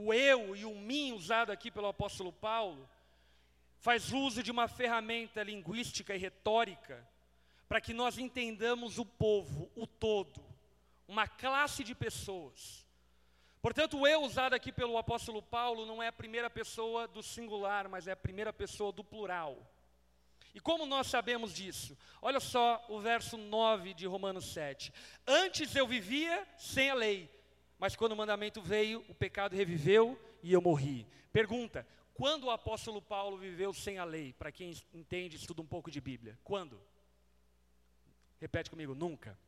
O 0.00 0.14
eu 0.14 0.54
e 0.54 0.64
o 0.64 0.76
mim 0.76 1.10
usado 1.10 1.50
aqui 1.50 1.72
pelo 1.72 1.88
apóstolo 1.88 2.32
Paulo 2.32 2.88
faz 3.78 4.12
uso 4.12 4.44
de 4.44 4.50
uma 4.52 4.68
ferramenta 4.68 5.42
linguística 5.42 6.14
e 6.14 6.18
retórica 6.18 7.04
para 7.68 7.80
que 7.80 7.92
nós 7.92 8.16
entendamos 8.16 8.96
o 8.98 9.04
povo, 9.04 9.68
o 9.74 9.88
todo, 9.88 10.40
uma 11.08 11.26
classe 11.26 11.82
de 11.82 11.96
pessoas. 11.96 12.86
Portanto, 13.60 13.98
o 13.98 14.06
eu 14.06 14.22
usado 14.22 14.54
aqui 14.54 14.70
pelo 14.70 14.96
apóstolo 14.96 15.42
Paulo 15.42 15.84
não 15.84 16.00
é 16.00 16.06
a 16.06 16.12
primeira 16.12 16.48
pessoa 16.48 17.08
do 17.08 17.20
singular, 17.20 17.88
mas 17.88 18.06
é 18.06 18.12
a 18.12 18.16
primeira 18.16 18.52
pessoa 18.52 18.92
do 18.92 19.02
plural. 19.02 19.68
E 20.54 20.60
como 20.60 20.86
nós 20.86 21.08
sabemos 21.08 21.52
disso? 21.52 21.98
Olha 22.22 22.38
só 22.38 22.86
o 22.88 23.00
verso 23.00 23.36
9 23.36 23.94
de 23.94 24.06
Romanos 24.06 24.52
7. 24.52 24.92
Antes 25.26 25.74
eu 25.74 25.88
vivia 25.88 26.46
sem 26.56 26.88
a 26.88 26.94
lei, 26.94 27.28
mas 27.78 27.94
quando 27.94 28.12
o 28.12 28.16
mandamento 28.16 28.60
veio, 28.60 29.04
o 29.08 29.14
pecado 29.14 29.54
reviveu 29.54 30.18
e 30.42 30.52
eu 30.52 30.60
morri. 30.60 31.06
Pergunta: 31.32 31.86
quando 32.14 32.44
o 32.44 32.50
apóstolo 32.50 33.00
Paulo 33.00 33.36
viveu 33.36 33.72
sem 33.72 33.98
a 33.98 34.04
lei? 34.04 34.32
Para 34.32 34.50
quem 34.50 34.74
entende, 34.92 35.36
estuda 35.36 35.62
um 35.62 35.66
pouco 35.66 35.90
de 35.90 36.00
Bíblia. 36.00 36.38
Quando? 36.42 36.80
Repete 38.40 38.70
comigo, 38.70 38.94
nunca. 38.94 39.38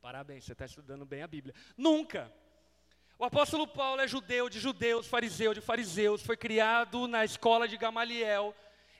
Parabéns, 0.00 0.44
você 0.44 0.52
está 0.52 0.64
estudando 0.64 1.04
bem 1.04 1.22
a 1.22 1.26
Bíblia. 1.26 1.54
Nunca. 1.76 2.32
O 3.18 3.24
apóstolo 3.24 3.66
Paulo 3.66 4.00
é 4.00 4.08
judeu 4.08 4.48
de 4.48 4.58
judeus, 4.58 5.06
fariseu 5.06 5.54
de 5.54 5.60
fariseus, 5.60 6.22
foi 6.22 6.36
criado 6.36 7.06
na 7.06 7.24
escola 7.24 7.68
de 7.68 7.76
Gamaliel. 7.76 8.54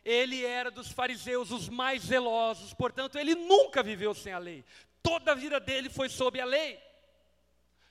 Ele 0.04 0.44
era 0.44 0.70
dos 0.70 0.92
fariseus 0.92 1.50
os 1.50 1.68
mais 1.68 2.02
zelosos, 2.02 2.74
portanto, 2.74 3.18
ele 3.18 3.34
nunca 3.34 3.82
viveu 3.82 4.14
sem 4.14 4.32
a 4.32 4.38
lei. 4.38 4.64
Toda 5.02 5.32
a 5.32 5.34
vida 5.34 5.58
dele 5.58 5.88
foi 5.88 6.08
sob 6.08 6.38
a 6.40 6.44
lei. 6.44 6.78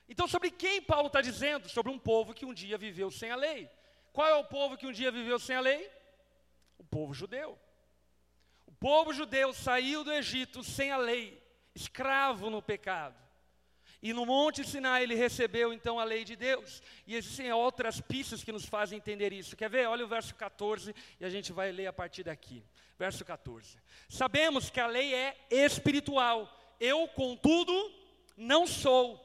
Então, 0.08 0.28
sobre 0.28 0.50
quem 0.50 0.82
Paulo 0.82 1.06
está 1.06 1.20
dizendo? 1.20 1.68
Sobre 1.68 1.90
um 1.90 1.98
povo 1.98 2.34
que 2.34 2.44
um 2.44 2.54
dia 2.54 2.76
viveu 2.76 3.10
sem 3.10 3.30
a 3.30 3.36
lei. 3.36 3.70
Qual 4.12 4.28
é 4.28 4.34
o 4.34 4.44
povo 4.44 4.76
que 4.76 4.86
um 4.86 4.92
dia 4.92 5.10
viveu 5.10 5.38
sem 5.38 5.56
a 5.56 5.60
lei? 5.60 5.90
O 6.78 6.84
povo 6.84 7.14
judeu. 7.14 7.58
O 8.66 8.72
povo 8.72 9.12
judeu 9.12 9.52
saiu 9.52 10.04
do 10.04 10.12
Egito 10.12 10.62
sem 10.62 10.90
a 10.90 10.96
lei, 10.96 11.42
escravo 11.74 12.50
no 12.50 12.60
pecado. 12.60 13.24
E 14.04 14.12
no 14.12 14.26
Monte 14.26 14.62
Sinai 14.62 15.02
ele 15.02 15.14
recebeu 15.14 15.72
então 15.72 15.98
a 15.98 16.04
lei 16.04 16.24
de 16.24 16.36
Deus. 16.36 16.82
E 17.06 17.16
existem 17.16 17.50
outras 17.52 18.02
pistas 18.02 18.44
que 18.44 18.52
nos 18.52 18.66
fazem 18.66 18.98
entender 18.98 19.32
isso. 19.32 19.56
Quer 19.56 19.70
ver? 19.70 19.88
Olha 19.88 20.04
o 20.04 20.08
verso 20.08 20.34
14 20.34 20.94
e 21.18 21.24
a 21.24 21.30
gente 21.30 21.54
vai 21.54 21.72
ler 21.72 21.86
a 21.86 21.92
partir 21.92 22.22
daqui. 22.22 22.62
Verso 22.98 23.24
14. 23.24 23.78
Sabemos 24.06 24.68
que 24.68 24.78
a 24.78 24.86
lei 24.86 25.14
é 25.14 25.34
espiritual. 25.50 26.54
Eu, 26.78 27.08
contudo, 27.08 27.72
não 28.36 28.66
sou, 28.66 29.18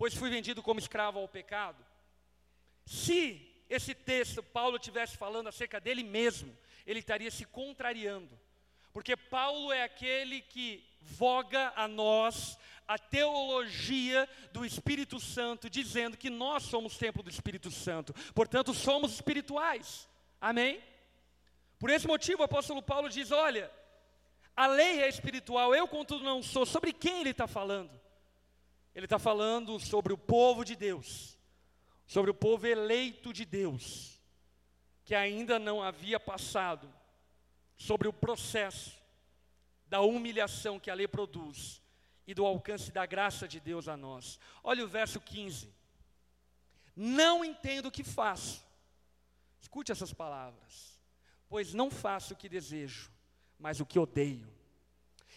pois 0.00 0.14
fui 0.14 0.30
vendido 0.30 0.62
como 0.62 0.80
escravo 0.80 1.18
ao 1.18 1.28
pecado. 1.28 1.84
Se 2.86 3.46
esse 3.68 3.94
texto 3.94 4.42
Paulo 4.42 4.78
estivesse 4.78 5.14
falando 5.14 5.48
acerca 5.48 5.78
dele 5.78 6.02
mesmo, 6.02 6.56
ele 6.86 7.00
estaria 7.00 7.30
se 7.30 7.44
contrariando. 7.44 8.40
Porque 8.94 9.14
Paulo 9.14 9.70
é 9.70 9.82
aquele 9.82 10.40
que 10.40 10.82
voga 11.02 11.70
a 11.76 11.86
nós 11.86 12.56
a 12.88 12.98
teologia 12.98 14.26
do 14.54 14.64
Espírito 14.64 15.20
Santo, 15.20 15.68
dizendo 15.68 16.16
que 16.16 16.30
nós 16.30 16.62
somos 16.62 16.96
templo 16.96 17.22
do 17.22 17.28
Espírito 17.28 17.70
Santo, 17.70 18.14
portanto, 18.34 18.72
somos 18.72 19.12
espirituais. 19.12 20.08
Amém? 20.40 20.82
Por 21.78 21.90
esse 21.90 22.06
motivo, 22.06 22.40
o 22.40 22.46
apóstolo 22.46 22.80
Paulo 22.80 23.10
diz: 23.10 23.30
Olha, 23.30 23.70
a 24.56 24.66
lei 24.66 25.02
é 25.02 25.08
espiritual, 25.10 25.74
eu, 25.74 25.86
contudo, 25.86 26.24
não 26.24 26.42
sou. 26.42 26.64
Sobre 26.64 26.90
quem 26.90 27.20
ele 27.20 27.32
está 27.32 27.46
falando? 27.46 28.00
Ele 28.94 29.06
está 29.06 29.18
falando 29.18 29.78
sobre 29.78 30.12
o 30.12 30.18
povo 30.18 30.64
de 30.64 30.74
Deus 30.76 31.40
sobre 32.10 32.32
o 32.32 32.34
povo 32.34 32.66
eleito 32.66 33.32
de 33.32 33.44
Deus, 33.44 34.20
que 35.04 35.14
ainda 35.14 35.60
não 35.60 35.80
havia 35.80 36.18
passado 36.18 36.92
sobre 37.76 38.08
o 38.08 38.12
processo 38.12 39.00
da 39.86 40.00
humilhação 40.00 40.80
que 40.80 40.90
a 40.90 40.94
lei 40.94 41.06
produz 41.06 41.80
e 42.26 42.34
do 42.34 42.44
alcance 42.44 42.90
da 42.90 43.06
graça 43.06 43.46
de 43.46 43.60
Deus 43.60 43.86
a 43.86 43.96
nós. 43.96 44.40
Olha 44.64 44.84
o 44.84 44.88
verso 44.88 45.20
15. 45.20 45.72
Não 46.96 47.44
entendo 47.44 47.86
o 47.86 47.92
que 47.92 48.02
faço. 48.02 48.66
Escute 49.60 49.92
essas 49.92 50.12
palavras. 50.12 51.00
Pois 51.48 51.72
não 51.72 51.92
faço 51.92 52.34
o 52.34 52.36
que 52.36 52.48
desejo, 52.48 53.08
mas 53.56 53.78
o 53.78 53.86
que 53.86 54.00
odeio. 54.00 54.52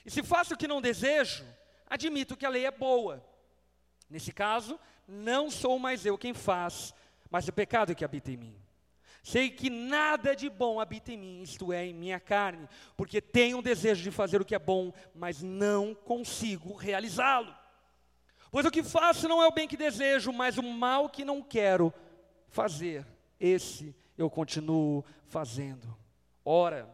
E 0.04 0.10
se 0.10 0.24
faço 0.24 0.56
o 0.56 0.58
que 0.58 0.68
não 0.68 0.82
desejo, 0.82 1.45
admito 1.86 2.36
que 2.36 2.47
a 2.47 2.49
lei 2.49 2.66
é 2.66 2.72
boa. 2.72 3.24
Nesse 4.14 4.32
caso, 4.32 4.80
não 5.07 5.49
sou 5.49 5.80
mais 5.80 6.05
eu 6.05 6.20
quem 6.20 6.36
faz, 6.36 6.93
mas 7.32 7.47
o 7.47 7.51
pecado 7.51 7.95
que 7.95 8.05
habita 8.05 8.32
em 8.32 8.38
mim. 8.38 8.55
Sei 9.24 9.49
que 9.49 9.72
nada 9.72 10.36
de 10.36 10.51
bom 10.51 10.80
habita 10.80 11.11
em 11.11 11.18
mim, 11.18 11.41
isto 11.41 11.74
é, 11.74 11.88
em 11.88 11.95
minha 11.95 12.20
carne, 12.20 12.70
porque 12.95 13.20
tenho 13.20 13.57
um 13.57 13.61
desejo 13.64 14.03
de 14.03 14.11
fazer 14.11 14.39
o 14.39 14.45
que 14.45 14.53
é 14.53 14.59
bom, 14.59 14.93
mas 15.16 15.41
não 15.41 15.95
consigo 15.95 16.76
realizá-lo. 16.76 17.55
Pois 18.51 18.68
o 18.68 18.70
que 18.70 18.84
faço 18.84 19.28
não 19.28 19.41
é 19.41 19.47
o 19.47 19.51
bem 19.51 19.68
que 19.68 19.76
desejo, 19.76 20.32
mas 20.32 20.59
o 20.59 20.64
mal 20.64 21.09
que 21.09 21.26
não 21.26 21.41
quero 21.41 21.91
fazer, 22.49 23.07
esse 23.39 23.95
eu 24.16 24.30
continuo 24.30 25.03
fazendo. 25.26 25.97
Ora, 26.45 26.88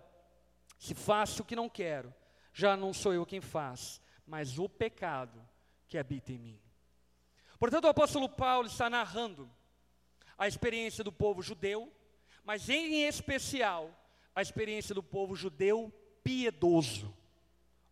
se 0.78 0.96
faço 0.96 1.42
o 1.42 1.46
que 1.46 1.54
não 1.54 1.68
quero, 1.68 2.16
já 2.54 2.78
não 2.78 2.94
sou 2.94 3.14
eu 3.14 3.26
quem 3.26 3.42
faz, 3.42 4.00
mas 4.26 4.58
o 4.58 4.70
pecado 4.70 5.46
que 5.86 5.98
habita 5.98 6.32
em 6.32 6.38
mim. 6.38 6.69
Portanto, 7.60 7.86
o 7.86 7.90
apóstolo 7.90 8.30
Paulo 8.30 8.68
está 8.68 8.90
narrando 8.90 9.50
a 10.38 10.48
experiência 10.48 11.04
do 11.04 11.12
povo 11.12 11.42
judeu, 11.42 11.92
mas 12.44 12.70
em 12.70 13.04
especial 13.04 13.94
a 14.34 14.42
experiência 14.42 14.96
do 14.96 15.04
povo 15.04 15.36
judeu 15.36 15.94
piedoso. 16.24 17.14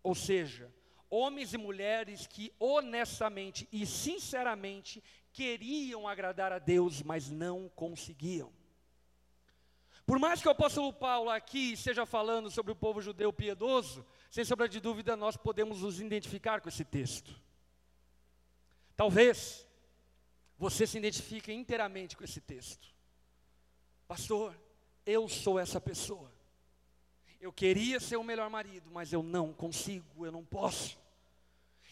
Ou 0.01 0.15
seja, 0.15 0.73
homens 1.09 1.53
e 1.53 1.57
mulheres 1.57 2.25
que 2.25 2.53
honestamente 2.57 3.67
e 3.71 3.85
sinceramente 3.85 5.03
queriam 5.33 6.07
agradar 6.07 6.53
a 6.53 6.59
Deus, 6.59 7.03
mas 7.03 7.29
não 7.29 7.69
conseguiam. 7.75 8.51
Por 10.05 10.17
mais 10.17 10.41
que 10.41 10.47
o 10.47 10.51
apóstolo 10.51 10.93
Paulo 10.93 11.29
aqui 11.29 11.73
esteja 11.73 12.05
falando 12.05 12.49
sobre 12.49 12.71
o 12.71 12.75
povo 12.75 13.01
judeu 13.01 13.33
piedoso, 13.33 14.05
sem 14.31 14.45
sombra 14.45 14.69
de 14.69 14.79
dúvida 14.79 15.17
nós 15.17 15.35
podemos 15.35 15.81
nos 15.81 15.99
identificar 15.99 16.61
com 16.61 16.69
esse 16.69 16.85
texto. 16.85 17.46
Talvez 18.97 19.65
você 20.57 20.87
se 20.87 20.97
identifique 20.97 21.53
inteiramente 21.53 22.17
com 22.17 22.23
esse 22.23 22.41
texto. 22.41 22.87
Pastor, 24.07 24.57
eu 25.05 25.29
sou 25.29 25.59
essa 25.59 25.79
pessoa. 25.79 26.31
Eu 27.39 27.53
queria 27.53 27.99
ser 27.99 28.17
o 28.17 28.23
melhor 28.23 28.49
marido, 28.49 28.89
mas 28.91 29.13
eu 29.13 29.21
não 29.21 29.53
consigo, 29.53 30.25
eu 30.25 30.31
não 30.31 30.43
posso. 30.43 30.97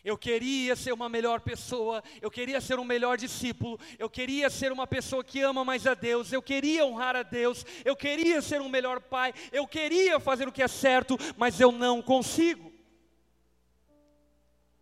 Eu 0.04 0.18
queria 0.18 0.76
ser 0.76 0.94
uma 0.94 1.08
melhor 1.08 1.42
pessoa, 1.42 2.04
eu 2.22 2.32
queria 2.32 2.60
ser 2.60 2.80
um 2.80 2.84
melhor 2.84 3.18
discípulo, 3.18 3.80
eu 3.98 4.10
queria 4.10 4.50
ser 4.50 4.72
uma 4.72 4.86
pessoa 4.88 5.24
que 5.24 5.42
ama 5.42 5.64
mais 5.64 5.86
a 5.88 5.94
Deus, 5.94 6.32
eu 6.32 6.42
queria 6.42 6.86
honrar 6.86 7.16
a 7.16 7.24
Deus, 7.24 7.66
eu 7.84 7.96
queria 7.96 8.42
ser 8.42 8.62
um 8.62 8.70
melhor 8.70 9.02
pai, 9.02 9.34
eu 9.52 9.68
queria 9.68 10.20
fazer 10.20 10.48
o 10.48 10.52
que 10.52 10.62
é 10.62 10.68
certo, 10.68 11.18
mas 11.38 11.60
eu 11.60 11.72
não 11.72 12.02
consigo. 12.02 12.72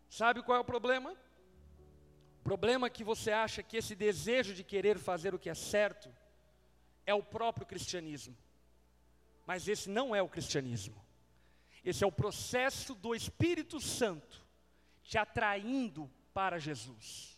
Sabe 0.09 0.41
qual 0.43 0.57
é 0.57 0.61
o 0.61 0.65
problema? 0.65 1.17
Problema 2.43 2.89
que 2.89 3.03
você 3.03 3.31
acha 3.31 3.63
que 3.63 3.77
esse 3.77 3.95
desejo 3.95 4.53
de 4.53 4.63
querer 4.63 4.99
fazer 4.99 5.33
o 5.33 5.39
que 5.39 5.49
é 5.49 5.55
certo 5.55 6.13
é 7.05 7.13
o 7.13 7.23
próprio 7.23 7.65
cristianismo. 7.65 8.35
Mas 9.45 9.67
esse 9.67 9.89
não 9.89 10.13
é 10.13 10.21
o 10.21 10.27
cristianismo. 10.27 11.01
Esse 11.85 12.03
é 12.03 12.07
o 12.07 12.11
processo 12.11 12.93
do 12.95 13.15
Espírito 13.15 13.79
Santo 13.79 14.43
te 15.03 15.17
atraindo 15.17 16.09
para 16.33 16.57
Jesus, 16.57 17.37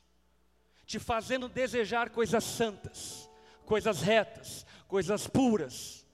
te 0.85 0.99
fazendo 0.99 1.49
desejar 1.49 2.09
coisas 2.09 2.43
santas, 2.43 3.29
coisas 3.65 4.01
retas, 4.01 4.65
coisas 4.87 5.27
puras, 5.27 6.05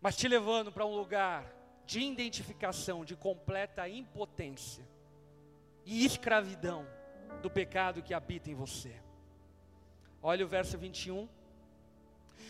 mas 0.00 0.16
te 0.16 0.28
levando 0.28 0.70
para 0.70 0.86
um 0.86 0.94
lugar 0.94 1.50
de 1.86 2.00
identificação, 2.00 3.04
de 3.04 3.16
completa 3.16 3.88
impotência 3.88 4.86
e 5.84 6.04
escravidão 6.04 6.86
do 7.42 7.50
pecado 7.50 8.02
que 8.02 8.14
habita 8.14 8.50
em 8.50 8.54
você. 8.54 8.94
Olha 10.22 10.44
o 10.44 10.48
verso 10.48 10.76
21. 10.76 11.28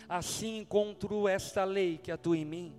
Assim 0.09 0.59
encontro 0.59 1.29
esta 1.29 1.65
lei 1.65 1.99
que 1.99 2.11
atua 2.11 2.37
em 2.37 2.45
mim. 2.45 2.75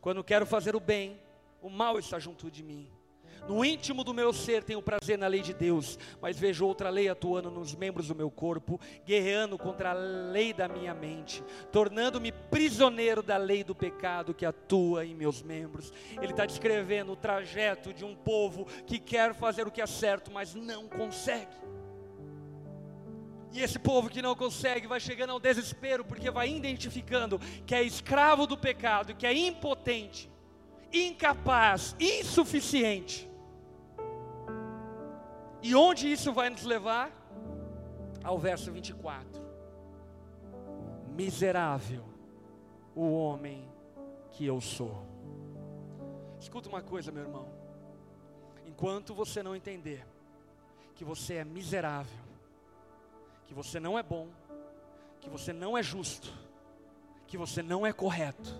Quando 0.00 0.22
quero 0.22 0.44
fazer 0.44 0.76
o 0.76 0.80
bem, 0.80 1.18
o 1.62 1.70
mal 1.70 1.98
está 1.98 2.18
junto 2.18 2.50
de 2.50 2.62
mim. 2.62 2.90
No 3.48 3.64
íntimo 3.64 4.02
do 4.02 4.12
meu 4.12 4.32
ser 4.32 4.64
tenho 4.64 4.82
prazer 4.82 5.16
na 5.16 5.26
lei 5.28 5.40
de 5.40 5.54
Deus, 5.54 5.98
mas 6.20 6.38
vejo 6.38 6.66
outra 6.66 6.90
lei 6.90 7.08
atuando 7.08 7.50
nos 7.50 7.74
membros 7.74 8.08
do 8.08 8.14
meu 8.14 8.30
corpo, 8.30 8.80
guerreando 9.04 9.56
contra 9.56 9.90
a 9.90 9.94
lei 9.94 10.52
da 10.52 10.66
minha 10.66 10.92
mente, 10.92 11.44
tornando-me 11.70 12.32
prisioneiro 12.32 13.22
da 13.22 13.36
lei 13.36 13.62
do 13.62 13.74
pecado 13.74 14.34
que 14.34 14.44
atua 14.44 15.06
em 15.06 15.14
meus 15.14 15.42
membros. 15.42 15.92
Ele 16.20 16.32
está 16.32 16.44
descrevendo 16.44 17.12
o 17.12 17.16
trajeto 17.16 17.92
de 17.92 18.04
um 18.04 18.16
povo 18.16 18.66
que 18.86 18.98
quer 18.98 19.34
fazer 19.34 19.66
o 19.66 19.70
que 19.70 19.80
é 19.80 19.86
certo, 19.86 20.30
mas 20.32 20.54
não 20.54 20.88
consegue. 20.88 21.54
E 23.52 23.62
esse 23.62 23.78
povo 23.78 24.10
que 24.10 24.20
não 24.20 24.34
consegue 24.34 24.86
vai 24.86 25.00
chegando 25.00 25.30
ao 25.30 25.40
desespero, 25.40 26.04
porque 26.04 26.30
vai 26.30 26.54
identificando 26.54 27.38
que 27.64 27.74
é 27.74 27.82
escravo 27.82 28.46
do 28.46 28.58
pecado, 28.58 29.14
que 29.14 29.26
é 29.26 29.32
impotente, 29.32 30.28
incapaz, 30.92 31.96
insuficiente. 31.98 33.25
E 35.66 35.74
onde 35.74 36.12
isso 36.12 36.32
vai 36.32 36.48
nos 36.48 36.62
levar? 36.62 37.10
Ao 38.22 38.38
verso 38.38 38.70
24: 38.70 39.42
Miserável 41.08 42.04
o 42.94 43.12
homem 43.12 43.68
que 44.30 44.46
eu 44.46 44.60
sou. 44.60 45.04
Escuta 46.38 46.68
uma 46.68 46.80
coisa, 46.80 47.10
meu 47.10 47.24
irmão. 47.24 47.48
Enquanto 48.64 49.12
você 49.12 49.42
não 49.42 49.56
entender 49.56 50.06
que 50.94 51.04
você 51.04 51.34
é 51.34 51.44
miserável, 51.44 52.24
que 53.46 53.52
você 53.52 53.80
não 53.80 53.98
é 53.98 54.04
bom, 54.04 54.28
que 55.20 55.28
você 55.28 55.52
não 55.52 55.76
é 55.76 55.82
justo, 55.82 56.32
que 57.26 57.36
você 57.36 57.60
não 57.60 57.84
é 57.84 57.92
correto, 57.92 58.54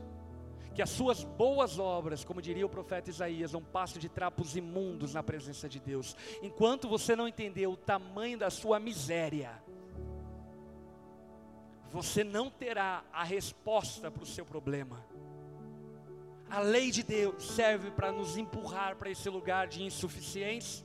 que 0.77 0.83
as 0.83 0.91
suas 0.91 1.24
boas 1.24 1.79
obras, 1.79 2.22
como 2.22 2.43
diria 2.43 2.66
o 2.66 2.68
profeta 2.68 3.09
Isaías, 3.09 3.53
são 3.53 3.62
passo 3.62 3.99
de 3.99 4.11
trapos 4.11 4.55
imundos 4.57 5.14
na 5.14 5.22
presença 5.22 5.66
de 5.70 5.81
Deus. 5.81 6.14
Enquanto 6.43 6.87
você 6.87 7.16
não 7.16 7.27
entender 7.27 7.66
o 7.66 7.79
tamanho 7.79 8.39
da 8.39 8.51
sua 8.51 8.79
miséria, 8.79 9.51
você 11.91 12.22
não 12.22 12.51
terá 12.51 13.03
a 13.11 13.24
resposta 13.24 14.11
para 14.11 14.22
o 14.22 14.27
seu 14.27 14.45
problema. 14.45 15.03
A 16.51 16.61
lei 16.61 16.91
de 16.91 17.03
Deus 17.03 17.43
serve 17.43 17.91
para 17.91 18.12
nos 18.12 18.37
empurrar 18.37 18.97
para 18.97 19.09
esse 19.09 19.31
lugar 19.31 19.68
de 19.68 19.83
insuficiência. 19.83 20.85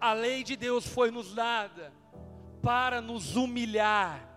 A 0.00 0.14
lei 0.14 0.42
de 0.42 0.56
Deus 0.56 0.86
foi 0.86 1.10
nos 1.10 1.34
dada 1.34 1.92
para 2.62 3.02
nos 3.02 3.36
humilhar 3.36 4.33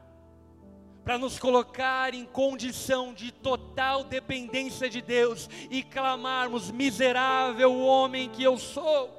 para 1.08 1.18
nos 1.18 1.40
colocar 1.40 2.14
em 2.14 2.26
condição 2.26 3.14
de 3.14 3.32
total 3.32 4.04
dependência 4.04 4.90
de 4.90 5.02
Deus 5.02 5.50
e 5.72 5.82
clamarmos: 5.82 6.70
miserável 6.70 7.80
homem 7.80 8.30
que 8.30 8.44
eu 8.44 8.58
sou. 8.58 9.10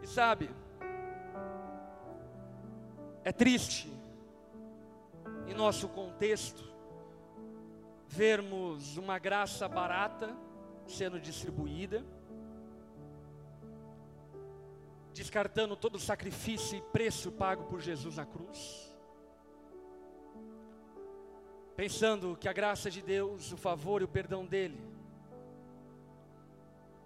E 0.00 0.06
sabe, 0.06 0.50
é 3.24 3.32
triste, 3.32 3.92
em 5.48 5.52
nosso 5.52 5.88
contexto, 5.88 6.72
vermos 8.06 8.96
uma 8.96 9.18
graça 9.18 9.68
barata 9.68 10.32
sendo 10.86 11.18
distribuída, 11.18 12.04
descartando 15.30 15.76
todo 15.76 15.94
o 15.94 16.00
sacrifício 16.00 16.76
e 16.76 16.82
preço 16.82 17.30
pago 17.30 17.62
por 17.66 17.80
Jesus 17.80 18.16
na 18.16 18.26
cruz, 18.26 18.92
pensando 21.76 22.36
que 22.36 22.48
a 22.48 22.52
graça 22.52 22.90
de 22.90 23.00
Deus, 23.00 23.52
o 23.52 23.56
favor 23.56 24.02
e 24.02 24.04
o 24.04 24.08
perdão 24.08 24.44
dele, 24.44 24.82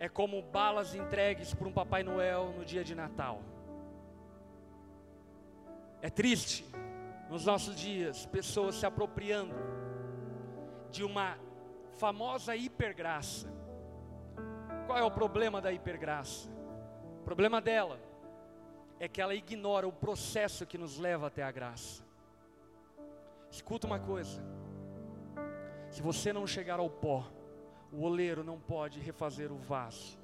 é 0.01 0.09
como 0.09 0.41
balas 0.41 0.95
entregues 0.95 1.53
por 1.53 1.67
um 1.67 1.73
Papai 1.73 2.03
Noel 2.03 2.55
no 2.57 2.65
dia 2.65 2.83
de 2.83 2.95
Natal. 2.95 3.43
É 6.01 6.09
triste, 6.09 6.65
nos 7.29 7.45
nossos 7.45 7.77
dias, 7.77 8.25
pessoas 8.25 8.77
se 8.77 8.87
apropriando 8.87 9.55
de 10.91 11.05
uma 11.05 11.37
famosa 11.99 12.57
hipergraça. 12.57 13.53
Qual 14.87 14.97
é 14.97 15.05
o 15.05 15.11
problema 15.11 15.61
da 15.61 15.71
hipergraça? 15.71 16.49
O 17.21 17.23
problema 17.23 17.61
dela 17.61 18.14
é 19.05 19.09
que 19.09 19.21
ela 19.21 19.35
ignora 19.35 19.87
o 19.87 19.93
processo 19.93 20.65
que 20.65 20.79
nos 20.79 20.99
leva 20.99 21.27
até 21.27 21.43
a 21.43 21.51
graça. 21.51 22.03
Escuta 23.51 23.87
uma 23.87 23.99
coisa: 23.99 24.43
se 25.91 26.01
você 26.01 26.33
não 26.33 26.47
chegar 26.47 26.79
ao 26.79 26.89
pó, 26.89 27.31
o 27.93 28.03
oleiro 28.03 28.43
não 28.43 28.59
pode 28.59 28.99
refazer 28.99 29.53
o 29.53 29.57
vaso 29.57 30.19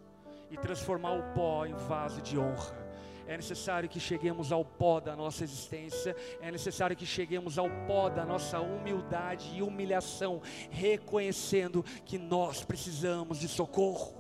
e 0.51 0.57
transformar 0.57 1.13
o 1.13 1.35
pó 1.35 1.67
em 1.67 1.75
vaso 1.75 2.23
de 2.23 2.39
honra. 2.39 2.89
É 3.27 3.37
necessário 3.37 3.89
que 3.89 4.01
cheguemos 4.01 4.51
ao 4.51 4.65
pó 4.65 4.99
da 4.99 5.15
nossa 5.15 5.45
existência, 5.45 6.17
é 6.41 6.51
necessário 6.51 6.97
que 6.97 7.07
cheguemos 7.07 7.59
ao 7.59 7.69
pó 7.87 8.09
da 8.09 8.25
nossa 8.25 8.61
humildade 8.61 9.55
e 9.55 9.63
humilhação, 9.63 10.41
reconhecendo 10.71 11.85
que 12.05 12.19
nós 12.19 12.65
precisamos 12.65 13.39
de 13.39 13.47
socorro. 13.47 14.19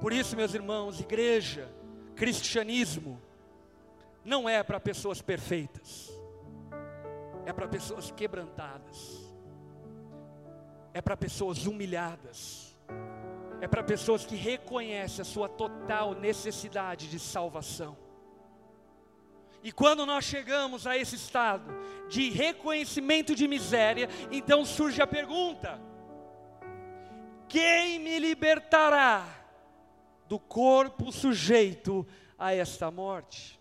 Por 0.00 0.12
isso, 0.12 0.34
meus 0.34 0.54
irmãos, 0.54 0.98
igreja, 1.00 1.68
cristianismo, 2.18 3.22
não 4.24 4.48
é 4.48 4.62
para 4.64 4.80
pessoas 4.80 5.22
perfeitas, 5.22 6.12
é 7.46 7.52
para 7.52 7.68
pessoas 7.68 8.10
quebrantadas, 8.10 9.24
é 10.92 11.00
para 11.00 11.16
pessoas 11.16 11.64
humilhadas, 11.64 12.76
é 13.60 13.68
para 13.68 13.84
pessoas 13.84 14.26
que 14.26 14.34
reconhecem 14.34 15.22
a 15.22 15.24
sua 15.24 15.48
total 15.48 16.14
necessidade 16.14 17.08
de 17.08 17.20
salvação. 17.20 17.96
E 19.62 19.70
quando 19.70 20.04
nós 20.04 20.24
chegamos 20.24 20.86
a 20.88 20.96
esse 20.96 21.14
estado 21.14 21.72
de 22.08 22.30
reconhecimento 22.30 23.34
de 23.34 23.46
miséria, 23.46 24.08
então 24.30 24.64
surge 24.64 25.00
a 25.00 25.06
pergunta: 25.06 25.80
quem 27.48 28.00
me 28.00 28.18
libertará 28.18 29.37
do 30.28 30.38
corpo 30.38 31.10
sujeito 31.10 32.06
a 32.38 32.54
esta 32.54 32.90
morte. 32.90 33.58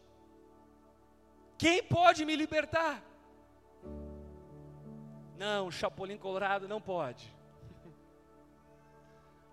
Quem 1.57 1.82
pode 1.82 2.26
me 2.26 2.36
libertar? 2.36 3.01
Não, 5.38 5.68
o 5.68 5.72
Chapolin 5.72 6.18
Colorado 6.18 6.68
não 6.68 6.82
pode. 6.82 7.34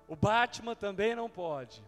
O 0.06 0.14
Batman 0.14 0.76
também 0.76 1.14
não 1.14 1.30
pode. 1.30 1.82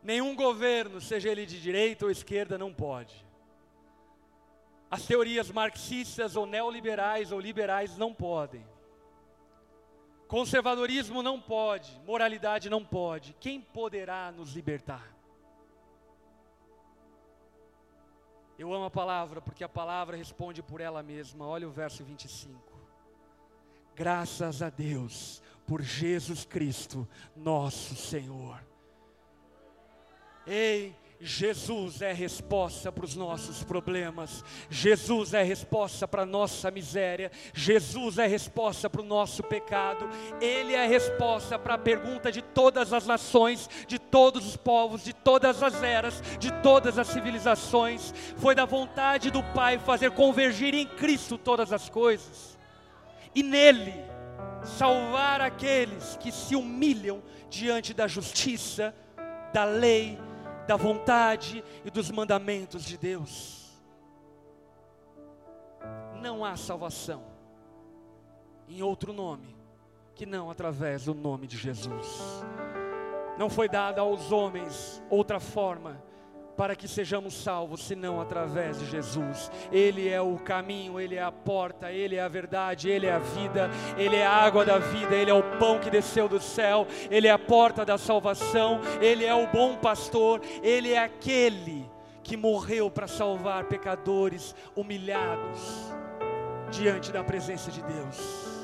Nenhum 0.00 0.36
governo, 0.36 1.00
seja 1.00 1.30
ele 1.30 1.44
de 1.44 1.60
direita 1.60 2.04
ou 2.04 2.12
esquerda, 2.12 2.56
não 2.56 2.72
pode. 2.72 3.26
As 4.88 5.04
teorias 5.04 5.50
marxistas 5.50 6.36
ou 6.36 6.46
neoliberais 6.46 7.32
ou 7.32 7.40
liberais 7.40 7.96
não 7.96 8.14
podem. 8.14 8.64
Conservadorismo 10.34 11.22
não 11.22 11.40
pode, 11.40 11.96
moralidade 12.04 12.68
não 12.68 12.84
pode. 12.84 13.36
Quem 13.38 13.60
poderá 13.60 14.32
nos 14.32 14.52
libertar? 14.52 15.14
Eu 18.58 18.74
amo 18.74 18.86
a 18.86 18.90
palavra 18.90 19.40
porque 19.40 19.62
a 19.62 19.68
palavra 19.68 20.16
responde 20.16 20.60
por 20.60 20.80
ela 20.80 21.04
mesma. 21.04 21.46
Olha 21.46 21.68
o 21.68 21.70
verso 21.70 22.02
25. 22.02 22.60
Graças 23.94 24.60
a 24.60 24.70
Deus 24.70 25.40
por 25.68 25.82
Jesus 25.82 26.44
Cristo, 26.44 27.06
nosso 27.36 27.94
Senhor. 27.94 28.60
Ei, 30.44 30.96
Jesus 31.20 32.02
é 32.02 32.12
resposta 32.12 32.90
para 32.90 33.04
os 33.04 33.14
nossos 33.14 33.62
problemas, 33.62 34.44
Jesus 34.68 35.32
é 35.32 35.42
resposta 35.42 36.06
para 36.06 36.22
a 36.22 36.26
nossa 36.26 36.70
miséria, 36.70 37.30
Jesus 37.54 38.18
é 38.18 38.26
resposta 38.26 38.90
para 38.90 39.00
o 39.00 39.04
nosso 39.04 39.42
pecado, 39.42 40.08
Ele 40.40 40.74
é 40.74 40.84
a 40.84 40.88
resposta 40.88 41.58
para 41.58 41.74
a 41.74 41.78
pergunta 41.78 42.30
de 42.30 42.42
todas 42.42 42.92
as 42.92 43.06
nações, 43.06 43.70
de 43.86 43.98
todos 43.98 44.46
os 44.46 44.56
povos, 44.56 45.04
de 45.04 45.12
todas 45.12 45.62
as 45.62 45.82
eras, 45.82 46.22
de 46.38 46.52
todas 46.62 46.98
as 46.98 47.06
civilizações. 47.06 48.12
Foi 48.36 48.54
da 48.54 48.64
vontade 48.64 49.30
do 49.30 49.42
Pai 49.54 49.78
fazer 49.78 50.10
convergir 50.10 50.74
em 50.74 50.86
Cristo 50.86 51.38
todas 51.38 51.72
as 51.72 51.88
coisas, 51.88 52.58
e 53.34 53.42
nele 53.42 53.94
salvar 54.64 55.40
aqueles 55.40 56.16
que 56.16 56.32
se 56.32 56.56
humilham 56.56 57.22
diante 57.48 57.94
da 57.94 58.08
justiça, 58.08 58.94
da 59.52 59.64
lei, 59.64 60.18
da 60.66 60.76
vontade 60.76 61.64
e 61.84 61.90
dos 61.90 62.10
mandamentos 62.10 62.84
de 62.84 62.96
Deus. 62.96 63.72
Não 66.20 66.44
há 66.44 66.56
salvação 66.56 67.24
em 68.68 68.82
outro 68.82 69.12
nome 69.12 69.54
que 70.14 70.24
não 70.24 70.50
através 70.50 71.04
do 71.04 71.14
nome 71.14 71.46
de 71.46 71.56
Jesus. 71.56 72.44
Não 73.36 73.50
foi 73.50 73.68
dada 73.68 74.00
aos 74.00 74.30
homens 74.30 75.02
outra 75.10 75.40
forma 75.40 76.02
para 76.56 76.76
que 76.76 76.86
sejamos 76.86 77.34
salvos, 77.34 77.82
senão 77.82 78.20
através 78.20 78.78
de 78.78 78.86
Jesus. 78.86 79.50
Ele 79.72 80.08
é 80.08 80.20
o 80.20 80.36
caminho, 80.36 81.00
Ele 81.00 81.16
é 81.16 81.22
a 81.22 81.32
porta, 81.32 81.90
Ele 81.90 82.16
é 82.16 82.22
a 82.22 82.28
verdade, 82.28 82.88
Ele 82.88 83.06
é 83.06 83.12
a 83.12 83.18
vida, 83.18 83.70
Ele 83.96 84.16
é 84.16 84.26
a 84.26 84.30
água 84.30 84.64
da 84.64 84.78
vida, 84.78 85.14
Ele 85.14 85.30
é 85.30 85.34
o 85.34 85.58
pão 85.58 85.78
que 85.78 85.90
desceu 85.90 86.28
do 86.28 86.40
céu, 86.40 86.86
Ele 87.10 87.26
é 87.26 87.30
a 87.30 87.38
porta 87.38 87.84
da 87.84 87.98
salvação, 87.98 88.80
Ele 89.00 89.24
é 89.24 89.34
o 89.34 89.46
bom 89.48 89.76
pastor, 89.76 90.40
Ele 90.62 90.92
é 90.92 90.98
aquele 90.98 91.90
que 92.22 92.36
morreu 92.36 92.90
para 92.90 93.06
salvar 93.06 93.64
pecadores 93.64 94.54
humilhados 94.74 95.92
diante 96.70 97.12
da 97.12 97.22
presença 97.22 97.70
de 97.70 97.82
Deus. 97.82 98.54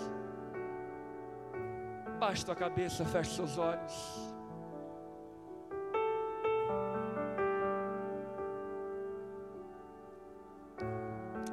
Baixe 2.18 2.44
tua 2.44 2.56
cabeça, 2.56 3.04
feche 3.04 3.30
seus 3.30 3.56
olhos. 3.56 4.29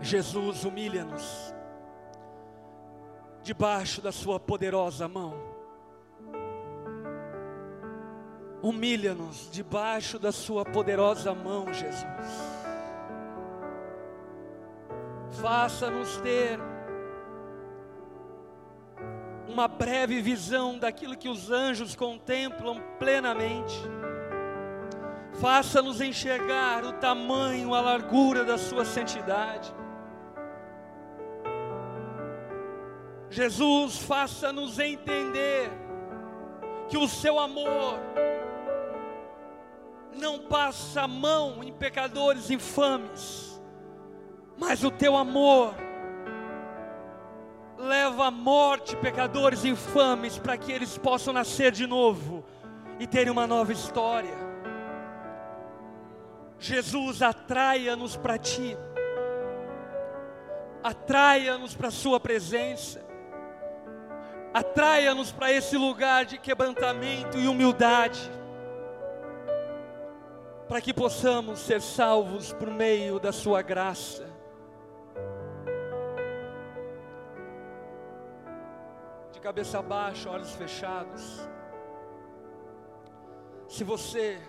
Jesus 0.08 0.64
humilha-nos 0.64 1.54
debaixo 3.44 4.02
da 4.02 4.12
Sua 4.12 4.40
poderosa 4.40 5.06
mão. 5.06 5.34
Humilha-nos 8.64 9.50
debaixo 9.52 10.18
da 10.18 10.32
Sua 10.32 10.64
poderosa 10.64 11.36
mão, 11.36 11.74
Jesus. 11.74 12.06
Faça-nos 15.42 16.16
ter 16.18 16.58
uma 19.46 19.68
breve 19.68 20.22
visão 20.22 20.80
daquilo 20.80 21.18
que 21.18 21.28
os 21.28 21.52
anjos 21.52 21.98
contemplam 21.98 22.82
plenamente. 22.98 23.76
Faça-nos 25.34 26.00
enxergar 26.00 26.86
o 26.86 26.94
tamanho, 26.94 27.74
a 27.74 27.82
largura 27.82 28.46
da 28.46 28.58
Sua 28.58 28.86
santidade. 28.86 29.77
Jesus, 33.30 33.98
faça-nos 33.98 34.80
entender 34.80 35.70
que 36.88 36.98
o 36.98 37.08
seu 37.08 37.38
amor 37.38 38.00
não 40.16 40.40
passa 40.40 41.02
a 41.02 41.08
mão 41.08 41.64
em 41.64 41.74
pecadores 41.74 42.50
infames, 42.50 43.62
mas 44.58 44.84
o 44.84 44.90
teu 44.90 45.16
amor 45.16 45.76
leva 47.78 48.28
à 48.28 48.32
morte 48.32 48.96
pecadores 48.96 49.64
infames 49.66 50.40
para 50.40 50.58
que 50.58 50.72
eles 50.72 50.98
possam 50.98 51.34
nascer 51.34 51.72
de 51.72 51.86
novo 51.86 52.44
e 53.00 53.06
terem 53.06 53.32
uma 53.32 53.46
nova 53.46 53.72
história. 53.72 54.48
Jesus, 56.58 57.22
atraia-nos 57.22 58.16
para 58.16 58.38
ti, 58.40 58.76
atraia-nos 60.82 61.76
para 61.76 61.90
a 61.90 61.92
Sua 61.92 62.20
presença 62.20 63.07
atraia-nos 64.54 65.32
para 65.32 65.52
esse 65.52 65.78
lugar 65.78 66.26
de 66.26 66.38
quebrantamento 66.38 67.38
e 67.38 67.48
humildade, 67.48 68.20
para 70.68 70.82
que 70.82 70.94
possamos 70.94 71.60
ser 71.60 71.82
salvos 71.82 72.54
por 72.54 72.70
meio 72.70 73.20
da 73.20 73.32
Sua 73.32 73.62
graça. 73.62 74.28
De 79.32 79.40
cabeça 79.40 79.82
baixa, 79.82 80.30
olhos 80.30 80.52
fechados. 80.52 81.48
Se 83.68 83.84
você, 83.84 84.42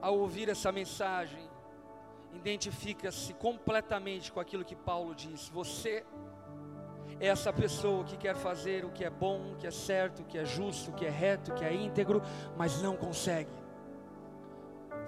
ao 0.00 0.18
ouvir 0.18 0.48
essa 0.48 0.70
mensagem, 0.70 1.50
identifica-se 2.34 3.32
completamente 3.34 4.30
com 4.30 4.38
aquilo 4.38 4.64
que 4.64 4.76
Paulo 4.76 5.14
diz, 5.14 5.48
você 5.48 6.04
essa 7.20 7.52
pessoa 7.52 8.04
que 8.04 8.16
quer 8.16 8.36
fazer 8.36 8.84
o 8.84 8.90
que 8.90 9.04
é 9.04 9.10
bom, 9.10 9.52
o 9.52 9.56
que 9.56 9.66
é 9.66 9.70
certo, 9.70 10.20
o 10.20 10.24
que 10.24 10.38
é 10.38 10.44
justo, 10.44 10.90
o 10.90 10.94
que 10.94 11.06
é 11.06 11.10
reto, 11.10 11.52
o 11.52 11.54
que 11.54 11.64
é 11.64 11.72
íntegro, 11.72 12.22
mas 12.56 12.82
não 12.82 12.96
consegue. 12.96 13.50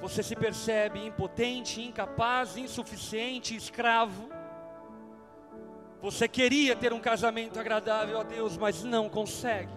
Você 0.00 0.22
se 0.22 0.36
percebe 0.36 1.04
impotente, 1.04 1.82
incapaz, 1.82 2.56
insuficiente, 2.56 3.56
escravo. 3.56 4.30
Você 6.00 6.28
queria 6.28 6.76
ter 6.76 6.92
um 6.92 7.00
casamento 7.00 7.58
agradável 7.58 8.20
a 8.20 8.22
Deus, 8.22 8.56
mas 8.56 8.84
não 8.84 9.08
consegue. 9.08 9.72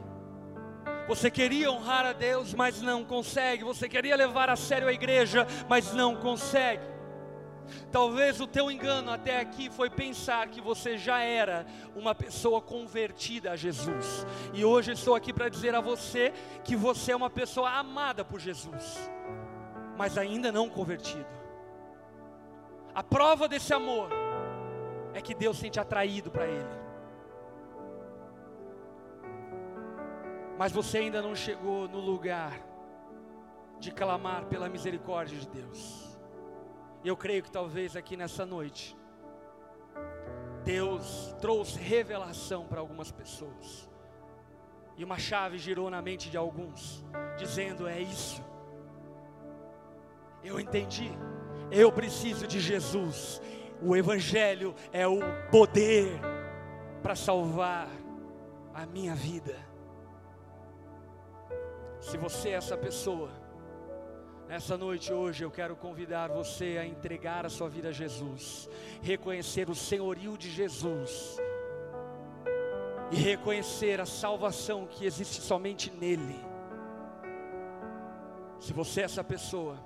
Você 1.07 1.31
queria 1.31 1.71
honrar 1.71 2.05
a 2.05 2.13
Deus, 2.13 2.53
mas 2.53 2.81
não 2.81 3.03
consegue. 3.03 3.63
Você 3.63 3.89
queria 3.89 4.15
levar 4.15 4.49
a 4.49 4.55
sério 4.55 4.87
a 4.87 4.93
igreja, 4.93 5.47
mas 5.67 5.93
não 5.93 6.15
consegue. 6.15 6.90
Talvez 7.91 8.39
o 8.39 8.47
teu 8.47 8.69
engano 8.71 9.11
até 9.11 9.39
aqui 9.39 9.69
foi 9.69 9.89
pensar 9.89 10.47
que 10.47 10.61
você 10.61 10.97
já 10.97 11.19
era 11.19 11.65
uma 11.95 12.13
pessoa 12.13 12.61
convertida 12.61 13.51
a 13.51 13.55
Jesus. 13.55 14.25
E 14.53 14.63
hoje 14.63 14.91
estou 14.91 15.15
aqui 15.15 15.33
para 15.33 15.49
dizer 15.49 15.75
a 15.75 15.81
você 15.81 16.33
que 16.63 16.75
você 16.75 17.11
é 17.11 17.15
uma 17.15 17.29
pessoa 17.29 17.69
amada 17.71 18.23
por 18.23 18.39
Jesus, 18.39 19.09
mas 19.97 20.17
ainda 20.17 20.51
não 20.51 20.69
convertido. 20.69 21.41
A 22.93 23.03
prova 23.03 23.47
desse 23.47 23.73
amor 23.73 24.09
é 25.13 25.21
que 25.21 25.33
Deus 25.33 25.59
tem 25.59 25.71
te 25.71 25.79
atraído 25.79 26.29
para 26.29 26.47
Ele. 26.47 26.81
Mas 30.57 30.71
você 30.71 30.99
ainda 30.99 31.21
não 31.21 31.35
chegou 31.35 31.87
no 31.87 31.99
lugar 31.99 32.59
de 33.79 33.91
clamar 33.91 34.45
pela 34.45 34.69
misericórdia 34.69 35.37
de 35.39 35.47
Deus. 35.47 36.10
E 37.03 37.07
eu 37.07 37.17
creio 37.17 37.41
que 37.41 37.51
talvez 37.51 37.95
aqui 37.95 38.15
nessa 38.15 38.45
noite, 38.45 38.95
Deus 40.63 41.35
trouxe 41.41 41.79
revelação 41.79 42.67
para 42.67 42.79
algumas 42.79 43.11
pessoas. 43.11 43.89
E 44.95 45.03
uma 45.03 45.17
chave 45.17 45.57
girou 45.57 45.89
na 45.89 46.01
mente 46.01 46.29
de 46.29 46.37
alguns, 46.37 47.03
dizendo: 47.37 47.87
É 47.87 47.99
isso. 47.99 48.43
Eu 50.43 50.59
entendi. 50.59 51.11
Eu 51.71 51.91
preciso 51.91 52.45
de 52.45 52.59
Jesus. 52.59 53.41
O 53.81 53.95
Evangelho 53.95 54.75
é 54.91 55.07
o 55.07 55.19
poder 55.49 56.19
para 57.01 57.15
salvar 57.15 57.89
a 58.73 58.85
minha 58.85 59.15
vida. 59.15 59.55
Se 61.99 62.17
você 62.17 62.49
é 62.49 62.53
essa 62.53 62.77
pessoa, 62.77 63.31
Nessa 64.51 64.77
noite 64.77 65.13
hoje 65.13 65.45
eu 65.45 65.49
quero 65.49 65.77
convidar 65.77 66.27
você 66.27 66.77
a 66.77 66.85
entregar 66.85 67.45
a 67.45 67.49
sua 67.49 67.69
vida 67.69 67.87
a 67.87 67.91
Jesus, 67.93 68.67
reconhecer 69.01 69.69
o 69.69 69.73
senhorio 69.73 70.37
de 70.37 70.51
Jesus 70.51 71.37
e 73.09 73.15
reconhecer 73.15 74.01
a 74.01 74.05
salvação 74.05 74.85
que 74.85 75.05
existe 75.05 75.39
somente 75.39 75.89
nele. 75.89 76.37
Se 78.59 78.73
você 78.73 78.99
é 78.99 79.03
essa 79.05 79.23
pessoa, 79.23 79.77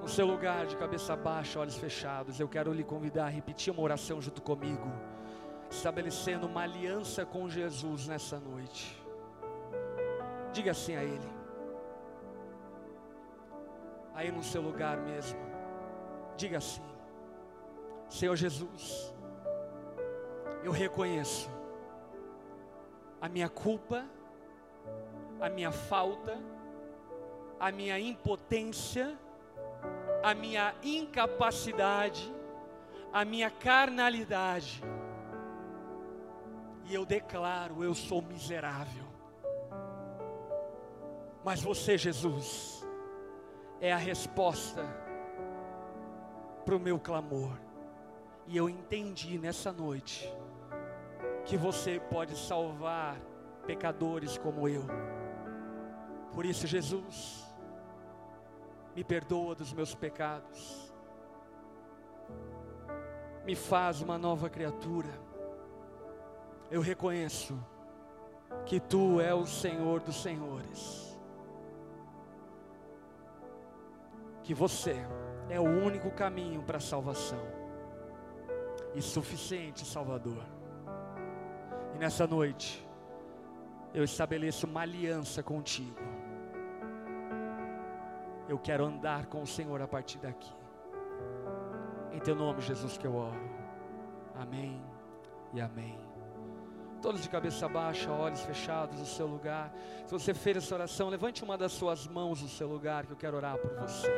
no 0.00 0.06
seu 0.06 0.24
lugar 0.24 0.64
de 0.68 0.76
cabeça 0.76 1.16
baixa, 1.16 1.58
olhos 1.58 1.76
fechados, 1.76 2.38
eu 2.38 2.48
quero 2.48 2.72
lhe 2.72 2.84
convidar 2.84 3.24
a 3.26 3.28
repetir 3.28 3.72
uma 3.72 3.82
oração 3.82 4.22
junto 4.22 4.40
comigo, 4.40 4.88
estabelecendo 5.68 6.46
uma 6.46 6.62
aliança 6.62 7.26
com 7.26 7.48
Jesus 7.48 8.06
nessa 8.06 8.38
noite. 8.38 8.96
Diga 10.52 10.70
assim 10.70 10.94
a 10.94 11.02
Ele, 11.02 11.41
aí 14.14 14.30
no 14.30 14.42
seu 14.42 14.62
lugar 14.62 14.96
mesmo, 14.98 15.38
diga 16.36 16.58
assim: 16.58 16.82
Senhor 18.08 18.36
Jesus, 18.36 19.12
eu 20.62 20.70
reconheço 20.70 21.50
a 23.20 23.28
minha 23.28 23.48
culpa, 23.48 24.04
a 25.40 25.48
minha 25.48 25.72
falta, 25.72 26.38
a 27.58 27.70
minha 27.70 27.98
impotência, 27.98 29.18
a 30.22 30.34
minha 30.34 30.74
incapacidade, 30.82 32.32
a 33.12 33.24
minha 33.24 33.50
carnalidade. 33.50 34.82
E 36.84 36.94
eu 36.94 37.06
declaro: 37.06 37.82
eu 37.82 37.94
sou 37.94 38.20
miserável. 38.20 39.04
Mas 41.44 41.60
você, 41.60 41.98
Jesus, 41.98 42.81
é 43.82 43.92
a 43.92 43.96
resposta 43.96 44.84
para 46.64 46.76
o 46.76 46.78
meu 46.78 47.00
clamor. 47.00 47.58
E 48.46 48.56
eu 48.56 48.70
entendi 48.70 49.38
nessa 49.38 49.72
noite 49.72 50.32
que 51.44 51.56
você 51.56 51.98
pode 51.98 52.38
salvar 52.38 53.20
pecadores 53.66 54.38
como 54.38 54.68
eu. 54.68 54.84
Por 56.32 56.46
isso, 56.46 56.64
Jesus, 56.64 57.44
me 58.94 59.02
perdoa 59.02 59.56
dos 59.56 59.72
meus 59.72 59.96
pecados, 59.96 60.94
me 63.44 63.56
faz 63.56 64.00
uma 64.00 64.16
nova 64.16 64.48
criatura. 64.48 65.10
Eu 66.70 66.80
reconheço 66.80 67.58
que 68.64 68.78
Tu 68.78 69.20
é 69.20 69.34
o 69.34 69.44
Senhor 69.44 70.00
dos 70.00 70.22
Senhores, 70.22 71.11
que 74.42 74.54
você 74.54 74.96
é 75.48 75.60
o 75.60 75.64
único 75.64 76.10
caminho 76.10 76.62
para 76.62 76.78
a 76.78 76.80
salvação 76.80 77.40
e 78.94 79.00
suficiente 79.00 79.84
Salvador. 79.84 80.44
E 81.94 81.98
nessa 81.98 82.26
noite, 82.26 82.86
eu 83.94 84.04
estabeleço 84.04 84.66
uma 84.66 84.80
aliança 84.80 85.42
contigo 85.42 86.12
eu 88.52 88.58
quero 88.58 88.84
andar 88.84 89.26
com 89.26 89.42
o 89.42 89.46
Senhor 89.46 89.80
a 89.80 89.88
partir 89.88 90.18
daqui. 90.18 90.52
Em 92.12 92.20
teu 92.20 92.34
nome, 92.34 92.60
Jesus, 92.60 92.98
que 92.98 93.06
eu 93.06 93.14
oro. 93.14 93.40
Amém 94.34 94.78
e 95.54 95.60
amém. 95.60 96.11
Todos 97.02 97.20
de 97.20 97.28
cabeça 97.28 97.68
baixa, 97.68 98.12
olhos 98.12 98.42
fechados 98.42 98.96
no 99.00 99.04
seu 99.04 99.26
lugar. 99.26 99.74
Se 100.06 100.12
você 100.12 100.32
fez 100.32 100.58
essa 100.58 100.72
oração, 100.72 101.08
levante 101.08 101.42
uma 101.42 101.58
das 101.58 101.72
suas 101.72 102.06
mãos 102.06 102.40
no 102.40 102.48
seu 102.48 102.68
lugar, 102.68 103.04
que 103.04 103.12
eu 103.12 103.16
quero 103.16 103.36
orar 103.36 103.58
por 103.58 103.74
você. 103.74 104.08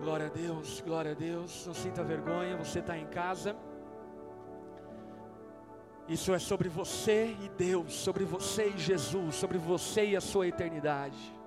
Glória 0.00 0.26
a 0.26 0.30
Deus, 0.30 0.80
glória 0.80 1.10
a 1.10 1.14
Deus. 1.14 1.66
Não 1.66 1.74
sinta 1.74 2.02
vergonha, 2.02 2.56
você 2.56 2.78
está 2.78 2.96
em 2.96 3.06
casa. 3.06 3.54
Isso 6.08 6.32
é 6.32 6.38
sobre 6.38 6.70
você 6.70 7.36
e 7.42 7.48
Deus, 7.50 7.92
sobre 7.92 8.24
você 8.24 8.70
e 8.70 8.78
Jesus, 8.78 9.34
sobre 9.34 9.58
você 9.58 10.06
e 10.06 10.16
a 10.16 10.20
sua 10.20 10.48
eternidade. 10.48 11.39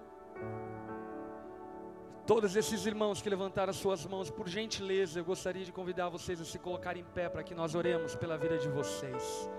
Todos 2.25 2.55
esses 2.55 2.85
irmãos 2.85 3.21
que 3.21 3.29
levantaram 3.29 3.71
as 3.71 3.75
suas 3.75 4.05
mãos, 4.05 4.31
por 4.31 4.47
gentileza, 4.47 5.19
eu 5.19 5.25
gostaria 5.25 5.65
de 5.65 5.73
convidar 5.73 6.07
vocês 6.07 6.39
a 6.39 6.45
se 6.45 6.57
colocar 6.57 6.95
em 6.95 7.03
pé 7.03 7.27
para 7.27 7.43
que 7.43 7.53
nós 7.53 7.75
oremos 7.75 8.15
pela 8.15 8.37
vida 8.37 8.57
de 8.57 8.69
vocês. 8.69 9.49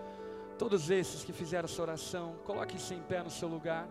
Todos 0.56 0.88
esses 0.88 1.22
que 1.22 1.32
fizeram 1.32 1.66
essa 1.66 1.82
oração, 1.82 2.36
coloquem-se 2.42 2.94
em 2.94 3.02
pé 3.02 3.22
no 3.22 3.28
seu 3.28 3.48
lugar. 3.48 3.86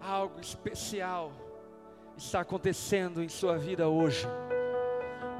Algo 0.00 0.38
especial 0.40 1.32
está 2.16 2.40
acontecendo 2.40 3.20
em 3.20 3.28
sua 3.28 3.58
vida 3.58 3.88
hoje. 3.88 4.28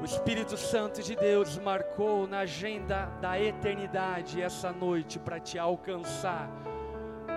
O 0.03 0.05
Espírito 0.05 0.57
Santo 0.57 1.01
de 1.01 1.15
Deus 1.15 1.57
marcou 1.57 2.27
na 2.27 2.39
agenda 2.39 3.05
da 3.21 3.39
eternidade 3.39 4.41
essa 4.41 4.69
noite 4.69 5.17
para 5.17 5.39
te 5.39 5.57
alcançar 5.57 6.51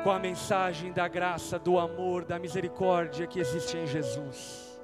com 0.03 0.11
a 0.11 0.19
mensagem 0.19 0.93
da 0.93 1.07
graça, 1.07 1.61
do 1.61 1.79
amor, 1.79 2.25
da 2.25 2.41
misericórdia 2.41 3.25
que 3.25 3.39
existe 3.39 3.77
em 3.77 3.87
Jesus. 3.87 4.83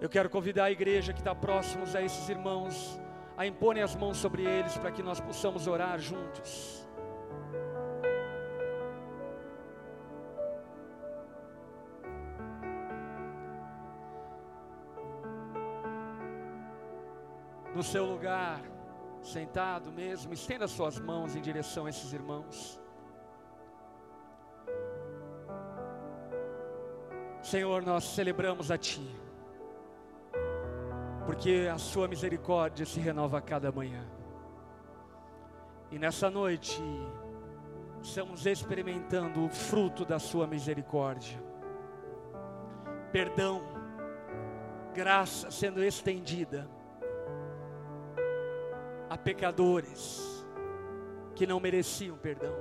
Eu 0.00 0.08
quero 0.08 0.28
convidar 0.28 0.64
a 0.64 0.72
igreja 0.72 1.12
que 1.12 1.20
está 1.20 1.36
próximos 1.36 1.94
a 1.94 2.02
esses 2.02 2.28
irmãos 2.28 3.00
a 3.36 3.46
imporem 3.46 3.84
as 3.84 3.94
mãos 3.94 4.16
sobre 4.16 4.42
eles 4.42 4.76
para 4.76 4.90
que 4.90 5.04
nós 5.04 5.20
possamos 5.20 5.68
orar 5.68 6.00
juntos. 6.00 6.83
No 17.74 17.82
seu 17.82 18.04
lugar, 18.04 18.62
sentado 19.20 19.90
mesmo, 19.90 20.32
estenda 20.32 20.68
suas 20.68 20.98
mãos 21.00 21.34
em 21.34 21.40
direção 21.40 21.86
a 21.86 21.90
esses 21.90 22.12
irmãos. 22.12 22.80
Senhor, 27.42 27.82
nós 27.82 28.04
celebramos 28.04 28.70
a 28.70 28.78
Ti, 28.78 29.04
porque 31.26 31.68
a 31.70 31.76
Sua 31.76 32.06
misericórdia 32.06 32.86
se 32.86 33.00
renova 33.00 33.38
a 33.38 33.42
cada 33.42 33.72
manhã. 33.72 34.06
E 35.90 35.98
nessa 35.98 36.30
noite, 36.30 36.80
estamos 38.00 38.46
experimentando 38.46 39.44
o 39.44 39.48
fruto 39.48 40.04
da 40.04 40.18
Sua 40.18 40.46
misericórdia. 40.46 41.42
Perdão, 43.10 43.62
graça 44.94 45.50
sendo 45.50 45.82
estendida 45.82 46.68
a 49.08 49.16
pecadores 49.16 50.44
que 51.34 51.46
não 51.46 51.60
mereciam 51.60 52.16
perdão. 52.16 52.54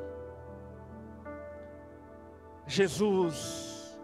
Jesus, 2.65 3.97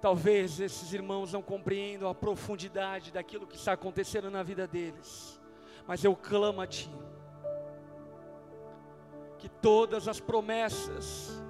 talvez 0.00 0.58
esses 0.60 0.92
irmãos 0.92 1.32
não 1.32 1.42
compreendam 1.42 2.08
a 2.08 2.14
profundidade 2.14 3.12
daquilo 3.12 3.46
que 3.46 3.56
está 3.56 3.72
acontecendo 3.72 4.30
na 4.30 4.42
vida 4.42 4.66
deles, 4.66 5.40
mas 5.86 6.02
eu 6.02 6.16
clamo 6.16 6.60
a 6.60 6.66
Ti, 6.66 6.90
que 9.38 9.48
todas 9.48 10.08
as 10.08 10.20
promessas 10.20 11.42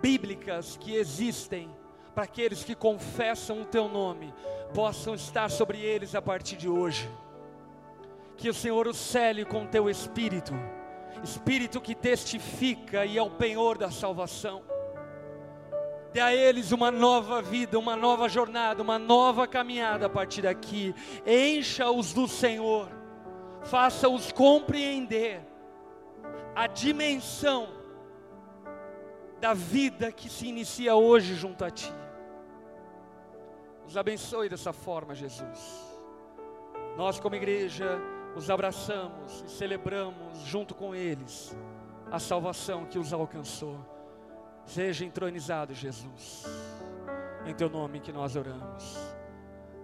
bíblicas 0.00 0.76
que 0.76 0.94
existem 0.94 1.70
para 2.14 2.24
aqueles 2.24 2.64
que 2.64 2.74
confessam 2.74 3.62
o 3.62 3.66
Teu 3.66 3.88
nome 3.88 4.32
possam 4.74 5.14
estar 5.14 5.50
sobre 5.50 5.80
eles 5.80 6.14
a 6.14 6.22
partir 6.22 6.56
de 6.56 6.68
hoje 6.68 7.08
que 8.38 8.48
o 8.48 8.54
Senhor 8.54 8.86
o 8.86 8.94
cele 8.94 9.44
com 9.44 9.66
teu 9.66 9.90
espírito, 9.90 10.54
espírito 11.24 11.80
que 11.80 11.92
testifica 11.92 13.04
e 13.04 13.18
é 13.18 13.22
o 13.22 13.28
penhor 13.28 13.76
da 13.76 13.90
salvação. 13.90 14.62
Dê 16.12 16.20
a 16.20 16.32
eles 16.32 16.70
uma 16.70 16.90
nova 16.90 17.42
vida, 17.42 17.76
uma 17.76 17.96
nova 17.96 18.28
jornada, 18.28 18.80
uma 18.80 18.98
nova 18.98 19.46
caminhada 19.46 20.06
a 20.06 20.08
partir 20.08 20.42
daqui. 20.42 20.94
Encha-os 21.26 22.14
do 22.14 22.28
Senhor, 22.28 22.88
faça-os 23.64 24.30
compreender 24.30 25.42
a 26.54 26.68
dimensão 26.68 27.68
da 29.40 29.52
vida 29.52 30.12
que 30.12 30.30
se 30.30 30.46
inicia 30.46 30.94
hoje 30.94 31.34
junto 31.34 31.64
a 31.64 31.70
Ti. 31.70 31.92
Nos 33.84 33.96
abençoe 33.96 34.48
dessa 34.48 34.72
forma, 34.72 35.14
Jesus. 35.14 35.88
Nós, 36.96 37.18
como 37.20 37.36
igreja, 37.36 38.00
os 38.38 38.48
abraçamos 38.48 39.42
e 39.44 39.50
celebramos 39.50 40.38
junto 40.44 40.72
com 40.72 40.94
eles 40.94 41.56
a 42.10 42.20
salvação 42.20 42.86
que 42.86 42.98
os 42.98 43.12
alcançou. 43.12 43.76
Seja 44.64 45.04
entronizado, 45.04 45.74
Jesus. 45.74 46.44
Em 47.44 47.52
teu 47.52 47.68
nome 47.68 48.00
que 48.00 48.12
nós 48.12 48.36
oramos. 48.36 48.96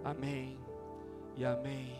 Amém. 0.03 0.57
E 1.35 1.43
amém. 1.43 1.99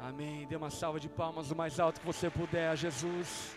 Amém. 0.00 0.46
Dê 0.46 0.56
uma 0.56 0.70
salva 0.70 0.98
de 0.98 1.08
palmas 1.08 1.50
o 1.50 1.56
mais 1.56 1.78
alto 1.78 2.00
que 2.00 2.06
você 2.06 2.30
puder 2.30 2.70
a 2.70 2.74
Jesus. 2.74 3.56